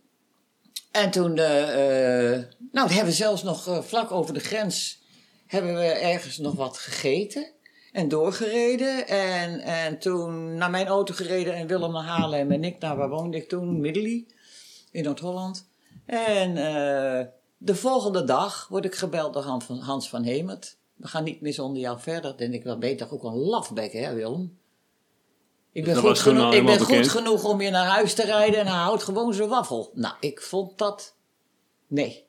en 0.91 1.11
toen, 1.11 1.39
eh, 1.39 2.33
eh, 2.33 2.45
nou, 2.73 2.89
we 2.89 2.95
hebben 2.95 3.15
zelfs 3.15 3.43
nog 3.43 3.69
eh, 3.69 3.83
vlak 3.83 4.11
over 4.11 4.35
de 4.35 4.41
grens, 4.41 5.03
hebben 5.47 5.75
we 5.75 5.85
ergens 5.85 6.39
nog 6.39 6.55
wat 6.55 6.79
gegeten 6.79 7.51
en 7.93 8.09
doorgereden. 8.09 9.07
En, 9.07 9.61
en 9.61 9.99
toen 9.99 10.55
naar 10.55 10.71
mijn 10.71 10.87
auto 10.87 11.15
gereden 11.15 11.55
en 11.55 11.67
Willem 11.67 11.93
naar 11.93 12.05
Haarlem 12.05 12.53
en 12.53 12.65
ik 12.65 12.79
naar, 12.79 12.97
waar 12.97 13.09
woonde 13.09 13.37
ik 13.37 13.49
toen? 13.49 13.81
Middelie, 13.81 14.27
in 14.99 15.05
Noord-Holland. 15.05 15.69
En 16.07 16.57
eh, 16.57 17.27
de 17.57 17.75
volgende 17.75 18.25
dag 18.25 18.67
word 18.69 18.85
ik 18.85 18.95
gebeld 18.95 19.35
door 19.35 19.43
Han 19.43 19.63
van, 19.63 19.79
Hans 19.79 20.09
van 20.09 20.23
Hemert. 20.23 20.77
We 20.97 21.09
gaan 21.09 21.25
niet 21.25 21.41
meer 21.41 21.53
zonder 21.53 21.83
jou 21.83 22.01
verder. 22.01 22.37
Denk 22.37 22.55
ik, 22.55 22.65
wel 22.65 22.79
beter 22.79 23.13
ook 23.13 23.25
een 23.25 23.37
lafbek, 23.37 23.93
hè 23.93 24.15
Willem? 24.15 24.59
Ik 25.73 25.85
ben, 25.85 25.95
Dat 25.95 26.05
goed, 26.05 26.19
genoeg, 26.19 26.55
ik 26.55 26.67
ben 26.67 26.81
goed 26.81 27.09
genoeg 27.09 27.45
om 27.45 27.61
je 27.61 27.71
naar 27.71 27.87
huis 27.87 28.15
te 28.15 28.25
rijden 28.25 28.61
en 28.61 28.67
hij 28.67 28.77
houdt 28.77 29.03
gewoon 29.03 29.35
zijn 29.35 29.49
waffel. 29.49 29.91
Nou, 29.95 30.15
ik 30.21 30.41
vond 30.41 30.79
dat... 30.79 31.17
Nee, 31.87 32.25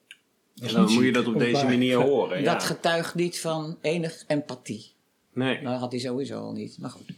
En 0.61 0.73
dan 0.73 0.93
moet 0.93 1.03
je 1.03 1.11
dat 1.11 1.27
op 1.27 1.39
deze 1.39 1.65
manier 1.65 1.97
horen. 1.97 2.41
Ja. 2.41 2.53
dat 2.53 2.63
getuigt 2.63 3.15
niet 3.15 3.39
van 3.39 3.77
enig 3.81 4.23
empathie. 4.27 4.93
Nee. 5.33 5.53
Nou, 5.53 5.71
dat 5.71 5.79
had 5.79 5.91
hij 5.91 6.01
sowieso 6.01 6.39
al 6.39 6.51
niet, 6.51 6.77
maar 6.79 6.89
goed. 6.89 7.09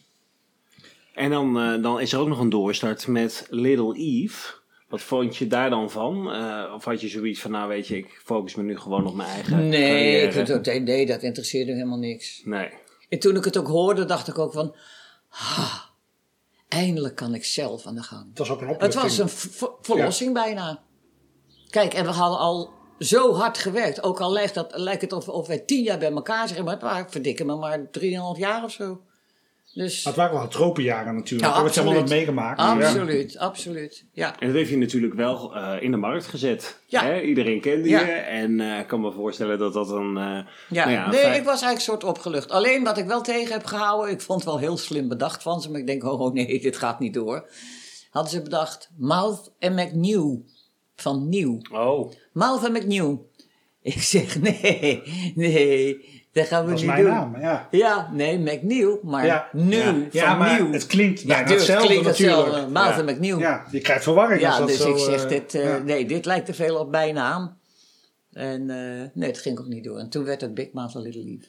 En 1.14 1.30
dan, 1.30 1.60
eh, 1.60 1.82
dan 1.82 2.00
is 2.00 2.14
er 2.14 2.20
ook 2.20 2.28
nog 2.28 2.40
een 2.40 2.50
doorstart 2.50 3.08
met 3.08 3.48
Little 3.50 3.96
Eve. 3.96 4.54
Wat 4.92 5.02
vond 5.02 5.38
je 5.38 5.48
daar 5.48 5.70
dan 5.70 5.92
van? 5.92 6.32
Eh, 6.34 6.74
of 6.76 6.86
had 6.86 7.02
je 7.02 7.08
zoiets 7.08 7.40
van, 7.42 7.52
nou 7.52 7.68
weet 7.70 7.88
je, 7.88 7.98
ik 7.98 8.22
focus 8.24 8.56
me 8.56 8.64
nu 8.64 8.78
gewoon 8.78 9.08
op 9.08 9.16
mijn 9.16 9.30
eigen 9.30 9.70
Nee, 9.70 10.22
ik, 10.22 10.32
carrière? 10.32 10.62
dat, 10.62 10.80
nee, 10.84 11.06
dat 11.06 11.22
interesseerde 11.24 11.72
helemaal 11.72 11.98
niks. 11.98 12.42
Nee. 12.46 12.70
En 13.10 13.20
toen 13.20 13.36
ik 13.36 13.44
het 13.44 13.58
ook 13.58 13.68
hoorde, 13.68 14.06
dacht 14.06 14.28
ik 14.28 14.38
ook 14.40 14.54
van... 14.54 14.76
"Ah, 15.30 15.80
eindelijk 16.68 17.16
kan 17.16 17.34
ik 17.34 17.46
zelf 17.46 17.86
aan 17.86 17.96
de 17.96 18.04
gang. 18.04 18.26
Het 18.30 18.38
was 18.38 18.50
ook 18.50 18.62
een 18.62 18.68
Het 18.68 18.76
opluchting. 18.76 19.04
was 19.04 19.18
een 19.18 19.76
verlossing 19.82 20.34
bijna. 20.34 20.84
Kijk, 21.70 21.94
en 21.94 22.06
we 22.06 22.12
hadden 22.12 22.40
al 22.40 22.70
zo 23.00 23.34
hard 23.34 23.58
gewerkt. 23.58 24.04
Ook 24.04 24.20
al 24.20 24.32
lijkt, 24.32 24.54
dat, 24.54 24.72
lijkt 24.76 25.02
het 25.02 25.14
of, 25.14 25.30
of 25.30 25.48
wij 25.48 25.60
tien 25.60 25.84
jaar 25.84 25.98
bij 26.00 26.12
elkaar 26.12 26.48
zijn, 26.48 26.64
maar 26.64 26.74
het 26.74 26.82
waren 26.82 27.12
verdikken 27.12 27.46
me 27.46 27.56
maar 27.56 27.90
drieënhalf 27.90 28.38
jaar 28.38 28.64
of 28.64 28.72
zo. 28.72 29.02
Dus 29.74 30.04
Maar 30.04 30.14
het 30.14 30.22
waren 30.22 30.38
wel 30.40 30.48
tropenjaren 30.48 31.16
natuurlijk. 31.16 31.42
Ja, 31.42 31.48
we 31.48 31.54
hebben 31.54 31.72
het 31.74 31.78
allemaal 31.82 32.02
absoluut. 32.02 32.18
meegemaakt. 32.26 32.60
Ja. 32.60 32.74
absoluut, 32.74 33.38
absoluut. 33.38 34.06
Ja. 34.14 34.40
En 34.40 34.48
dat 34.48 34.56
heeft 34.56 34.70
je 34.70 34.78
natuurlijk 34.78 35.14
wel 35.14 35.56
eh, 35.56 35.82
in 35.82 35.92
de 35.92 35.98
markt 35.98 36.26
gezet. 36.26 36.80
Ja. 36.86 37.04
Hè? 37.04 37.22
Iedereen 37.22 37.62
kende 37.62 37.90
Ja. 37.90 38.00
je. 38.06 38.12
En 38.12 38.60
eh, 38.60 38.80
ik 38.80 38.88
kan 38.88 39.02
me 39.02 39.12
voorstellen 39.12 39.60
dat 39.60 39.74
dat 39.74 39.88
dan... 39.88 40.18
eh, 40.18 40.24
Ja, 40.24 40.46
nou 40.86 40.92
ja, 40.92 41.10
nee, 41.10 41.20
fijn- 41.20 41.34
ik 41.40 41.44
was 41.46 41.62
eigenlijk 41.62 41.82
soort 41.82 42.04
opgelucht. 42.04 42.52
Alleen 42.52 42.84
wat 42.84 42.98
ik 42.98 43.06
wel 43.06 43.22
tegen 43.22 43.54
heb 43.54 43.66
gehouden, 43.66 44.12
ik 44.12 44.22
vond 44.22 44.40
het 44.40 44.50
wel 44.50 44.60
heel 44.60 44.78
slim 44.78 45.08
bedacht 45.08 45.42
van 45.44 45.62
ze, 45.62 45.72
maar 45.72 45.80
ik 45.80 45.88
denk, 45.88 46.04
oh, 46.04 46.20
oh 46.22 46.34
nee, 46.34 46.60
dit 46.62 46.78
gaat 46.78 47.00
niet 47.00 47.14
door. 47.14 47.50
Hadden 48.10 48.32
ze 48.32 48.42
bedacht, 48.42 48.90
Mouth 48.98 49.52
en 49.60 49.74
McNew, 49.74 50.36
van 50.96 51.30
Nieuw. 51.30 51.60
Oh, 51.72 52.12
Mouth 52.34 52.66
en 52.66 52.72
McNew. 52.72 53.16
Ik 53.82 54.02
zeg, 54.02 54.40
nee, 54.42 55.02
nee, 55.36 56.21
dat 56.34 56.46
gaan 56.48 56.62
we 56.64 56.70
Dat 56.70 56.80
is 56.80 56.86
niet 56.86 56.92
mijn 56.92 57.04
doen. 57.04 57.14
naam, 57.14 57.40
ja. 57.40 57.68
Ja, 57.72 58.10
nee, 58.14 58.38
McNew, 58.40 58.96
maar 59.04 59.26
Ja. 59.26 59.48
nu, 59.52 59.76
Ja, 59.76 59.84
van 59.94 60.08
ja 60.12 60.36
maar 60.36 60.62
nieuw. 60.62 60.72
het 60.72 60.86
klinkt 60.86 61.26
bijna 61.26 61.44
dus 61.48 61.56
hetzelfde 61.56 61.88
klinkt 61.88 62.06
natuurlijk. 62.06 62.38
hetzelfde, 62.46 62.72
Mouth 62.72 63.26
Ja. 63.26 63.38
Ja, 63.40 63.66
je 63.72 63.80
krijgt 63.80 64.04
verwarring 64.04 64.46
als 64.46 64.54
Ja, 64.54 64.60
dat 64.60 64.68
dus 64.68 64.78
zo... 64.82 64.92
ik 64.92 64.98
zeg, 64.98 65.24
eh, 65.24 65.30
dit, 65.30 65.56
eh, 65.56 65.64
ja. 65.64 65.78
nee, 65.78 66.06
dit 66.06 66.26
lijkt 66.26 66.46
te 66.46 66.54
veel 66.54 66.76
op 66.78 66.92
bijnaam. 66.92 67.58
En 68.34 68.70
eh, 68.70 69.10
nee, 69.14 69.30
het 69.30 69.40
ging 69.40 69.60
ook 69.60 69.68
niet 69.68 69.84
door. 69.84 69.98
En 69.98 70.10
toen 70.10 70.24
werd 70.24 70.42
het 70.42 70.54
Big 70.54 70.68
Mouth 70.74 70.96
a 70.96 71.00
Little 71.00 71.24
Leaf. 71.24 71.44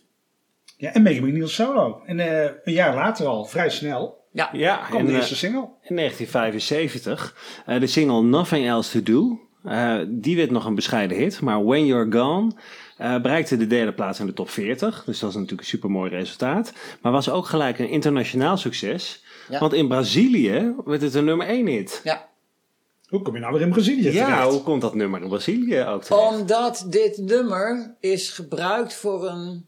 Ja, 0.76 0.92
en 0.92 1.02
Maggie 1.02 1.22
McNeil 1.22 1.48
solo. 1.48 2.02
En 2.06 2.20
eh, 2.20 2.50
een 2.64 2.72
jaar 2.72 2.94
later 2.94 3.26
al, 3.26 3.44
vrij 3.44 3.70
snel, 3.70 4.24
Ja, 4.32 4.48
ja. 4.52 4.76
kwam 4.76 5.06
de 5.06 5.12
eerste 5.12 5.36
single. 5.36 5.68
in 5.82 5.96
1975. 5.96 7.36
eh, 7.66 7.80
de 7.80 7.86
single 7.86 8.22
Nothing 8.22 8.66
Else 8.66 9.02
To 9.02 9.12
Do. 9.12 9.40
eh, 9.64 9.98
die 10.08 10.36
werd 10.36 10.50
nog 10.50 10.64
een 10.64 10.74
bescheiden 10.74 11.16
hit. 11.16 11.40
Maar 11.40 11.64
When 11.64 11.86
You're 11.86 12.12
Gone 12.18 12.52
eh, 13.02 13.20
bereikte 13.20 13.56
de 13.56 13.66
derde 13.66 13.92
plaats 13.92 14.20
in 14.20 14.26
de 14.26 14.32
top 14.32 14.50
40. 14.50 15.04
Dus 15.04 15.18
dat 15.18 15.28
is 15.30 15.34
natuurlijk 15.34 15.62
een 15.62 15.66
supermooi 15.68 16.10
resultaat. 16.10 16.72
Maar 17.00 17.12
was 17.12 17.30
ook 17.30 17.46
gelijk 17.46 17.78
een 17.78 17.88
internationaal 17.88 18.56
succes. 18.56 19.22
Ja. 19.48 19.58
Want 19.58 19.72
in 19.72 19.88
Brazilië 19.88 20.74
werd 20.84 21.02
het 21.02 21.14
een 21.14 21.24
nummer 21.24 21.46
1 21.46 21.66
hit. 21.66 22.00
ja. 22.04 22.30
Hoe 23.08 23.22
kom 23.22 23.34
je 23.34 23.40
nou 23.40 23.52
weer 23.52 23.62
in 23.62 23.70
Brazilië 23.70 24.10
Ja, 24.12 24.26
terecht? 24.26 24.50
hoe 24.52 24.62
komt 24.62 24.80
dat 24.80 24.94
nummer 24.94 25.22
in 25.22 25.28
Brazilië 25.28 25.80
ook 25.82 26.04
terecht? 26.04 26.26
Omdat 26.28 26.86
dit 26.88 27.18
nummer 27.18 27.94
is 28.00 28.30
gebruikt 28.30 28.94
voor 28.94 29.28
een 29.28 29.66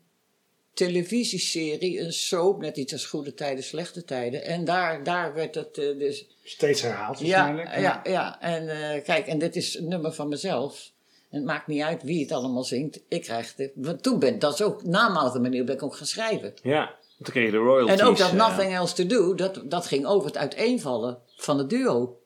televisieserie, 0.74 2.00
een 2.00 2.12
soap, 2.12 2.60
net 2.60 2.76
iets 2.76 2.92
als 2.92 3.06
Goede 3.06 3.34
Tijden, 3.34 3.64
Slechte 3.64 4.04
Tijden. 4.04 4.44
En 4.44 4.64
daar, 4.64 5.02
daar 5.04 5.34
werd 5.34 5.54
het 5.54 5.78
eh, 5.78 5.98
dus... 5.98 6.26
Steeds 6.44 6.82
herhaald 6.82 7.18
Ja, 7.20 7.54
waarschijnlijk. 7.54 7.80
ja, 8.06 8.12
ja. 8.12 8.40
En 8.40 8.68
eh, 8.68 9.04
kijk, 9.04 9.26
en 9.26 9.38
dit 9.38 9.56
is 9.56 9.78
een 9.78 9.88
nummer 9.88 10.12
van 10.12 10.28
mezelf. 10.28 10.90
En 11.34 11.40
het 11.40 11.48
maakt 11.48 11.66
niet 11.66 11.82
uit 11.82 12.02
wie 12.02 12.22
het 12.22 12.32
allemaal 12.32 12.64
zingt. 12.64 13.00
Ik 13.08 13.22
krijg 13.22 13.54
het. 13.56 13.70
Want 13.74 14.02
toen 14.02 14.18
ben 14.18 14.38
dat 14.38 14.54
is 14.54 14.62
ook 14.62 14.84
na 14.84 15.08
Mouth 15.08 15.40
manier 15.40 15.64
ben 15.64 15.74
ik 15.74 15.82
ook 15.82 15.96
gaan 15.96 16.06
schrijven. 16.06 16.54
Ja, 16.62 16.94
toen 17.16 17.32
kreeg 17.32 17.44
je 17.44 17.50
de 17.50 17.56
royalties. 17.56 18.00
En 18.00 18.06
ook 18.06 18.16
dat 18.16 18.30
eh, 18.30 18.36
Nothing 18.36 18.72
Else 18.74 18.94
To 18.94 19.06
Do, 19.06 19.34
dat, 19.34 19.62
dat 19.64 19.86
ging 19.86 20.06
over 20.06 20.26
het 20.26 20.36
uiteenvallen 20.36 21.18
van 21.36 21.58
het 21.58 21.70
duo. 21.70 22.18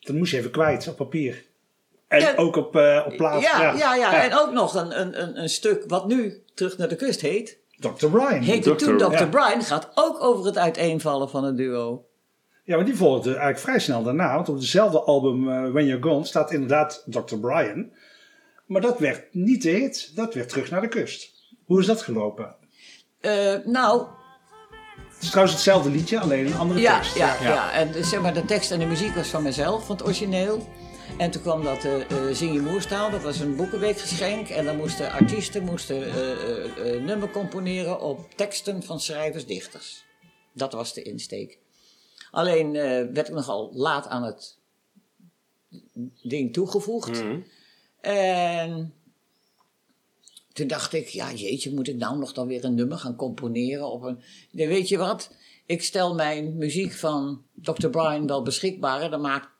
Dat 0.00 0.16
moest 0.16 0.30
je 0.32 0.38
even 0.38 0.50
kwijt 0.50 0.88
op 0.88 0.96
papier. 0.96 1.44
En 2.08 2.20
Ja. 2.20 2.34
ook 2.36 2.56
op, 2.56 2.76
eh, 2.76 3.02
op 3.06 3.16
plaats. 3.16 3.44
Ja, 3.44 3.72
ja, 3.72 3.94
ja, 3.94 4.22
En 4.22 4.38
ook 4.38 4.52
nog 4.52 4.74
een, 4.74 5.00
een, 5.00 5.22
een, 5.22 5.42
een 5.42 5.48
stuk 5.48 5.84
wat 5.86 6.06
nu 6.06 6.42
Terug 6.54 6.78
naar 6.78 6.88
de 6.88 6.96
Kust 6.96 7.20
heet. 7.20 7.58
Dr. 7.78 8.06
Brian. 8.06 8.40
Heette 8.42 8.74
toen 8.74 8.98
Dr. 8.98 9.04
Dr. 9.04 9.12
ja. 9.12 9.26
Brian, 9.26 9.62
gaat 9.62 9.90
ook 9.94 10.22
over 10.22 10.46
het 10.46 10.58
uiteenvallen 10.58 11.30
van 11.30 11.44
het 11.44 11.56
duo. 11.56 12.04
Ja, 12.64 12.76
maar 12.76 12.84
die 12.84 12.96
volgde 12.96 13.28
eigenlijk 13.28 13.58
vrij 13.58 13.78
snel 13.78 14.02
daarna. 14.02 14.34
Want 14.34 14.48
op 14.48 14.60
dezelfde 14.60 15.00
album 15.00 15.48
eh, 15.48 15.70
When 15.70 15.86
You're 15.86 16.02
Gone 16.02 16.24
staat 16.24 16.52
inderdaad 16.52 17.04
Dr. 17.06 17.36
Brian. 17.36 17.90
Maar 18.72 18.80
dat 18.80 18.98
werd 18.98 19.34
niet 19.34 19.62
de 19.62 19.70
hit. 19.70 20.10
Dat 20.14 20.34
werd 20.34 20.48
terug 20.48 20.70
naar 20.70 20.80
de 20.80 20.88
kust. 20.88 21.32
Hoe 21.64 21.80
is 21.80 21.86
dat 21.86 22.02
gelopen? 22.02 22.54
Eh, 23.20 23.54
nou, 23.64 24.06
Het 25.14 25.22
is 25.22 25.28
trouwens 25.28 25.54
hetzelfde 25.54 25.90
liedje, 25.90 26.20
alleen 26.20 26.46
een 26.46 26.54
andere 26.54 26.80
ja, 26.80 26.94
tekst. 27.00 27.16
ja, 27.16 27.42
ja, 27.42 27.72
En 27.72 27.94
eh, 27.94 28.04
zeg 28.04 28.20
maar, 28.20 28.34
de 28.34 28.44
tekst 28.44 28.70
en 28.70 28.78
de 28.78 28.86
muziek 28.86 29.14
was 29.14 29.28
van 29.28 29.42
mezelf, 29.42 29.86
van 29.86 29.96
het 29.96 30.04
origineel. 30.04 30.68
En 31.18 31.30
toen 31.30 31.42
kwam 31.42 31.64
dat 31.64 31.84
eh, 31.84 31.94
Zing 32.32 32.52
je 32.54 32.60
Moerstaal, 32.60 33.10
dat 33.10 33.22
was 33.22 33.38
een 33.40 33.56
boekenweekgeschenk. 33.56 34.48
En 34.48 34.64
dan 34.64 34.76
moesten 34.76 35.10
artiesten 35.12 35.64
moesten, 35.64 35.96
eh, 36.04 36.32
eh, 36.32 36.94
eh, 36.94 37.02
nummer 37.02 37.30
componeren 37.30 38.00
op 38.00 38.34
teksten 38.36 38.82
van 38.82 39.00
schrijvers, 39.00 39.46
dichters. 39.46 40.04
Dat 40.52 40.72
was 40.72 40.94
de 40.94 41.02
insteek. 41.02 41.58
Alleen 42.30 42.76
eh, 42.76 42.82
werd 43.12 43.28
ik 43.28 43.34
nogal 43.34 43.70
laat 43.74 44.06
aan 44.08 44.22
het 44.22 44.58
ding 46.22 46.52
toegevoegd. 46.52 47.22
mhm. 47.22 47.38
En 48.10 48.94
toen 50.52 50.66
dacht 50.66 50.92
ik, 50.92 51.08
ja 51.08 51.32
jeetje, 51.32 51.74
moet 51.74 51.88
ik 51.88 51.96
nou 51.96 52.18
nog 52.18 52.32
dan 52.32 52.46
weer 52.46 52.64
een 52.64 52.74
nummer 52.74 52.98
gaan 52.98 53.16
componeren 53.16 53.90
op 53.90 54.02
een... 54.02 54.22
Nee, 54.50 54.68
weet 54.68 54.88
je 54.88 54.96
wat, 54.98 55.34
ik 55.66 55.82
stel 55.82 56.14
mijn 56.14 56.56
muziek 56.56 56.92
van 56.92 57.42
Dr. 57.54 57.88
Brian 57.88 58.26
wel 58.26 58.42
beschikbaar. 58.42 59.00
en 59.00 59.10
Dan, 59.10 59.20
maak, 59.20 59.50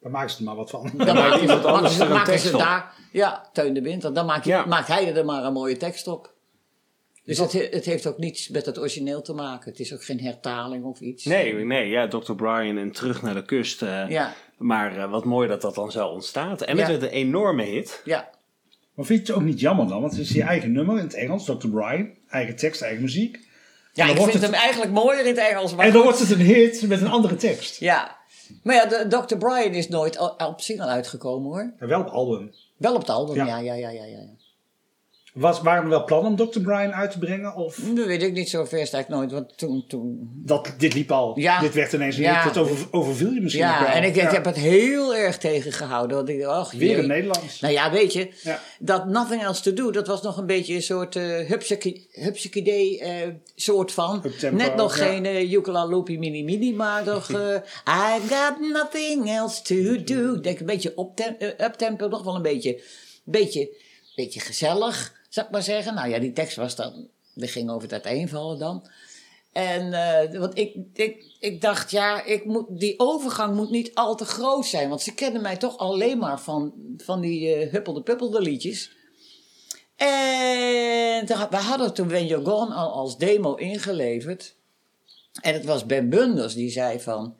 Daar 0.00 0.10
maken 0.10 0.30
ze 0.30 0.36
er 0.38 0.44
maar 0.44 0.56
wat 0.56 0.70
van. 0.70 0.90
dan 0.96 1.14
maken, 1.14 1.40
iemand 1.40 1.64
anders 1.64 1.94
ze, 1.96 2.00
er 2.02 2.06
een 2.06 2.12
maken 2.16 2.38
ze 2.38 2.50
daar... 2.56 2.94
Ja, 3.12 3.48
Teun 3.52 3.74
de 3.74 3.82
Winter, 3.82 4.14
dan 4.14 4.26
maak 4.26 4.44
je, 4.44 4.50
Ja. 4.50 4.64
maakt 4.66 4.88
hij 4.88 5.14
er 5.14 5.24
maar 5.24 5.44
een 5.44 5.52
mooie 5.52 5.76
tekst 5.76 6.06
op. 6.06 6.32
Dus 7.24 7.38
het, 7.38 7.52
he- 7.52 7.68
het 7.70 7.84
heeft 7.84 8.06
ook 8.06 8.18
niets 8.18 8.48
met 8.48 8.66
het 8.66 8.78
origineel 8.78 9.22
te 9.22 9.32
maken. 9.32 9.70
Het 9.70 9.80
is 9.80 9.92
ook 9.94 10.04
geen 10.04 10.20
hertaling 10.20 10.84
of 10.84 11.00
iets. 11.00 11.24
Nee, 11.24 11.54
nee, 11.54 11.88
ja, 11.88 12.08
Dr. 12.08 12.32
Brian 12.32 12.76
en 12.78 12.92
Terug 12.92 13.22
naar 13.22 13.34
de 13.34 13.44
Kust. 13.44 13.82
eh, 13.82 14.08
Ja, 14.08 14.34
Maar 14.60 14.96
eh, 14.96 15.10
wat 15.10 15.24
mooi 15.24 15.48
dat 15.48 15.60
dat 15.60 15.74
dan 15.74 15.92
zo 15.92 16.06
ontstaat. 16.08 16.62
En 16.62 16.76
Ja. 16.76 16.82
het 16.82 16.90
werd 16.90 17.02
een 17.12 17.18
enorme 17.18 17.62
hit. 17.62 18.00
ja. 18.04 18.30
Maar 18.94 19.04
vind 19.08 19.26
je 19.26 19.32
het 19.32 19.42
ook 19.42 19.46
niet 19.48 19.60
jammer 19.60 19.88
dan? 19.88 20.00
Want 20.00 20.12
het 20.12 20.20
is 20.20 20.30
je 20.32 20.42
eigen 20.42 20.72
nummer 20.72 20.96
in 20.98 21.02
het 21.04 21.14
Engels, 21.14 21.44
Dr. 21.44 21.68
Brian. 21.68 22.10
Eigen 22.28 22.56
tekst, 22.56 22.82
eigen 22.82 23.02
muziek. 23.02 23.36
ja 23.92 24.02
dan 24.04 24.08
ik 24.10 24.16
wordt 24.16 24.30
vind 24.32 24.44
het- 24.44 24.52
hem 24.54 24.62
eigenlijk 24.62 24.92
mooier 24.92 25.20
in 25.20 25.26
het 25.26 25.38
Engels. 25.50 25.74
Maar 25.74 25.86
En 25.86 25.92
dan 25.92 26.02
goed. 26.02 26.10
wordt 26.10 26.28
het 26.28 26.38
een 26.38 26.44
hit 26.46 26.82
met 26.88 27.00
een 27.00 27.08
andere 27.10 27.36
tekst. 27.36 27.80
Ja. 27.80 28.16
Maar 28.62 28.74
ja, 28.74 28.86
de, 28.86 29.06
Dr. 29.26 29.36
Brian 29.36 29.72
is 29.72 29.88
nooit 29.88 30.18
op 30.38 30.60
single 30.60 30.86
uitgekomen 30.86 31.50
hoor. 31.50 31.72
En 31.78 31.88
wel 31.88 32.00
op 32.00 32.06
album. 32.08 32.54
Wel 32.76 32.94
op 32.94 33.00
het 33.00 33.10
album, 33.10 33.34
Ja. 33.36 33.46
ja, 33.46 33.58
ja, 33.58 33.74
ja, 33.74 33.88
ja, 33.90 34.04
ja. 34.04 34.26
Was, 35.34 35.60
waren 35.60 35.82
er 35.82 35.88
wel 35.88 36.04
plannen 36.04 36.30
om 36.30 36.50
Dr. 36.50 36.60
Brian 36.60 36.92
uit 36.92 37.10
te 37.10 37.18
brengen? 37.18 37.54
Of 37.54 37.76
Dat 37.94 38.06
weet 38.06 38.22
ik 38.22 38.32
niet 38.32 38.50
zo 38.50 38.64
ver 38.64 38.98
ik 38.98 39.08
nooit, 39.08 39.32
want 39.32 39.58
toen... 39.58 39.84
toen 39.88 40.30
dat, 40.34 40.74
dit 40.78 40.94
liep 40.94 41.10
al? 41.10 41.38
Ja. 41.38 41.60
Dit 41.60 41.74
werd 41.74 41.92
ineens 41.92 42.16
een 42.16 42.22
Ja. 42.22 42.44
Dat 42.44 42.56
over, 42.56 42.86
overviel 42.90 43.30
je 43.30 43.40
misschien 43.40 43.64
ja, 43.64 43.82
wel. 43.82 43.88
en 43.92 44.04
ik, 44.04 44.16
ik 44.16 44.30
heb 44.30 44.44
het 44.44 44.56
heel 44.56 45.14
erg 45.14 45.38
tegengehouden. 45.38 46.16
Want 46.16 46.28
ik 46.28 46.44
ach, 46.44 46.72
Weer 46.72 46.98
in 46.98 47.06
Nederlands. 47.06 47.60
Nou 47.60 47.74
ja, 47.74 47.90
weet 47.90 48.12
je, 48.12 48.28
dat 48.78 49.06
Nothing 49.06 49.42
Else 49.42 49.62
To 49.62 49.72
Do, 49.72 49.90
dat 49.90 50.06
was 50.06 50.22
nog 50.22 50.36
een 50.36 50.46
beetje 50.46 50.74
een 50.74 50.82
soort 50.82 51.16
uh, 51.16 51.50
eh 51.50 53.34
soort 53.54 53.92
van. 53.92 54.22
Uptempo, 54.24 54.56
Net 54.56 54.76
nog 54.76 54.98
geen 54.98 55.24
uh, 55.24 55.50
Yukala 55.50 55.86
Loopy 55.86 56.16
Mini 56.16 56.44
Mini, 56.44 56.74
maar 56.74 57.04
toch... 57.04 57.30
eh, 57.40 57.54
I 57.88 58.20
got 58.28 58.60
nothing 58.72 59.30
else 59.30 59.62
to 59.62 60.04
do. 60.04 60.34
Ik 60.34 60.42
denk 60.42 60.60
een 60.60 60.66
beetje 60.66 60.94
uptem- 60.96 61.36
eh, 61.38 61.66
uptempo, 61.66 62.08
nog 62.08 62.22
wel 62.22 62.34
een 62.34 62.42
beetje, 62.42 62.82
beetje, 63.24 63.76
beetje 64.14 64.40
gezellig, 64.40 65.19
zou 65.30 65.46
ik 65.46 65.52
maar 65.52 65.62
zeggen. 65.62 65.94
Nou 65.94 66.08
ja, 66.08 66.18
die 66.18 66.32
tekst 66.32 66.56
was 66.56 66.76
dan, 66.76 67.08
die 67.34 67.48
ging 67.48 67.70
over 67.70 67.82
het 67.82 67.92
uiteenvallen 67.92 68.58
dan. 68.58 68.88
En 69.52 69.92
eh, 69.92 70.38
want 70.38 70.58
ik, 70.58 70.76
ik, 70.94 71.24
ik 71.38 71.60
dacht, 71.60 71.90
ja, 71.90 72.24
ik 72.24 72.44
moet, 72.44 72.66
die 72.68 72.98
overgang 72.98 73.56
moet 73.56 73.70
niet 73.70 73.94
al 73.94 74.16
te 74.16 74.24
groot 74.24 74.66
zijn. 74.66 74.88
Want 74.88 75.00
ze 75.00 75.14
kennen 75.14 75.42
mij 75.42 75.56
toch 75.56 75.78
alleen 75.78 76.18
maar 76.18 76.40
van, 76.40 76.74
van 76.96 77.20
die 77.20 77.54
eh, 77.54 77.70
huppelde 77.72 78.02
puppelde 78.02 78.40
liedjes. 78.40 78.90
En 79.96 81.26
wij 81.50 81.60
hadden 81.60 81.94
toen 81.94 82.08
When 82.08 82.26
You're 82.26 82.44
Gone 82.44 82.74
al 82.74 82.92
als 82.92 83.18
demo 83.18 83.54
ingeleverd. 83.54 84.54
En 85.40 85.54
het 85.54 85.64
was 85.64 85.86
Ben 85.86 86.08
Bunders 86.08 86.54
die 86.54 86.70
zei 86.70 87.00
van, 87.00 87.36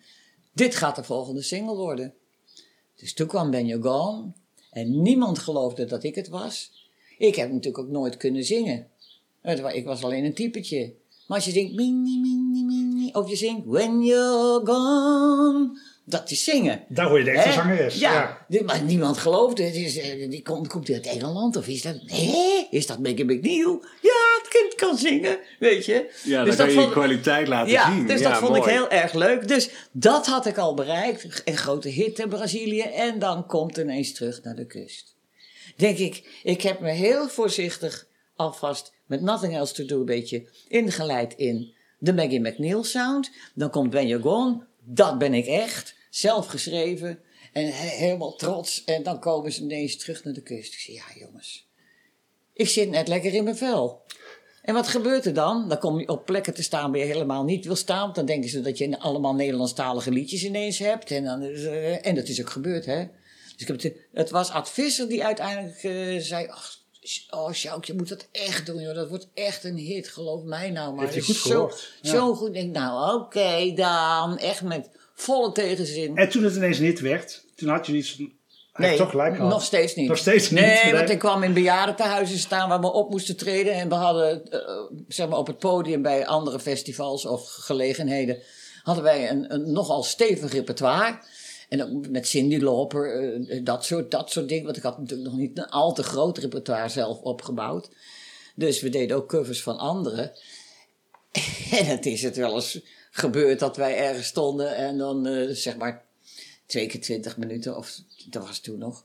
dit 0.52 0.74
gaat 0.74 0.96
de 0.96 1.04
volgende 1.04 1.42
single 1.42 1.76
worden. 1.76 2.14
Dus 2.96 3.14
toen 3.14 3.26
kwam 3.26 3.50
Ben 3.50 3.66
You're 3.66 3.88
Gone. 3.88 4.32
En 4.70 5.02
niemand 5.02 5.38
geloofde 5.38 5.84
dat 5.84 6.02
ik 6.02 6.14
het 6.14 6.28
was. 6.28 6.79
Ik 7.20 7.34
heb 7.36 7.48
natuurlijk 7.48 7.78
ook 7.78 7.90
nooit 7.90 8.16
kunnen 8.16 8.44
zingen. 8.44 8.86
Ik 9.72 9.84
was 9.84 10.04
alleen 10.04 10.24
een 10.24 10.34
typetje. 10.34 10.92
Maar 11.26 11.36
als 11.36 11.46
je 11.46 11.52
zingt 11.52 11.74
mini, 11.74 12.18
mini, 12.18 12.64
mini, 12.64 13.10
of 13.12 13.28
je 13.30 13.36
zingt 13.36 13.62
When 13.66 14.02
You're 14.04 14.66
Gone, 14.66 15.78
dat 16.04 16.30
is 16.30 16.44
zingen. 16.44 16.82
Daar 16.88 17.08
hoor 17.08 17.18
je 17.18 17.24
de 17.24 17.30
echte 17.30 17.48
Hè? 17.48 17.54
zangeres. 17.54 17.98
Ja, 17.98 18.44
Ja. 18.48 18.62
maar 18.62 18.82
niemand 18.82 19.18
geloofde. 19.18 19.62
Het 19.62 19.74
is, 19.74 19.98
eh, 19.98 20.30
die 20.30 20.42
komt, 20.42 20.68
komt 20.68 20.90
uit 20.90 21.06
Engeland 21.06 21.56
of 21.56 21.66
is 21.68 21.82
dat... 21.82 21.96
Hé, 22.06 22.66
is 22.70 22.86
dat 22.86 22.98
Mickey 22.98 23.24
McNeil? 23.24 23.84
Ja, 24.02 24.38
het 24.42 24.48
kind 24.48 24.74
kan 24.74 24.96
zingen, 24.98 25.38
weet 25.58 25.84
je. 25.84 26.10
Ja, 26.24 26.36
dan 26.36 26.44
Dus 26.44 26.56
kan 26.56 26.64
dat 26.66 26.74
je 26.74 26.80
je 26.80 26.80
vond- 26.86 26.92
kwaliteit 26.92 27.48
laten 27.48 27.72
ja, 27.72 27.92
zien. 27.94 28.06
dus 28.06 28.20
ja, 28.20 28.30
dat 28.30 28.38
vond 28.38 28.56
ik 28.56 28.64
heel 28.64 28.90
erg 28.90 29.12
leuk. 29.12 29.48
Dus 29.48 29.70
dat 29.92 30.26
had 30.26 30.46
ik 30.46 30.58
al 30.58 30.74
bereikt. 30.74 31.42
Een 31.44 31.56
grote 31.56 31.88
hit 31.88 32.18
in 32.18 32.28
Brazilië. 32.28 32.80
En 32.80 33.18
dan 33.18 33.46
komt 33.46 33.76
ineens 33.76 34.12
terug 34.12 34.42
naar 34.42 34.54
de 34.56 34.66
kust. 34.66 35.14
Denk 35.80 35.98
ik, 35.98 36.40
ik 36.42 36.62
heb 36.62 36.80
me 36.80 36.90
heel 36.90 37.28
voorzichtig 37.28 38.06
alvast 38.34 38.92
met 39.06 39.20
Nothing 39.20 39.54
Else 39.54 39.74
To 39.74 39.84
Do 39.84 39.98
een 39.98 40.04
beetje 40.04 40.48
ingeleid 40.68 41.34
in 41.36 41.74
de 41.98 42.14
Maggie 42.14 42.40
McNeil 42.40 42.84
sound. 42.84 43.30
Dan 43.54 43.70
komt 43.70 43.92
When 43.92 44.06
You're 44.06 44.22
Gone, 44.22 44.66
dat 44.84 45.18
ben 45.18 45.34
ik 45.34 45.46
echt. 45.46 45.94
Zelf 46.10 46.46
geschreven 46.46 47.18
en 47.52 47.64
he- 47.64 47.88
helemaal 47.88 48.36
trots. 48.36 48.84
En 48.84 49.02
dan 49.02 49.20
komen 49.20 49.52
ze 49.52 49.62
ineens 49.62 49.96
terug 49.96 50.24
naar 50.24 50.34
de 50.34 50.42
kust. 50.42 50.72
Ik 50.72 50.78
zeg, 50.78 50.94
ja 50.94 51.24
jongens, 51.26 51.68
ik 52.52 52.68
zit 52.68 52.90
net 52.90 53.08
lekker 53.08 53.34
in 53.34 53.44
mijn 53.44 53.56
vel. 53.56 54.02
En 54.62 54.74
wat 54.74 54.88
gebeurt 54.88 55.26
er 55.26 55.34
dan? 55.34 55.68
Dan 55.68 55.78
kom 55.78 55.98
je 55.98 56.08
op 56.08 56.24
plekken 56.24 56.54
te 56.54 56.62
staan 56.62 56.90
waar 56.90 57.00
je 57.00 57.06
helemaal 57.06 57.44
niet 57.44 57.64
wil 57.64 57.76
staan. 57.76 58.12
Dan 58.12 58.26
denken 58.26 58.50
ze 58.50 58.60
dat 58.60 58.78
je 58.78 58.98
allemaal 58.98 59.34
Nederlandstalige 59.34 60.10
liedjes 60.10 60.44
ineens 60.44 60.78
hebt. 60.78 61.10
En, 61.10 61.24
dan, 61.24 61.42
en 62.02 62.14
dat 62.14 62.28
is 62.28 62.40
ook 62.40 62.50
gebeurd, 62.50 62.86
hè. 62.86 63.04
Dus 63.60 63.68
ik 63.68 63.82
heb 63.82 63.92
het, 63.92 64.02
het 64.12 64.30
was 64.30 64.50
Ad 64.50 64.70
Visser 64.70 65.08
die 65.08 65.24
uiteindelijk 65.24 65.82
eh, 65.82 66.20
zei... 66.20 66.46
Ach, 66.46 66.78
oh, 67.30 67.52
Sjouk, 67.52 67.84
je 67.84 67.94
moet 67.94 68.08
dat 68.08 68.28
echt 68.32 68.66
doen, 68.66 68.80
joh. 68.80 68.94
Dat 68.94 69.08
wordt 69.08 69.28
echt 69.34 69.64
een 69.64 69.76
hit, 69.76 70.08
geloof 70.08 70.42
mij 70.42 70.70
nou 70.70 70.94
maar. 70.94 71.04
Heeft 71.04 71.14
Het 71.14 71.28
is 71.28 71.40
goed 71.40 71.52
gehoord. 71.52 71.92
Ja. 72.00 72.10
Zo, 72.10 72.16
zo 72.16 72.34
goed. 72.34 72.54
Denk, 72.54 72.74
nou, 72.74 73.20
oké, 73.20 73.72
dan. 73.74 74.38
Echt 74.38 74.62
met 74.62 74.88
volle 75.14 75.52
tegenzin. 75.52 76.16
En 76.16 76.28
toen 76.28 76.42
het 76.42 76.54
ineens 76.56 76.78
een 76.78 76.84
hit 76.84 77.00
werd, 77.00 77.44
toen 77.54 77.68
had 77.68 77.86
je 77.86 77.92
iets 77.92 78.18
heeft 78.72 78.96
toch 78.96 79.10
gelijk 79.10 79.34
gehad. 79.34 79.50
nog 79.50 79.62
steeds 79.62 79.94
niet. 79.94 80.08
Nog 80.08 80.18
steeds 80.18 80.50
niet, 80.50 80.60
Nee, 80.60 80.84
nee. 80.84 80.92
want 80.92 81.10
ik 81.10 81.18
kwam 81.18 81.42
in 81.42 81.52
bejaardentehuizen 81.52 82.38
staan 82.38 82.68
waar 82.68 82.80
we 82.80 82.92
op 82.92 83.10
moesten 83.10 83.36
treden. 83.36 83.74
En 83.74 83.88
we 83.88 83.94
hadden, 83.94 84.50
eh, 84.50 84.60
zeg 85.08 85.28
maar, 85.28 85.38
op 85.38 85.46
het 85.46 85.58
podium 85.58 86.02
bij 86.02 86.26
andere 86.26 86.60
festivals 86.60 87.26
of 87.26 87.48
gelegenheden... 87.50 88.38
hadden 88.82 89.04
wij 89.04 89.30
een, 89.30 89.54
een 89.54 89.72
nogal 89.72 90.02
stevig 90.02 90.52
repertoire. 90.52 91.18
En 91.70 91.82
ook 91.82 92.08
met 92.08 92.28
Cindy 92.28 92.56
Lauper, 92.56 93.34
eh, 93.48 93.64
dat, 93.64 93.84
soort, 93.84 94.10
dat 94.10 94.30
soort 94.30 94.48
dingen. 94.48 94.64
Want 94.64 94.76
ik 94.76 94.82
had 94.82 94.98
natuurlijk 94.98 95.30
nog 95.30 95.38
niet 95.38 95.58
een 95.58 95.68
al 95.68 95.92
te 95.92 96.02
groot 96.02 96.38
repertoire 96.38 96.88
zelf 96.88 97.20
opgebouwd. 97.20 97.90
Dus 98.54 98.80
we 98.80 98.88
deden 98.88 99.16
ook 99.16 99.28
covers 99.28 99.62
van 99.62 99.78
anderen. 99.78 100.32
En 101.70 101.86
het 101.86 102.06
is 102.06 102.22
het 102.22 102.36
wel 102.36 102.54
eens 102.54 102.80
gebeurd 103.10 103.58
dat 103.58 103.76
wij 103.76 103.96
ergens 103.96 104.26
stonden 104.26 104.76
en 104.76 104.98
dan 104.98 105.26
eh, 105.26 105.48
zeg 105.54 105.76
maar 105.76 106.04
twee 106.66 106.86
keer 106.86 107.00
twintig 107.00 107.36
minuten, 107.36 107.76
of 107.76 108.00
dat 108.28 108.46
was 108.46 108.58
toen 108.58 108.78
nog. 108.78 109.04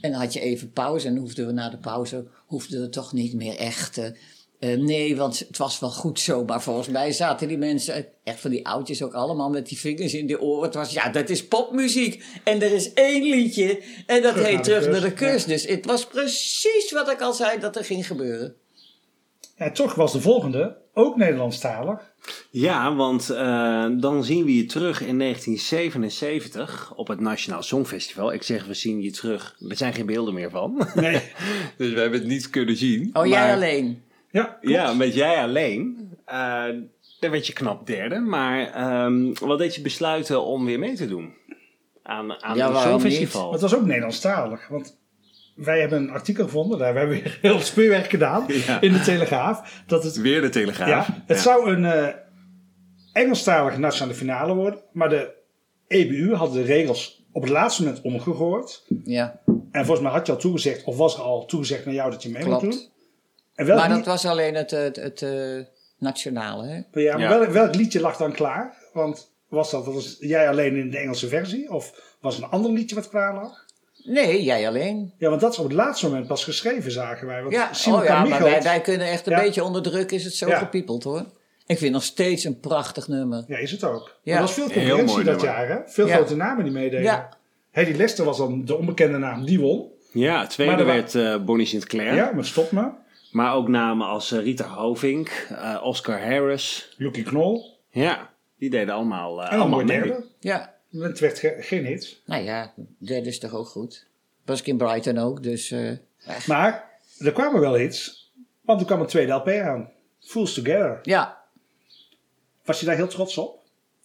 En 0.00 0.10
dan 0.10 0.20
had 0.20 0.32
je 0.32 0.40
even 0.40 0.72
pauze 0.72 1.06
en 1.06 1.16
hoefden 1.16 1.46
we 1.46 1.52
na 1.52 1.70
de 1.70 1.78
pauze, 1.78 2.26
hoefden 2.46 2.80
we 2.80 2.88
toch 2.88 3.12
niet 3.12 3.34
meer 3.34 3.56
echt. 3.56 3.98
eh, 3.98 4.10
eh, 4.58 4.78
nee, 4.78 5.16
want 5.16 5.38
het 5.38 5.58
was 5.58 5.80
wel 5.80 5.90
goed 5.90 6.20
zo. 6.20 6.44
Maar 6.44 6.62
volgens 6.62 6.88
mij 6.88 7.12
zaten 7.12 7.48
die 7.48 7.58
mensen, 7.58 7.94
eh, 7.94 8.02
echt 8.24 8.40
van 8.40 8.50
die 8.50 8.66
oudjes 8.66 9.02
ook 9.02 9.14
allemaal 9.14 9.50
met 9.50 9.68
die 9.68 9.78
vingers 9.78 10.14
in 10.14 10.26
de 10.26 10.40
oren. 10.40 10.64
Het 10.64 10.74
was, 10.74 10.92
ja, 10.92 11.08
dat 11.08 11.28
is 11.28 11.46
popmuziek. 11.48 12.24
En 12.44 12.62
er 12.62 12.72
is 12.72 12.92
één 12.92 13.22
liedje 13.22 13.82
en 14.06 14.22
dat 14.22 14.32
Terug 14.32 14.48
heet 14.48 14.64
Terug 14.64 14.88
naar 14.88 15.00
de 15.00 15.12
kust. 15.12 15.48
Dus 15.48 15.66
het 15.66 15.86
was 15.86 16.06
precies 16.06 16.92
wat 16.92 17.10
ik 17.10 17.20
al 17.20 17.32
zei 17.32 17.60
dat 17.60 17.76
er 17.76 17.84
ging 17.84 18.06
gebeuren. 18.06 18.54
En 19.56 19.72
toch 19.72 19.94
was 19.94 20.12
de 20.12 20.20
volgende 20.20 20.76
ook 20.94 21.16
Nederlandstalig. 21.16 22.12
Ja, 22.50 22.94
want 22.94 23.30
eh, 23.30 23.86
dan 23.98 24.24
zien 24.24 24.44
we 24.44 24.56
je 24.56 24.64
terug 24.64 25.00
in 25.00 25.18
1977 25.18 26.92
op 26.96 27.08
het 27.08 27.20
Nationaal 27.20 27.62
Songfestival. 27.62 28.32
Ik 28.32 28.42
zeg, 28.42 28.66
we 28.66 28.74
zien 28.74 29.02
je 29.02 29.10
terug. 29.10 29.56
Er 29.68 29.76
zijn 29.76 29.94
geen 29.94 30.06
beelden 30.06 30.34
meer 30.34 30.50
van. 30.50 30.88
Nee. 30.94 31.12
dus 31.78 31.92
we 31.92 32.00
hebben 32.00 32.18
het 32.18 32.28
niet 32.28 32.50
kunnen 32.50 32.76
zien. 32.76 33.10
Oh, 33.12 33.26
jij 33.26 33.54
alleen? 33.54 34.02
Ja, 34.30 34.42
klopt. 34.44 34.68
Ja, 34.68 34.92
met 34.92 35.14
jij 35.14 35.42
alleen. 35.42 36.10
Eh 36.24 36.64
daar 37.20 37.30
werd 37.30 37.46
je 37.46 37.52
knap 37.52 37.86
derde. 37.86 38.18
Maar 38.18 38.66
ehm, 38.72 39.32
wat 39.40 39.58
deed 39.58 39.74
je 39.74 39.80
besluiten 39.82 40.44
om 40.44 40.64
weer 40.64 40.78
mee 40.78 40.94
te 40.94 41.06
doen? 41.06 41.32
Aan, 42.02 42.42
aan 42.42 42.56
Ja, 42.56 42.64
het 42.64 42.72
waarom 42.74 43.00
Songfestival. 43.00 43.42
Maar 43.42 43.52
het 43.52 43.60
was 43.60 43.74
ook 43.74 43.84
Nederlandstalig. 43.86 44.68
Want 44.68 44.98
wij 45.54 45.80
hebben 45.80 45.98
een 45.98 46.10
artikel 46.10 46.44
gevonden, 46.44 46.78
daar 46.78 46.94
hebben 46.94 47.16
we 47.16 47.22
weer 47.22 47.38
heel 47.50 47.60
speurwerk 47.60 48.10
gedaan 48.10 48.44
Ja. 48.66 48.80
in 48.80 48.92
de 48.92 49.00
Telegraaf. 49.00 49.82
Dat 49.86 50.04
het, 50.04 50.16
Weer 50.16 50.40
de 50.40 50.48
Telegraaf. 50.48 51.06
ja, 51.08 51.22
het 51.26 51.38
zou 51.40 51.70
een 51.70 51.84
eh 51.84 52.08
Engelstalige 53.12 53.78
nationale 53.78 54.14
finale 54.14 54.54
worden, 54.54 54.80
maar 54.92 55.08
de 55.08 55.30
EBU 55.86 56.34
had 56.34 56.52
de 56.52 56.62
regels 56.62 57.24
op 57.32 57.42
het 57.42 57.50
laatste 57.50 57.82
moment 57.84 58.02
omgegooid. 58.02 58.84
Ja, 59.04 59.40
En 59.70 59.84
volgens 59.84 60.00
mij 60.06 60.10
had 60.16 60.26
je 60.26 60.32
al 60.32 60.38
toegezegd, 60.38 60.84
of 60.84 60.96
was 60.96 61.14
er 61.16 61.22
al 61.22 61.44
toegezegd 61.46 61.84
naar 61.84 61.94
jou 61.94 62.10
dat 62.10 62.22
je 62.22 62.28
mee 62.30 62.44
moet 62.46 62.58
klopt. 62.58 62.74
doen. 62.74 62.88
En 63.58 63.66
welk, 63.66 63.78
Maar 63.78 63.88
dat 63.88 63.96
lied- 63.96 64.06
was 64.06 64.26
alleen 64.26 64.54
het, 64.54 64.70
het, 64.70 64.96
het 64.96 65.22
eh, 65.22 65.30
nationale, 65.98 66.66
hè? 66.66 67.00
ja, 67.00 67.12
maar 67.12 67.20
Ja. 67.22 67.38
Welk, 67.38 67.50
welk 67.50 67.74
liedje 67.74 68.00
lag 68.00 68.16
dan 68.16 68.32
klaar? 68.32 68.74
Want 68.92 69.30
was 69.48 69.70
dat, 69.70 69.86
was 69.86 70.16
jij 70.20 70.48
alleen 70.48 70.76
in 70.76 70.90
de 70.90 70.98
Engelse 70.98 71.28
versie? 71.28 71.70
Of 71.70 72.16
was 72.20 72.36
er 72.36 72.42
een 72.42 72.48
ander 72.50 72.70
liedje 72.72 72.94
wat 72.94 73.08
klaar 73.08 73.34
lag? 73.34 73.64
Nee, 74.04 74.42
jij 74.44 74.68
alleen. 74.68 75.12
Ja, 75.18 75.28
want 75.28 75.40
dat 75.40 75.52
is 75.52 75.58
op 75.58 75.64
het 75.64 75.72
laatste 75.72 76.06
moment 76.06 76.26
pas 76.26 76.44
geschreven, 76.44 76.92
zagen 76.92 77.26
wij. 77.26 77.40
Want 77.42 77.54
Ja, 77.54 77.72
Simon 77.72 77.98
oh 78.00 78.04
ja 78.04 78.24
maar 78.24 78.42
wij, 78.42 78.62
wij 78.62 78.80
kunnen 78.80 79.06
echt 79.06 79.26
een 79.26 79.32
Ja. 79.32 79.40
beetje 79.42 79.64
onder 79.64 79.82
druk, 79.82 80.10
is 80.12 80.24
het 80.24 80.34
zo 80.34 80.48
Ja. 80.48 80.58
gepiepeld 80.58 81.04
hoor. 81.04 81.24
Ik 81.66 81.78
vind 81.78 81.92
nog 81.92 82.02
steeds 82.02 82.44
een 82.44 82.60
prachtig 82.60 83.08
nummer. 83.08 83.44
Ja, 83.46 83.56
is 83.56 83.70
het 83.70 83.84
ook. 83.84 84.16
Ja. 84.22 84.34
Er 84.34 84.40
was 84.40 84.52
veel 84.52 84.64
concurrentie 84.70 85.16
dat 85.16 85.24
nummer. 85.24 85.44
jaar, 85.44 85.68
hè? 85.68 85.76
Veel 85.86 86.06
Ja. 86.06 86.14
grote 86.14 86.36
namen 86.36 86.64
die 86.64 86.72
meededen. 86.72 87.02
Ja. 87.02 87.28
Hedy 87.70 87.92
Lester 87.96 88.24
was 88.24 88.36
dan 88.38 88.64
de 88.64 88.76
onbekende 88.76 89.18
naam, 89.18 89.44
die 89.44 89.60
won. 89.60 89.90
Ja, 90.12 90.46
tweede 90.46 90.72
Maar 90.72 90.80
er 90.80 90.86
werd 90.86 91.14
eh, 91.14 91.44
Bonnie 91.44 91.66
Sinclair. 91.66 92.14
Ja, 92.14 92.32
met 92.34 92.46
Stop 92.46 92.72
Me. 92.72 92.88
Maar 93.30 93.54
ook 93.54 93.68
namen 93.68 94.06
als 94.06 94.32
eh, 94.32 94.38
Rita 94.38 94.64
Havink, 94.66 95.28
eh, 95.50 95.80
Oscar 95.82 96.20
Harris. 96.22 96.94
Lucky 96.96 97.22
Knol. 97.22 97.76
Ja, 97.90 98.30
die 98.58 98.70
deden 98.70 98.94
allemaal, 98.94 99.42
eh 99.42 99.52
En 99.52 99.58
allemaal 99.60 99.86
derde. 99.86 100.24
Ja, 100.40 100.74
Het 100.90 101.18
werd 101.18 101.38
ge- 101.38 101.56
geen 101.60 101.84
hit. 101.86 102.20
nou 102.26 102.42
ja, 102.44 102.74
derde 102.98 103.28
is 103.28 103.38
toch 103.38 103.52
ook 103.54 103.66
goed. 103.68 104.06
Was 104.44 104.60
ik 104.60 104.66
in 104.66 104.76
Brighton 104.76 105.18
ook, 105.18 105.42
dus... 105.42 105.70
eh, 105.70 105.90
Maar 106.46 106.90
er 107.18 107.32
kwamen 107.32 107.60
wel 107.60 107.74
hits. 107.74 108.30
Want 108.60 108.80
er 108.80 108.86
kwam 108.86 109.00
een 109.00 109.06
tweede 109.06 109.32
LP 109.32 109.48
aan. 109.48 109.90
Fools 110.20 110.54
Together. 110.54 110.98
ja. 111.02 111.36
Was 112.64 112.80
je 112.80 112.86
daar 112.86 112.96
heel 112.96 113.08
trots 113.08 113.38
op? 113.38 113.56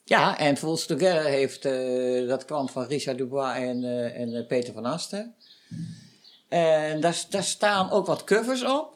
ja, 0.06 0.38
en 0.38 0.58
Fools 0.58 0.86
Together 0.86 1.24
heeft... 1.24 1.66
eh, 1.66 2.28
dat 2.28 2.46
kwam 2.46 2.70
van 2.70 2.86
Richard 2.86 3.18
Dubois 3.18 3.58
en, 3.58 3.84
eh, 3.84 4.20
en 4.20 4.48
Peter 4.48 4.74
van 4.74 4.86
Asten. 4.86 5.36
En 6.54 7.02
daar, 7.02 7.26
daar 7.30 7.44
staan 7.44 7.92
ook 7.92 8.06
wat 8.06 8.24
covers 8.24 8.64
op. 8.66 8.96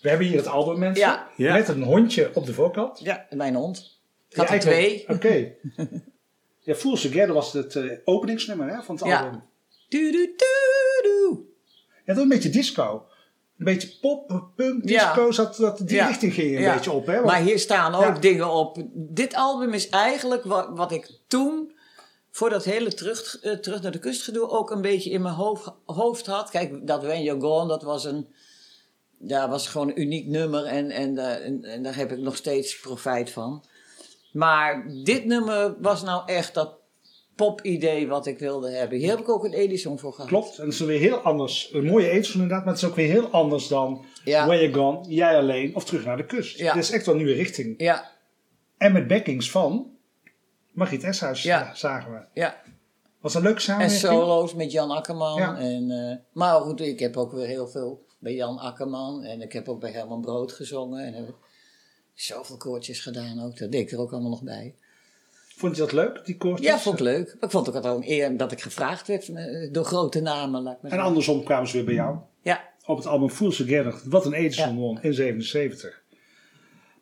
We 0.00 0.08
hebben 0.08 0.26
hier 0.26 0.36
het 0.36 0.46
album, 0.46 0.78
mensen. 0.78 1.06
Ja. 1.06 1.28
Ja. 1.36 1.52
Met 1.54 1.68
een 1.68 1.82
hondje 1.82 2.30
op 2.34 2.46
de 2.46 2.52
voorkant. 2.54 2.98
Ja, 3.00 3.26
mijn 3.30 3.54
hond. 3.54 4.00
Ik 4.28 4.36
had 4.36 4.48
Ja, 4.48 4.54
er 4.54 4.60
twee. 4.60 5.04
Oké. 5.08 5.52
ja, 6.68 6.74
Fools 6.74 7.00
Together 7.02 7.32
was 7.32 7.52
het 7.52 7.76
eh, 7.76 7.90
openingsnummer 8.04 8.68
hè, 8.68 8.82
van 8.82 8.94
het 8.96 9.04
Ja. 9.04 9.20
album. 9.24 9.42
Du, 9.88 10.10
du, 10.12 10.34
du, 10.36 11.02
du. 11.02 11.46
Ja, 11.88 12.02
dat 12.04 12.14
was 12.14 12.22
een 12.24 12.28
beetje 12.28 12.50
disco. 12.50 13.06
Een 13.58 13.64
beetje 13.64 13.98
pop, 14.00 14.50
punk, 14.56 14.86
disco. 14.86 15.24
Ja. 15.26 15.32
Zat, 15.32 15.56
dat, 15.56 15.78
die 15.78 15.96
Ja. 15.96 16.06
richting 16.06 16.34
ging 16.34 16.56
een 16.56 16.62
Ja. 16.62 16.74
beetje 16.74 16.90
op. 16.92 17.06
Hè? 17.06 17.14
Want- 17.14 17.26
Maar 17.26 17.40
hier 17.42 17.58
staan 17.58 17.94
ook 17.94 18.02
Ja. 18.02 18.18
dingen 18.18 18.50
op. 18.50 18.82
Dit 18.94 19.34
album 19.34 19.72
is 19.72 19.88
eigenlijk 19.88 20.44
wat, 20.44 20.68
wat 20.74 20.92
ik 20.92 21.10
toen, 21.26 21.72
voor 22.30 22.50
dat 22.50 22.64
hele 22.64 22.94
terug, 22.94 23.38
eh, 23.40 23.52
terug 23.52 23.82
naar 23.82 23.92
de 23.92 23.98
kust 23.98 24.22
gedoe, 24.22 24.48
ook 24.48 24.70
een 24.70 24.82
beetje 24.82 25.10
in 25.10 25.22
mijn 25.22 25.34
hoofd, 25.34 25.72
hoofd 25.84 26.26
had. 26.26 26.50
Kijk, 26.50 26.86
dat 26.86 27.02
When 27.02 27.22
You're 27.22 27.40
Gone, 27.40 27.68
dat 27.68 27.82
was 27.82 28.04
een, 28.04 28.26
ja, 29.18 29.48
was 29.48 29.68
gewoon 29.68 29.88
een 29.88 30.00
uniek 30.00 30.26
nummer 30.26 30.64
en, 30.64 30.90
en, 30.90 31.18
eh, 31.18 31.46
en, 31.46 31.64
en 31.64 31.82
daar 31.82 31.96
heb 31.96 32.12
ik 32.12 32.18
nog 32.18 32.36
steeds 32.36 32.80
profijt 32.80 33.30
van. 33.30 33.64
Maar 34.32 34.90
dit 35.04 35.24
nummer 35.24 35.74
was 35.80 36.02
nou 36.02 36.22
echt 36.26 36.54
dat 36.54 36.76
pop-idee 37.34 38.08
wat 38.08 38.26
ik 38.26 38.38
wilde 38.38 38.70
hebben. 38.70 38.98
Hier 38.98 39.08
heb 39.08 39.18
ik 39.18 39.28
ook 39.28 39.44
een 39.44 39.52
Edison 39.52 39.98
voor 39.98 40.12
gehad. 40.12 40.28
Klopt, 40.28 40.58
en 40.58 40.64
het 40.64 40.72
is 40.72 40.80
weer 40.80 40.98
heel 40.98 41.16
anders. 41.16 41.70
Een 41.72 41.84
mooie 41.84 42.10
eetstoel 42.10 42.42
inderdaad, 42.42 42.64
maar 42.64 42.74
het 42.74 42.82
is 42.82 42.88
ook 42.88 42.96
weer 42.96 43.10
heel 43.10 43.28
anders 43.28 43.68
dan 43.68 44.04
Ja. 44.24 44.46
When 44.46 44.58
You're 44.58 44.74
Gone, 44.74 45.08
Jij 45.08 45.36
Alleen 45.36 45.74
of 45.76 45.84
Terug 45.84 46.04
naar 46.04 46.16
de 46.16 46.26
Kust. 46.26 46.58
Ja. 46.58 46.74
Het 46.74 46.82
is 46.82 46.90
echt 46.90 47.06
wel 47.06 47.14
een 47.14 47.20
nieuwe 47.20 47.36
richting. 47.38 47.74
Ja, 47.76 48.10
En 48.78 48.92
met 48.92 49.06
backings 49.06 49.50
van 49.50 49.96
Margriet 50.78 51.04
Eshuis 51.04 51.42
Ja. 51.42 51.74
zagen 51.74 52.12
we. 52.12 52.20
ja. 52.40 52.56
Was 53.20 53.34
een 53.34 53.42
leuke 53.42 53.56
En 53.56 53.62
samenwerking. 53.62 54.00
solo's 54.00 54.54
met 54.54 54.72
Jan 54.72 54.90
Akkerman. 54.90 55.36
Ja. 55.36 55.58
En, 55.58 55.90
eh, 55.90 56.16
maar 56.32 56.60
goed, 56.60 56.80
ik 56.80 56.98
heb 56.98 57.16
ook 57.16 57.32
weer 57.32 57.46
heel 57.46 57.68
veel 57.68 58.06
bij 58.18 58.34
Jan 58.34 58.58
Akkerman. 58.58 59.22
En 59.24 59.40
ik 59.42 59.52
heb 59.52 59.68
ook 59.68 59.80
bij 59.80 59.90
Herman 59.90 60.20
Brood 60.20 60.52
gezongen. 60.52 61.04
En 61.04 61.12
heb 61.14 61.34
zoveel 62.14 62.56
koortjes 62.56 63.00
gedaan 63.00 63.42
ook. 63.42 63.58
Dat 63.58 63.72
deed 63.72 63.80
ik 63.80 63.90
er 63.92 63.98
ook 64.00 64.12
allemaal 64.12 64.30
nog 64.30 64.42
bij. 64.42 64.74
Vond 65.56 65.76
je 65.76 65.80
dat 65.82 65.92
leuk, 65.92 66.24
die 66.24 66.36
koortjes? 66.36 66.66
Ja, 66.66 66.78
vond 66.78 66.98
ik 66.98 67.04
leuk. 67.04 67.26
Maar 67.26 67.42
ik 67.44 67.50
vond 67.50 67.74
ook 67.76 67.82
wel 67.82 67.96
een 67.96 68.10
eer 68.10 68.36
dat 68.36 68.52
ik 68.52 68.60
gevraagd 68.60 69.06
werd 69.06 69.28
eh, 69.28 69.72
door 69.72 69.84
grote 69.84 70.20
namen. 70.20 70.62
Laat 70.62 70.78
En 70.82 70.98
andersom 70.98 71.44
kwamen 71.44 71.68
ze 71.68 71.76
weer 71.76 71.84
bij 71.84 71.94
jou. 71.94 72.16
Ja, 72.42 72.60
Op 72.86 72.96
het 72.96 73.06
album 73.06 73.28
Fools 73.30 73.56
Together. 73.56 74.00
Wat 74.04 74.26
een 74.26 74.32
Edison 74.32 74.68
Ja. 74.68 74.74
won 74.74 75.02
in 75.02 75.14
77. 75.14 76.02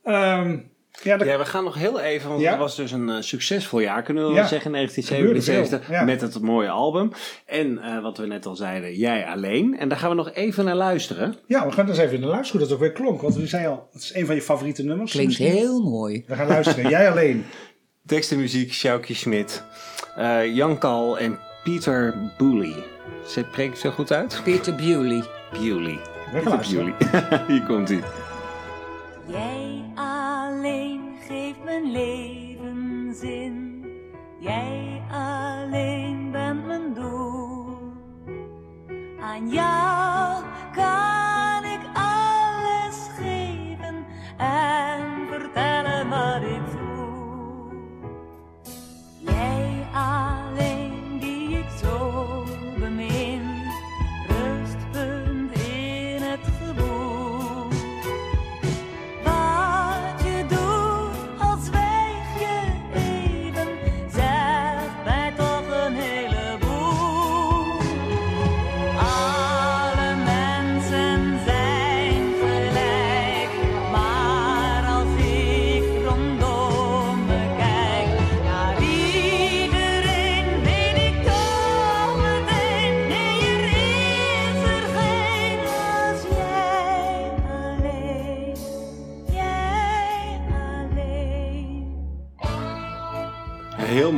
Ehm, 0.03 0.59
ja, 1.03 1.17
dat 1.17 1.27
Ja, 1.27 1.39
we 1.39 1.45
gaan 1.45 1.65
nog 1.65 1.75
heel 1.75 2.01
even, 2.01 2.29
want 2.29 2.41
Ja. 2.41 2.51
het 2.51 2.59
was 2.59 2.77
dus 2.77 2.93
een 2.93 3.09
eh, 3.09 3.17
succesvol 3.21 3.79
jaar, 3.81 4.03
kunnen 4.03 4.23
we 4.25 4.29
Ja. 4.29 4.35
wel 4.37 4.47
zeggen, 4.49 4.67
in 4.67 4.73
1977, 4.77 5.79
Gebeurde 5.79 5.85
veel, 5.87 5.95
ja. 5.95 6.05
met 6.05 6.21
het 6.35 6.43
mooie 6.43 6.69
album. 6.71 7.11
En 7.47 7.79
eh, 7.79 8.03
wat 8.03 8.19
we 8.19 8.27
net 8.27 8.47
al 8.47 8.57
zeiden, 8.57 8.95
Jij 8.95 9.27
Alleen. 9.27 9.79
En 9.79 9.89
daar 9.89 9.99
gaan 9.99 10.11
we 10.11 10.17
nog 10.17 10.31
even 10.33 10.65
naar 10.65 10.75
luisteren. 10.75 11.35
Ja, 11.47 11.67
we 11.67 11.73
gaan 11.73 11.87
dus 11.87 11.99
even 11.99 12.21
naar 12.21 12.29
luisteren 12.29 12.61
hoe 12.61 12.69
dat 12.69 12.77
ook 12.79 12.83
weer 12.85 12.93
klonk. 12.93 13.21
Want 13.23 13.35
we 13.37 13.47
zei 13.47 13.67
al, 13.67 13.89
het 13.93 14.03
is 14.03 14.15
een 14.15 14.27
van 14.27 14.35
je 14.35 14.43
favoriete 14.43 14.83
nummers. 14.85 15.11
klinkt 15.11 15.39
misschien. 15.39 15.59
heel 15.59 15.83
mooi. 15.83 16.25
We 16.27 16.35
gaan 16.35 16.47
luisteren. 16.49 16.91
Jij 16.91 17.11
alleen. 17.11 17.45
Tekst 18.07 18.33
en 18.33 18.39
muziek, 18.39 18.73
Sjoukje 18.73 19.15
Smit, 19.15 19.63
eh, 20.17 20.55
Jan 20.55 20.79
Kal 20.79 21.19
en 21.19 21.39
Pieter 21.65 22.15
Booley. 22.39 22.75
Spreek 23.27 23.57
ik 23.67 23.71
het 23.71 23.79
zo 23.79 23.91
goed 23.91 24.13
uit? 24.13 24.41
Peter 24.45 24.75
Bewley. 24.75 25.23
Bewley. 25.53 25.99
We 26.33 26.41
gaan 26.41 26.53
luisteren. 26.53 26.95
Bewley. 26.99 27.43
Hier 27.49 27.63
komt 27.63 27.89
hij. 27.89 28.01
Jij 29.27 29.85
geeft 31.29 31.65
mijn 31.65 31.91
leven 31.91 33.15
zin. 33.15 33.85
Jij 34.39 35.03
alleen 35.11 36.31
bent 36.31 36.67
mijn 36.67 36.95
doel. 36.95 37.79
Aan 39.21 39.49
jou 39.49 40.43
kan 40.75 41.06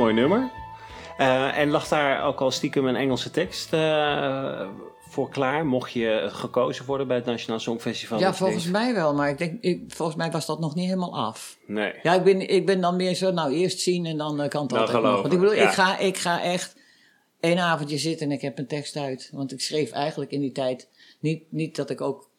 mooi 0.08 0.20
nummer. 0.20 0.50
Eh, 1.16 1.58
en 1.58 1.70
lag 1.70 1.88
daar 1.88 2.24
ook 2.24 2.40
al 2.40 2.50
stiekem 2.50 2.86
een 2.86 2.96
Engelse 2.96 3.30
tekst 3.30 3.72
eh, 3.72 4.68
voor 5.08 5.30
klaar? 5.30 5.66
Mocht 5.66 5.92
je 5.92 6.28
gekozen 6.32 6.86
worden 6.86 7.06
bij 7.06 7.16
het 7.16 7.24
Nationaal 7.24 7.60
Songfestival? 7.60 8.18
Ja, 8.18 8.34
volgens 8.34 8.66
mij 8.66 8.94
wel, 8.94 9.14
maar 9.14 9.28
ik 9.28 9.38
denk, 9.38 9.62
ik, 9.62 9.82
volgens 9.88 10.16
mij 10.16 10.30
was 10.30 10.46
dat 10.46 10.60
nog 10.60 10.74
niet 10.74 10.84
helemaal 10.84 11.18
af. 11.18 11.58
Nee. 11.66 11.92
Ja, 12.02 12.14
ik 12.14 12.24
ben, 12.24 12.48
ik 12.48 12.66
ben 12.66 12.80
dan 12.80 12.96
meer 12.96 13.14
zo, 13.14 13.30
nou 13.30 13.52
eerst 13.52 13.80
zien 13.80 14.06
en 14.06 14.16
dan 14.16 14.40
eh, 14.40 14.48
kan 14.48 14.60
het 14.60 14.70
Dan 14.70 14.78
altijd 14.78 15.02
nog. 15.02 15.20
Want 15.20 15.32
ik 15.32 15.40
bedoel, 15.40 15.54
ja. 15.54 15.68
ik, 15.68 15.74
ga, 15.74 15.98
ik 15.98 16.16
ga 16.16 16.42
echt 16.42 16.76
één 17.40 17.58
avondje 17.58 17.98
zitten 17.98 18.26
en 18.26 18.32
ik 18.32 18.40
heb 18.40 18.58
een 18.58 18.66
tekst 18.66 18.96
uit. 18.96 19.30
Want 19.32 19.52
ik 19.52 19.60
schreef 19.60 19.90
eigenlijk 19.90 20.30
in 20.30 20.40
die 20.40 20.52
tijd 20.52 20.88
niet, 21.20 21.42
niet 21.48 21.76
dat 21.76 21.90
ik 21.90 22.00
ook 22.00 22.30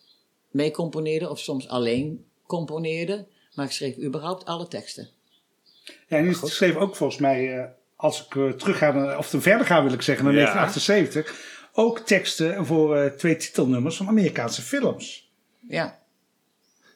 mee 0.52 0.72
componeerde 0.72 1.30
of 1.30 1.40
soms 1.40 1.68
alleen 1.68 2.26
componeerde, 2.48 3.28
maar 3.56 3.66
ik 3.66 3.72
schreef 3.72 3.98
überhaupt 3.98 4.46
alle 4.46 4.68
teksten. 4.68 5.10
Ja, 6.08 6.18
en 6.18 6.26
je 6.26 6.34
schreef 6.44 6.76
ook 6.76 6.96
volgens 6.96 7.20
mij, 7.20 7.58
eh, 7.58 7.66
als 7.96 8.26
ik 8.26 8.36
eh, 8.36 8.50
terug 8.50 8.78
ga, 8.78 8.92
naar- 8.92 9.18
of 9.18 9.28
verder 9.38 9.66
ga 9.66 9.84
wil 9.84 9.94
ik 9.94 10.02
zeggen, 10.02 10.26
naar 10.26 10.34
Ja. 10.34 10.40
1978, 10.40 11.48
ook 11.74 12.00
teksten 12.00 12.66
voor 12.66 12.98
eh, 12.98 13.12
twee 13.12 13.36
titelnummers 13.36 13.98
van 13.98 14.08
Amerikaanse 14.08 14.62
films. 14.62 15.32
Ja, 15.68 15.98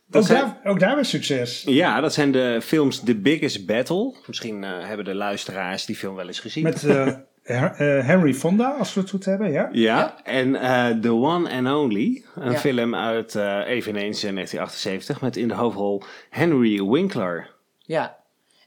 Dat 0.08 0.22
Ook, 0.22 0.28
zijn- 0.28 0.42
daar, 0.64 0.72
ook 0.72 0.80
daar 0.80 0.96
weer 0.96 1.06
succes. 1.06 1.64
Ja, 1.66 2.02
dat 2.02 2.14
zijn 2.14 2.32
de 2.32 2.60
films 2.64 3.00
The 3.04 3.16
Biggest 3.16 3.66
Battle. 3.66 4.16
Misschien 4.28 4.64
eh, 4.64 4.70
hebben 4.86 5.06
de 5.06 5.16
luisteraars 5.16 5.86
die 5.86 5.96
film 5.96 6.16
wel 6.16 6.28
eens 6.28 6.40
gezien. 6.40 6.64
Met 6.64 6.84
eh, 6.84 7.08
eh, 7.44 8.06
Henry 8.06 8.34
Fonda, 8.34 8.70
als 8.80 8.94
we 8.94 9.02
het 9.02 9.10
goed 9.10 9.26
hebben, 9.26 9.52
ja? 9.52 9.70
Ja, 9.72 10.24
en 10.24 10.56
eh, 10.56 10.90
The 10.90 11.12
One 11.14 11.50
and 11.52 11.68
Only, 11.78 12.24
een 12.36 12.52
Ja. 12.52 12.58
film 12.58 12.96
uit 12.96 13.36
eh, 13.36 13.60
eveneens 13.68 14.24
in 14.24 14.34
1978 14.34 15.22
met 15.22 15.38
in 15.38 15.48
de 15.48 15.54
hoofdrol 15.54 16.04
Henry 16.30 16.84
Winkler. 16.84 17.50
ja. 17.80 18.22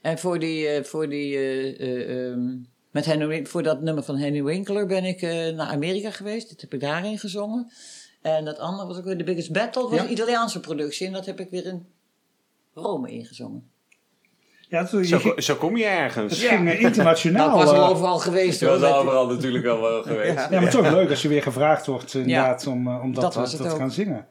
En 0.07 0.17
voor 0.17 0.39
die, 0.39 0.67
eh, 0.67 0.83
voor 0.83 1.09
die, 1.09 1.35
eh, 1.37 1.79
eh, 1.79 2.29
ehm, 2.31 2.55
met 2.91 3.05
Henry, 3.05 3.45
voor 3.45 3.63
dat 3.63 3.81
nummer 3.81 4.03
van 4.03 4.17
Henry 4.17 4.43
Winkler 4.43 4.85
ben 4.87 5.03
ik 5.03 5.21
eh, 5.21 5.55
naar 5.55 5.67
Amerika 5.67 6.11
geweest. 6.11 6.49
Dat 6.49 6.61
heb 6.61 6.73
ik 6.73 6.79
daarin 6.79 7.19
gezongen. 7.19 7.71
En 8.21 8.45
dat 8.45 8.57
andere 8.59 8.87
was 8.87 8.97
ook 8.97 9.03
weer 9.03 9.17
The 9.17 9.23
Biggest 9.23 9.51
Battle, 9.51 9.83
was 9.89 9.93
Ja. 9.99 10.03
een 10.03 10.11
Italiaanse 10.11 10.59
productie. 10.59 11.07
En 11.07 11.13
dat 11.13 11.25
heb 11.25 11.39
ik 11.39 11.49
weer 11.49 11.65
in 11.65 11.85
Rome 12.73 13.11
ingezongen. 13.11 13.69
Ja, 14.69 14.85
toen, 14.85 15.05
Zo, 15.05 15.17
ging, 15.19 15.43
zo 15.43 15.55
kom 15.55 15.77
je 15.77 15.85
ergens. 15.85 16.39
het 16.39 16.49
ging 16.49 16.69
eh, 16.69 16.81
internationaal. 16.81 17.49
Ik 17.59 17.65
was 17.65 17.75
al 17.77 17.87
overal 17.89 18.19
geweest 18.19 18.61
hoor. 18.61 18.79
Met- 18.79 19.29
natuurlijk 19.29 19.65
al 19.65 19.81
wel 19.81 20.03
geweest. 20.03 20.33
Ja. 20.33 20.47
ja, 20.51 20.61
maar 20.61 20.69
toch 20.71 20.91
leuk 20.91 21.09
als 21.09 21.21
je 21.21 21.27
weer 21.27 21.41
gevraagd 21.43 21.85
wordt 21.85 22.13
inderdaad 22.13 22.67
om, 22.67 22.87
om 22.87 23.13
dat, 23.13 23.21
Dat 23.23 23.31
te- 23.31 23.39
was 23.39 23.51
het 23.51 23.61
dat 23.61 23.71
te 23.71 23.77
gaan 23.77 23.91
zingen. 23.91 24.27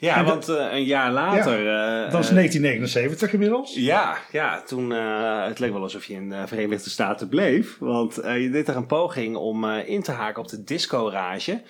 Ja, 0.00 0.16
En 0.16 0.24
want 0.24 0.48
eh, 0.48 0.66
een 0.72 0.84
jaar 0.84 1.12
later... 1.12 1.66
eh, 1.66 2.12
Dat 2.12 2.20
is 2.22 2.28
eh, 2.28 2.34
1979 2.34 3.32
inmiddels. 3.32 3.74
Ja, 3.74 4.16
ja 4.32 4.62
toen 4.62 4.92
eh, 4.92 5.44
het 5.46 5.58
leek 5.58 5.72
wel 5.72 5.82
alsof 5.82 6.04
je 6.04 6.12
in 6.14 6.28
de 6.28 6.46
Verenigde 6.46 6.90
Staten 6.90 7.28
bleef. 7.28 7.76
Want 7.78 8.18
eh, 8.18 8.42
je 8.42 8.50
deed 8.50 8.68
er 8.68 8.76
een 8.76 8.86
poging 8.86 9.36
om 9.36 9.64
eh, 9.70 9.88
in 9.88 10.02
te 10.02 10.12
haken 10.12 10.42
op 10.42 10.48
de 10.48 10.64
disco-rage. 10.64 11.62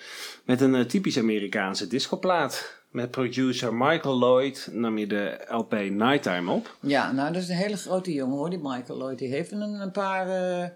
Met 0.45 0.61
een 0.61 0.75
eh, 0.75 0.81
typisch 0.85 1.17
Amerikaanse 1.17 1.87
discoplaat. 1.87 2.79
Met 2.91 3.11
producer 3.11 3.73
Michael 3.73 4.17
Lloyd 4.17 4.69
nam 4.71 4.97
je 4.97 5.07
de 5.07 5.45
LP 5.49 5.71
Nighttime 5.89 6.51
op. 6.51 6.75
Ja, 6.79 7.11
nou, 7.11 7.33
dat 7.33 7.41
is 7.41 7.49
een 7.49 7.55
hele 7.55 7.77
grote 7.77 8.13
jongen 8.13 8.37
hoor, 8.37 8.49
die 8.49 8.59
Michael 8.63 8.97
Lloyd. 8.99 9.17
Die 9.19 9.29
heeft 9.29 9.51
een, 9.51 9.61
een 9.61 9.91
paar 9.91 10.27
eh, 10.29 10.67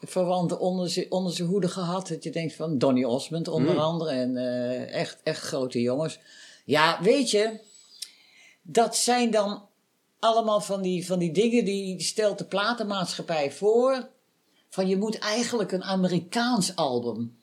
verwanten 0.00 0.58
onder 0.60 0.88
zijn 0.88 1.06
onder 1.08 1.32
zijn 1.32 1.48
hoede 1.48 1.68
gehad. 1.68 2.08
Dat 2.08 2.24
je 2.24 2.30
denkt 2.30 2.54
van 2.54 2.78
Donny 2.78 3.04
Osmond 3.04 3.48
onder 3.48 3.78
andere. 3.78 4.10
En 4.10 4.36
eh, 4.36 4.94
echt, 5.00 5.20
echt 5.22 5.40
grote 5.40 5.80
jongens. 5.80 6.18
Ja, 6.70 6.98
weet 7.02 7.30
je, 7.30 7.60
dat 8.62 8.96
zijn 8.96 9.30
dan 9.30 9.68
allemaal 10.18 10.60
van 10.60 10.82
die, 10.82 11.06
van 11.06 11.18
die 11.18 11.32
dingen 11.32 11.64
die 11.64 12.02
stelt 12.02 12.38
de 12.38 12.44
platenmaatschappij 12.44 13.52
voor. 13.52 14.08
Van 14.68 14.88
je 14.88 14.96
moet 14.96 15.18
eigenlijk 15.18 15.72
een 15.72 15.84
Amerikaans 15.84 16.76
album. 16.76 17.38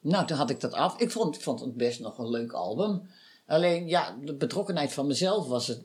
Nou, 0.00 0.26
toen 0.26 0.36
had 0.36 0.50
ik 0.50 0.60
dat 0.60 0.72
af. 0.72 0.98
Ik 0.98 1.10
vond, 1.10 1.42
vond 1.42 1.60
het 1.60 1.76
best 1.76 2.00
nog 2.00 2.18
een 2.18 2.30
leuk 2.30 2.52
album. 2.52 3.02
Alleen, 3.46 3.88
ja, 3.88 4.16
de 4.24 4.34
betrokkenheid 4.34 4.92
van 4.92 5.06
mezelf 5.06 5.46
was 5.46 5.66
het 5.66 5.84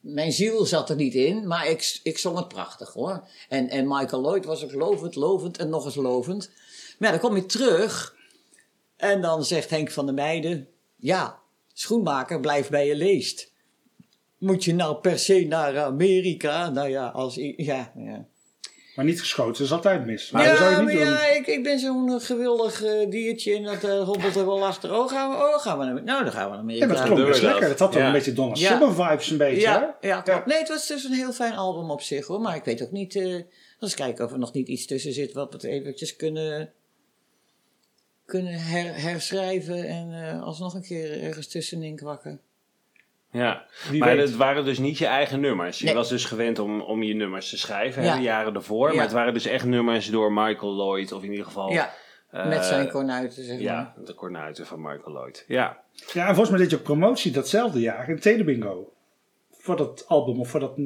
mijn 0.00 0.32
ziel 0.32 0.64
zat 0.64 0.90
er 0.90 0.96
niet 0.96 1.14
in, 1.14 1.46
maar 1.46 1.68
ik, 1.68 2.00
ik 2.02 2.18
zong 2.18 2.36
het 2.36 2.48
prachtig 2.48 2.92
hoor. 2.92 3.28
En, 3.48 3.68
en 3.68 3.88
Michael 3.88 4.22
Lloyd 4.22 4.44
was 4.44 4.64
ook 4.64 4.72
lovend, 4.72 5.14
lovend 5.14 5.58
en 5.58 5.68
nog 5.68 5.84
eens 5.84 5.94
lovend. 5.94 6.50
Maar 6.98 7.10
dan 7.10 7.20
kom 7.20 7.36
je 7.36 7.46
terug 7.46 8.16
en 8.96 9.20
dan 9.20 9.44
zegt 9.44 9.70
Henk 9.70 9.90
van 9.90 10.06
der 10.06 10.14
Meijden... 10.14 10.68
Ja, 10.96 11.42
schoenmaker, 11.74 12.40
blijf 12.40 12.68
bij 12.68 12.86
je 12.86 12.94
leest. 12.96 13.52
Moet 14.38 14.64
je 14.64 14.74
nou 14.74 14.96
per 14.96 15.18
se 15.18 15.44
naar 15.48 15.78
Amerika? 15.78 16.70
Nou 16.70 16.88
ja, 16.88 17.06
als... 17.06 17.34
Ja, 17.56 17.92
ja. 17.96 18.24
Maar 18.96 19.04
niet 19.04 19.20
geschoten 19.20 19.64
is 19.64 19.72
altijd 19.72 20.06
mis. 20.06 20.30
Maar 20.30 20.44
dat 20.48 20.56
zou 20.56 20.70
ja 20.70 20.76
je 20.78 20.82
maar 20.84 20.92
niet 20.94 21.02
doen. 21.02 21.12
ja, 21.12 21.26
ik, 21.34 21.46
ik 21.46 21.62
ben 21.62 21.78
zo'n 21.78 22.20
gewillig 22.20 22.82
eh, 22.84 23.10
diertje 23.10 23.54
en 23.56 23.62
dat 23.62 23.84
eh, 23.84 24.02
hobbelt 24.04 24.36
er 24.36 24.46
wel 24.46 24.64
achter. 24.66 24.94
Oh, 24.98 25.08
gaan 25.08 25.30
we, 25.30 25.36
oh, 25.36 25.58
gaan 25.58 25.78
we 25.78 25.84
naar... 25.84 26.02
Nou, 26.02 26.22
dan 26.24 26.32
gaan 26.32 26.44
we 26.44 26.50
naar 26.50 26.58
Amerika. 26.58 26.86
Ja, 26.86 26.92
maar 26.92 27.02
het 27.02 27.12
klonk 27.12 27.26
best 27.28 27.40
dat. 27.40 27.50
lekker. 27.50 27.68
Dat 27.68 27.78
had 27.78 27.92
toch 27.92 28.00
Ja. 28.00 28.06
een 28.06 28.12
beetje 28.12 28.32
Donna 28.32 28.54
Ja. 28.56 28.68
Summer 28.78 28.94
vibes 28.94 29.30
een 29.30 29.36
beetje, 29.36 29.60
Ja, 29.60 29.96
hè? 30.00 30.08
ja, 30.08 30.20
klopt. 30.20 30.46
Nee, 30.46 30.58
het 30.58 30.68
was 30.68 30.86
dus 30.86 31.04
een 31.04 31.12
heel 31.12 31.32
fijn 31.32 31.54
album 31.54 31.90
op 31.90 32.00
zich 32.00 32.26
hoor. 32.26 32.40
Maar 32.40 32.56
ik 32.56 32.64
weet 32.64 32.82
ook 32.82 32.90
niet. 32.90 33.16
eh 33.16 33.40
eens 33.80 33.94
kijken 33.94 34.24
of 34.24 34.32
er 34.32 34.38
nog 34.38 34.52
niet 34.52 34.68
iets 34.68 34.86
tussen 34.86 35.12
zit 35.12 35.32
wat 35.32 35.48
we 35.48 35.54
het 35.56 35.64
eventjes 35.66 36.16
kunnen, 36.16 36.72
kunnen 38.40 38.52
her- 38.60 39.00
herschrijven 39.02 39.84
en 39.88 40.12
eh 40.12 40.42
alsnog 40.42 40.74
een 40.74 40.82
keer 40.82 41.22
ergens 41.22 41.48
tussenin 41.48 41.96
kwakken. 41.96 42.40
Ja, 43.30 43.64
Wie 43.90 44.00
maar 44.00 44.16
weet. 44.16 44.26
het 44.26 44.36
waren 44.36 44.64
dus 44.64 44.78
niet 44.78 44.98
je 44.98 45.06
eigen 45.06 45.40
nummers. 45.40 45.78
Je 45.78 45.84
Nee. 45.84 45.94
was 45.94 46.08
dus 46.08 46.24
gewend 46.24 46.58
om, 46.58 46.80
om 46.80 47.02
je 47.02 47.14
nummers 47.14 47.50
te 47.50 47.58
schrijven, 47.58 48.02
hè, 48.02 48.08
Ja. 48.08 48.16
de 48.16 48.22
jaren 48.22 48.54
ervoor. 48.54 48.88
Ja. 48.88 48.94
Maar 48.94 49.04
het 49.04 49.12
waren 49.12 49.32
dus 49.32 49.46
echt 49.46 49.64
nummers 49.64 50.10
door 50.10 50.32
Michael 50.32 50.72
Lloyd, 50.74 51.12
of 51.12 51.22
in 51.22 51.30
ieder 51.30 51.44
geval... 51.46 51.70
ja, 51.72 51.92
eh, 52.30 52.48
met 52.48 52.64
zijn 52.64 52.90
kornuiten 52.90 53.44
zeg 53.44 53.54
maar. 53.54 53.62
Ja, 53.62 53.94
de 54.04 54.14
kornuiten 54.14 54.66
van 54.66 54.80
Michael 54.82 55.12
Lloyd. 55.12 55.44
Ja, 55.48 55.82
Ja, 56.12 56.20
en 56.20 56.34
volgens 56.34 56.50
mij 56.50 56.58
deed 56.58 56.70
je 56.70 56.76
ook 56.76 56.82
promotie 56.82 57.32
datzelfde 57.32 57.80
jaar 57.80 58.08
in 58.08 58.18
Telebingo. 58.20 58.92
Voor 59.52 59.76
dat 59.76 60.04
album 60.08 60.40
of 60.40 60.48
voor 60.48 60.60
dat 60.60 60.76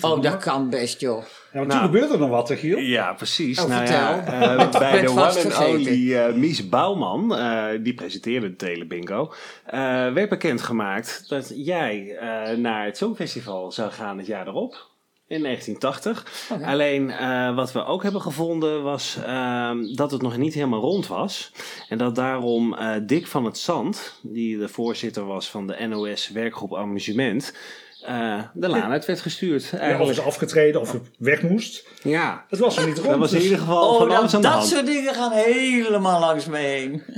titel. 0.00 0.16
Oh, 0.16 0.22
dat 0.22 0.36
kan 0.42 0.70
best 0.70 1.00
joh. 1.00 1.22
Ja, 1.22 1.58
want 1.58 1.66
Nou. 1.66 1.80
toen 1.80 1.90
gebeurde 1.90 2.14
er 2.14 2.20
nog 2.20 2.28
wat, 2.30 2.48
hè, 2.48 2.56
Giel? 2.56 2.78
Ja, 2.78 3.12
precies. 3.12 3.60
Oh, 3.60 3.68
nou 3.68 3.86
vertel. 3.86 4.04
ja, 4.04 4.56
eh, 4.56 4.70
bij 4.78 5.00
de 5.00 5.10
one 5.10 5.20
and 5.22 5.58
only 5.68 6.14
eh, 6.16 6.34
Mies 6.34 6.68
Bouwman, 6.68 7.36
eh, 7.36 7.66
die 7.82 7.94
presenteerde 7.94 8.48
de 8.50 8.56
Telebingo, 8.56 9.32
eh 9.66 9.80
werd 10.12 10.28
bekendgemaakt 10.28 11.24
dat 11.28 11.52
jij 11.54 12.16
eh, 12.20 12.56
naar 12.56 12.84
het 12.84 12.96
Songfestival 12.96 13.72
zou 13.72 13.90
gaan 13.90 14.18
het 14.18 14.26
jaar 14.26 14.46
erop. 14.46 14.90
In 15.26 15.42
1980. 15.42 16.48
Oké. 16.52 16.64
Alleen 16.66 17.10
eh, 17.10 17.54
wat 17.54 17.72
we 17.72 17.84
ook 17.84 18.02
hebben 18.02 18.20
gevonden 18.20 18.82
was 18.82 19.18
ehm, 19.26 19.94
dat 19.94 20.10
het 20.10 20.22
nog 20.22 20.36
niet 20.36 20.54
helemaal 20.54 20.80
rond 20.80 21.06
was. 21.06 21.52
En 21.88 21.98
dat 21.98 22.14
daarom 22.14 22.74
eh, 22.74 22.94
Dick 23.02 23.26
van 23.26 23.44
het 23.44 23.58
Zand, 23.58 24.18
die 24.22 24.58
de 24.58 24.68
voorzitter 24.68 25.24
was 25.26 25.50
van 25.50 25.66
de 25.66 25.86
NOS 25.88 26.28
werkgroep 26.28 26.74
Amusement, 26.76 27.54
eh, 28.06 28.42
de 28.54 28.68
laan 28.68 28.90
uit 28.90 29.04
werd 29.04 29.20
gestuurd. 29.20 29.68
Ja, 29.80 30.00
of 30.00 30.10
is 30.10 30.20
afgetreden 30.20 30.80
of 30.80 30.96
weg 31.18 31.42
moest. 31.42 31.86
Ja, 32.02 32.44
Het 32.48 32.58
was 32.58 32.76
er 32.76 32.86
niet 32.86 32.96
rond. 32.98 33.08
dat 33.08 33.18
was 33.18 33.30
in 33.30 33.34
dus- 33.36 33.44
ieder 33.44 33.58
geval 33.58 33.88
Oh, 33.90 33.98
van 33.98 34.06
nou, 34.08 34.18
alles 34.20 34.34
aan 34.34 34.40
de 34.40 34.46
dat 34.46 34.56
hand. 34.56 34.68
soort 34.68 34.86
dingen 34.86 35.14
gaan 35.14 35.32
helemaal 35.32 36.20
langs 36.20 36.46
me 36.46 36.56
heen. 36.56 37.02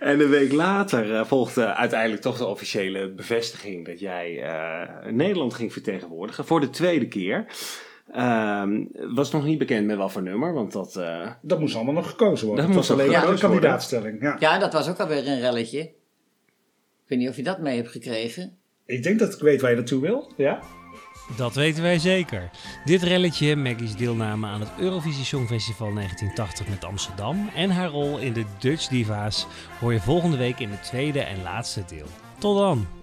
En 0.00 0.20
een 0.20 0.28
week 0.28 0.52
later 0.52 1.14
eh, 1.14 1.24
volgde 1.24 1.74
uiteindelijk 1.74 2.22
toch 2.22 2.38
de 2.38 2.46
officiële 2.46 3.10
bevestiging 3.10 3.86
dat 3.86 4.00
jij 4.00 4.42
eh, 4.42 5.10
Nederland 5.12 5.54
ging 5.54 5.72
vertegenwoordigen 5.72 6.44
voor 6.44 6.60
de 6.60 6.70
tweede 6.70 7.08
keer. 7.08 7.46
Ehm, 8.12 8.84
was 9.14 9.30
nog 9.32 9.44
niet 9.44 9.58
bekend 9.58 9.86
met 9.86 9.96
wat 9.96 10.12
voor 10.12 10.22
nummer, 10.22 10.52
want 10.52 10.72
dat... 10.72 10.96
eh, 10.96 11.30
Dat 11.42 11.60
moest 11.60 11.74
allemaal 11.74 11.94
nog 11.94 12.08
gekozen 12.10 12.46
worden. 12.46 12.64
Dat 12.66 12.74
Dat, 12.74 12.86
was 12.86 12.98
alleen 12.98 13.10
maar 13.10 13.26
de 13.34 13.38
kandidaatstelling. 13.40 14.22
Ja. 14.22 14.36
Ja, 14.38 14.58
dat 14.58 14.72
was 14.72 14.88
ook 14.88 14.98
alweer 15.00 15.26
een 15.28 15.40
relletje. 15.40 15.80
Ik 15.80 15.92
weet 17.06 17.18
niet 17.18 17.28
of 17.28 17.36
je 17.36 17.42
dat 17.42 17.58
mee 17.58 17.76
hebt 17.76 17.90
gekregen. 17.90 18.56
Ik 18.86 19.02
denk 19.02 19.18
dat 19.18 19.34
ik 19.34 19.40
weet 19.40 19.60
waar 19.60 19.70
je 19.70 19.76
naartoe 19.76 20.00
wil. 20.00 20.32
Ja? 20.36 20.62
Dat 21.36 21.54
weten 21.54 21.82
wij 21.82 21.98
zeker. 21.98 22.50
Dit 22.84 23.02
relletje, 23.02 23.56
Maggie's 23.56 23.96
deelname 23.96 24.46
aan 24.46 24.60
het 24.60 24.70
Eurovisie 24.78 25.24
Songfestival 25.24 25.94
1980 25.94 26.68
met 26.68 26.84
Amsterdam 26.84 27.50
en 27.54 27.70
haar 27.70 27.88
rol 27.88 28.18
in 28.18 28.32
de 28.32 28.44
Dutch 28.58 28.88
Diva's, 28.88 29.46
hoor 29.80 29.92
je 29.92 30.00
volgende 30.00 30.36
week 30.36 30.58
in 30.58 30.70
het 30.70 30.82
tweede 30.82 31.20
en 31.20 31.42
laatste 31.42 31.84
deel. 31.88 32.06
Tot 32.38 32.58
dan! 32.58 32.95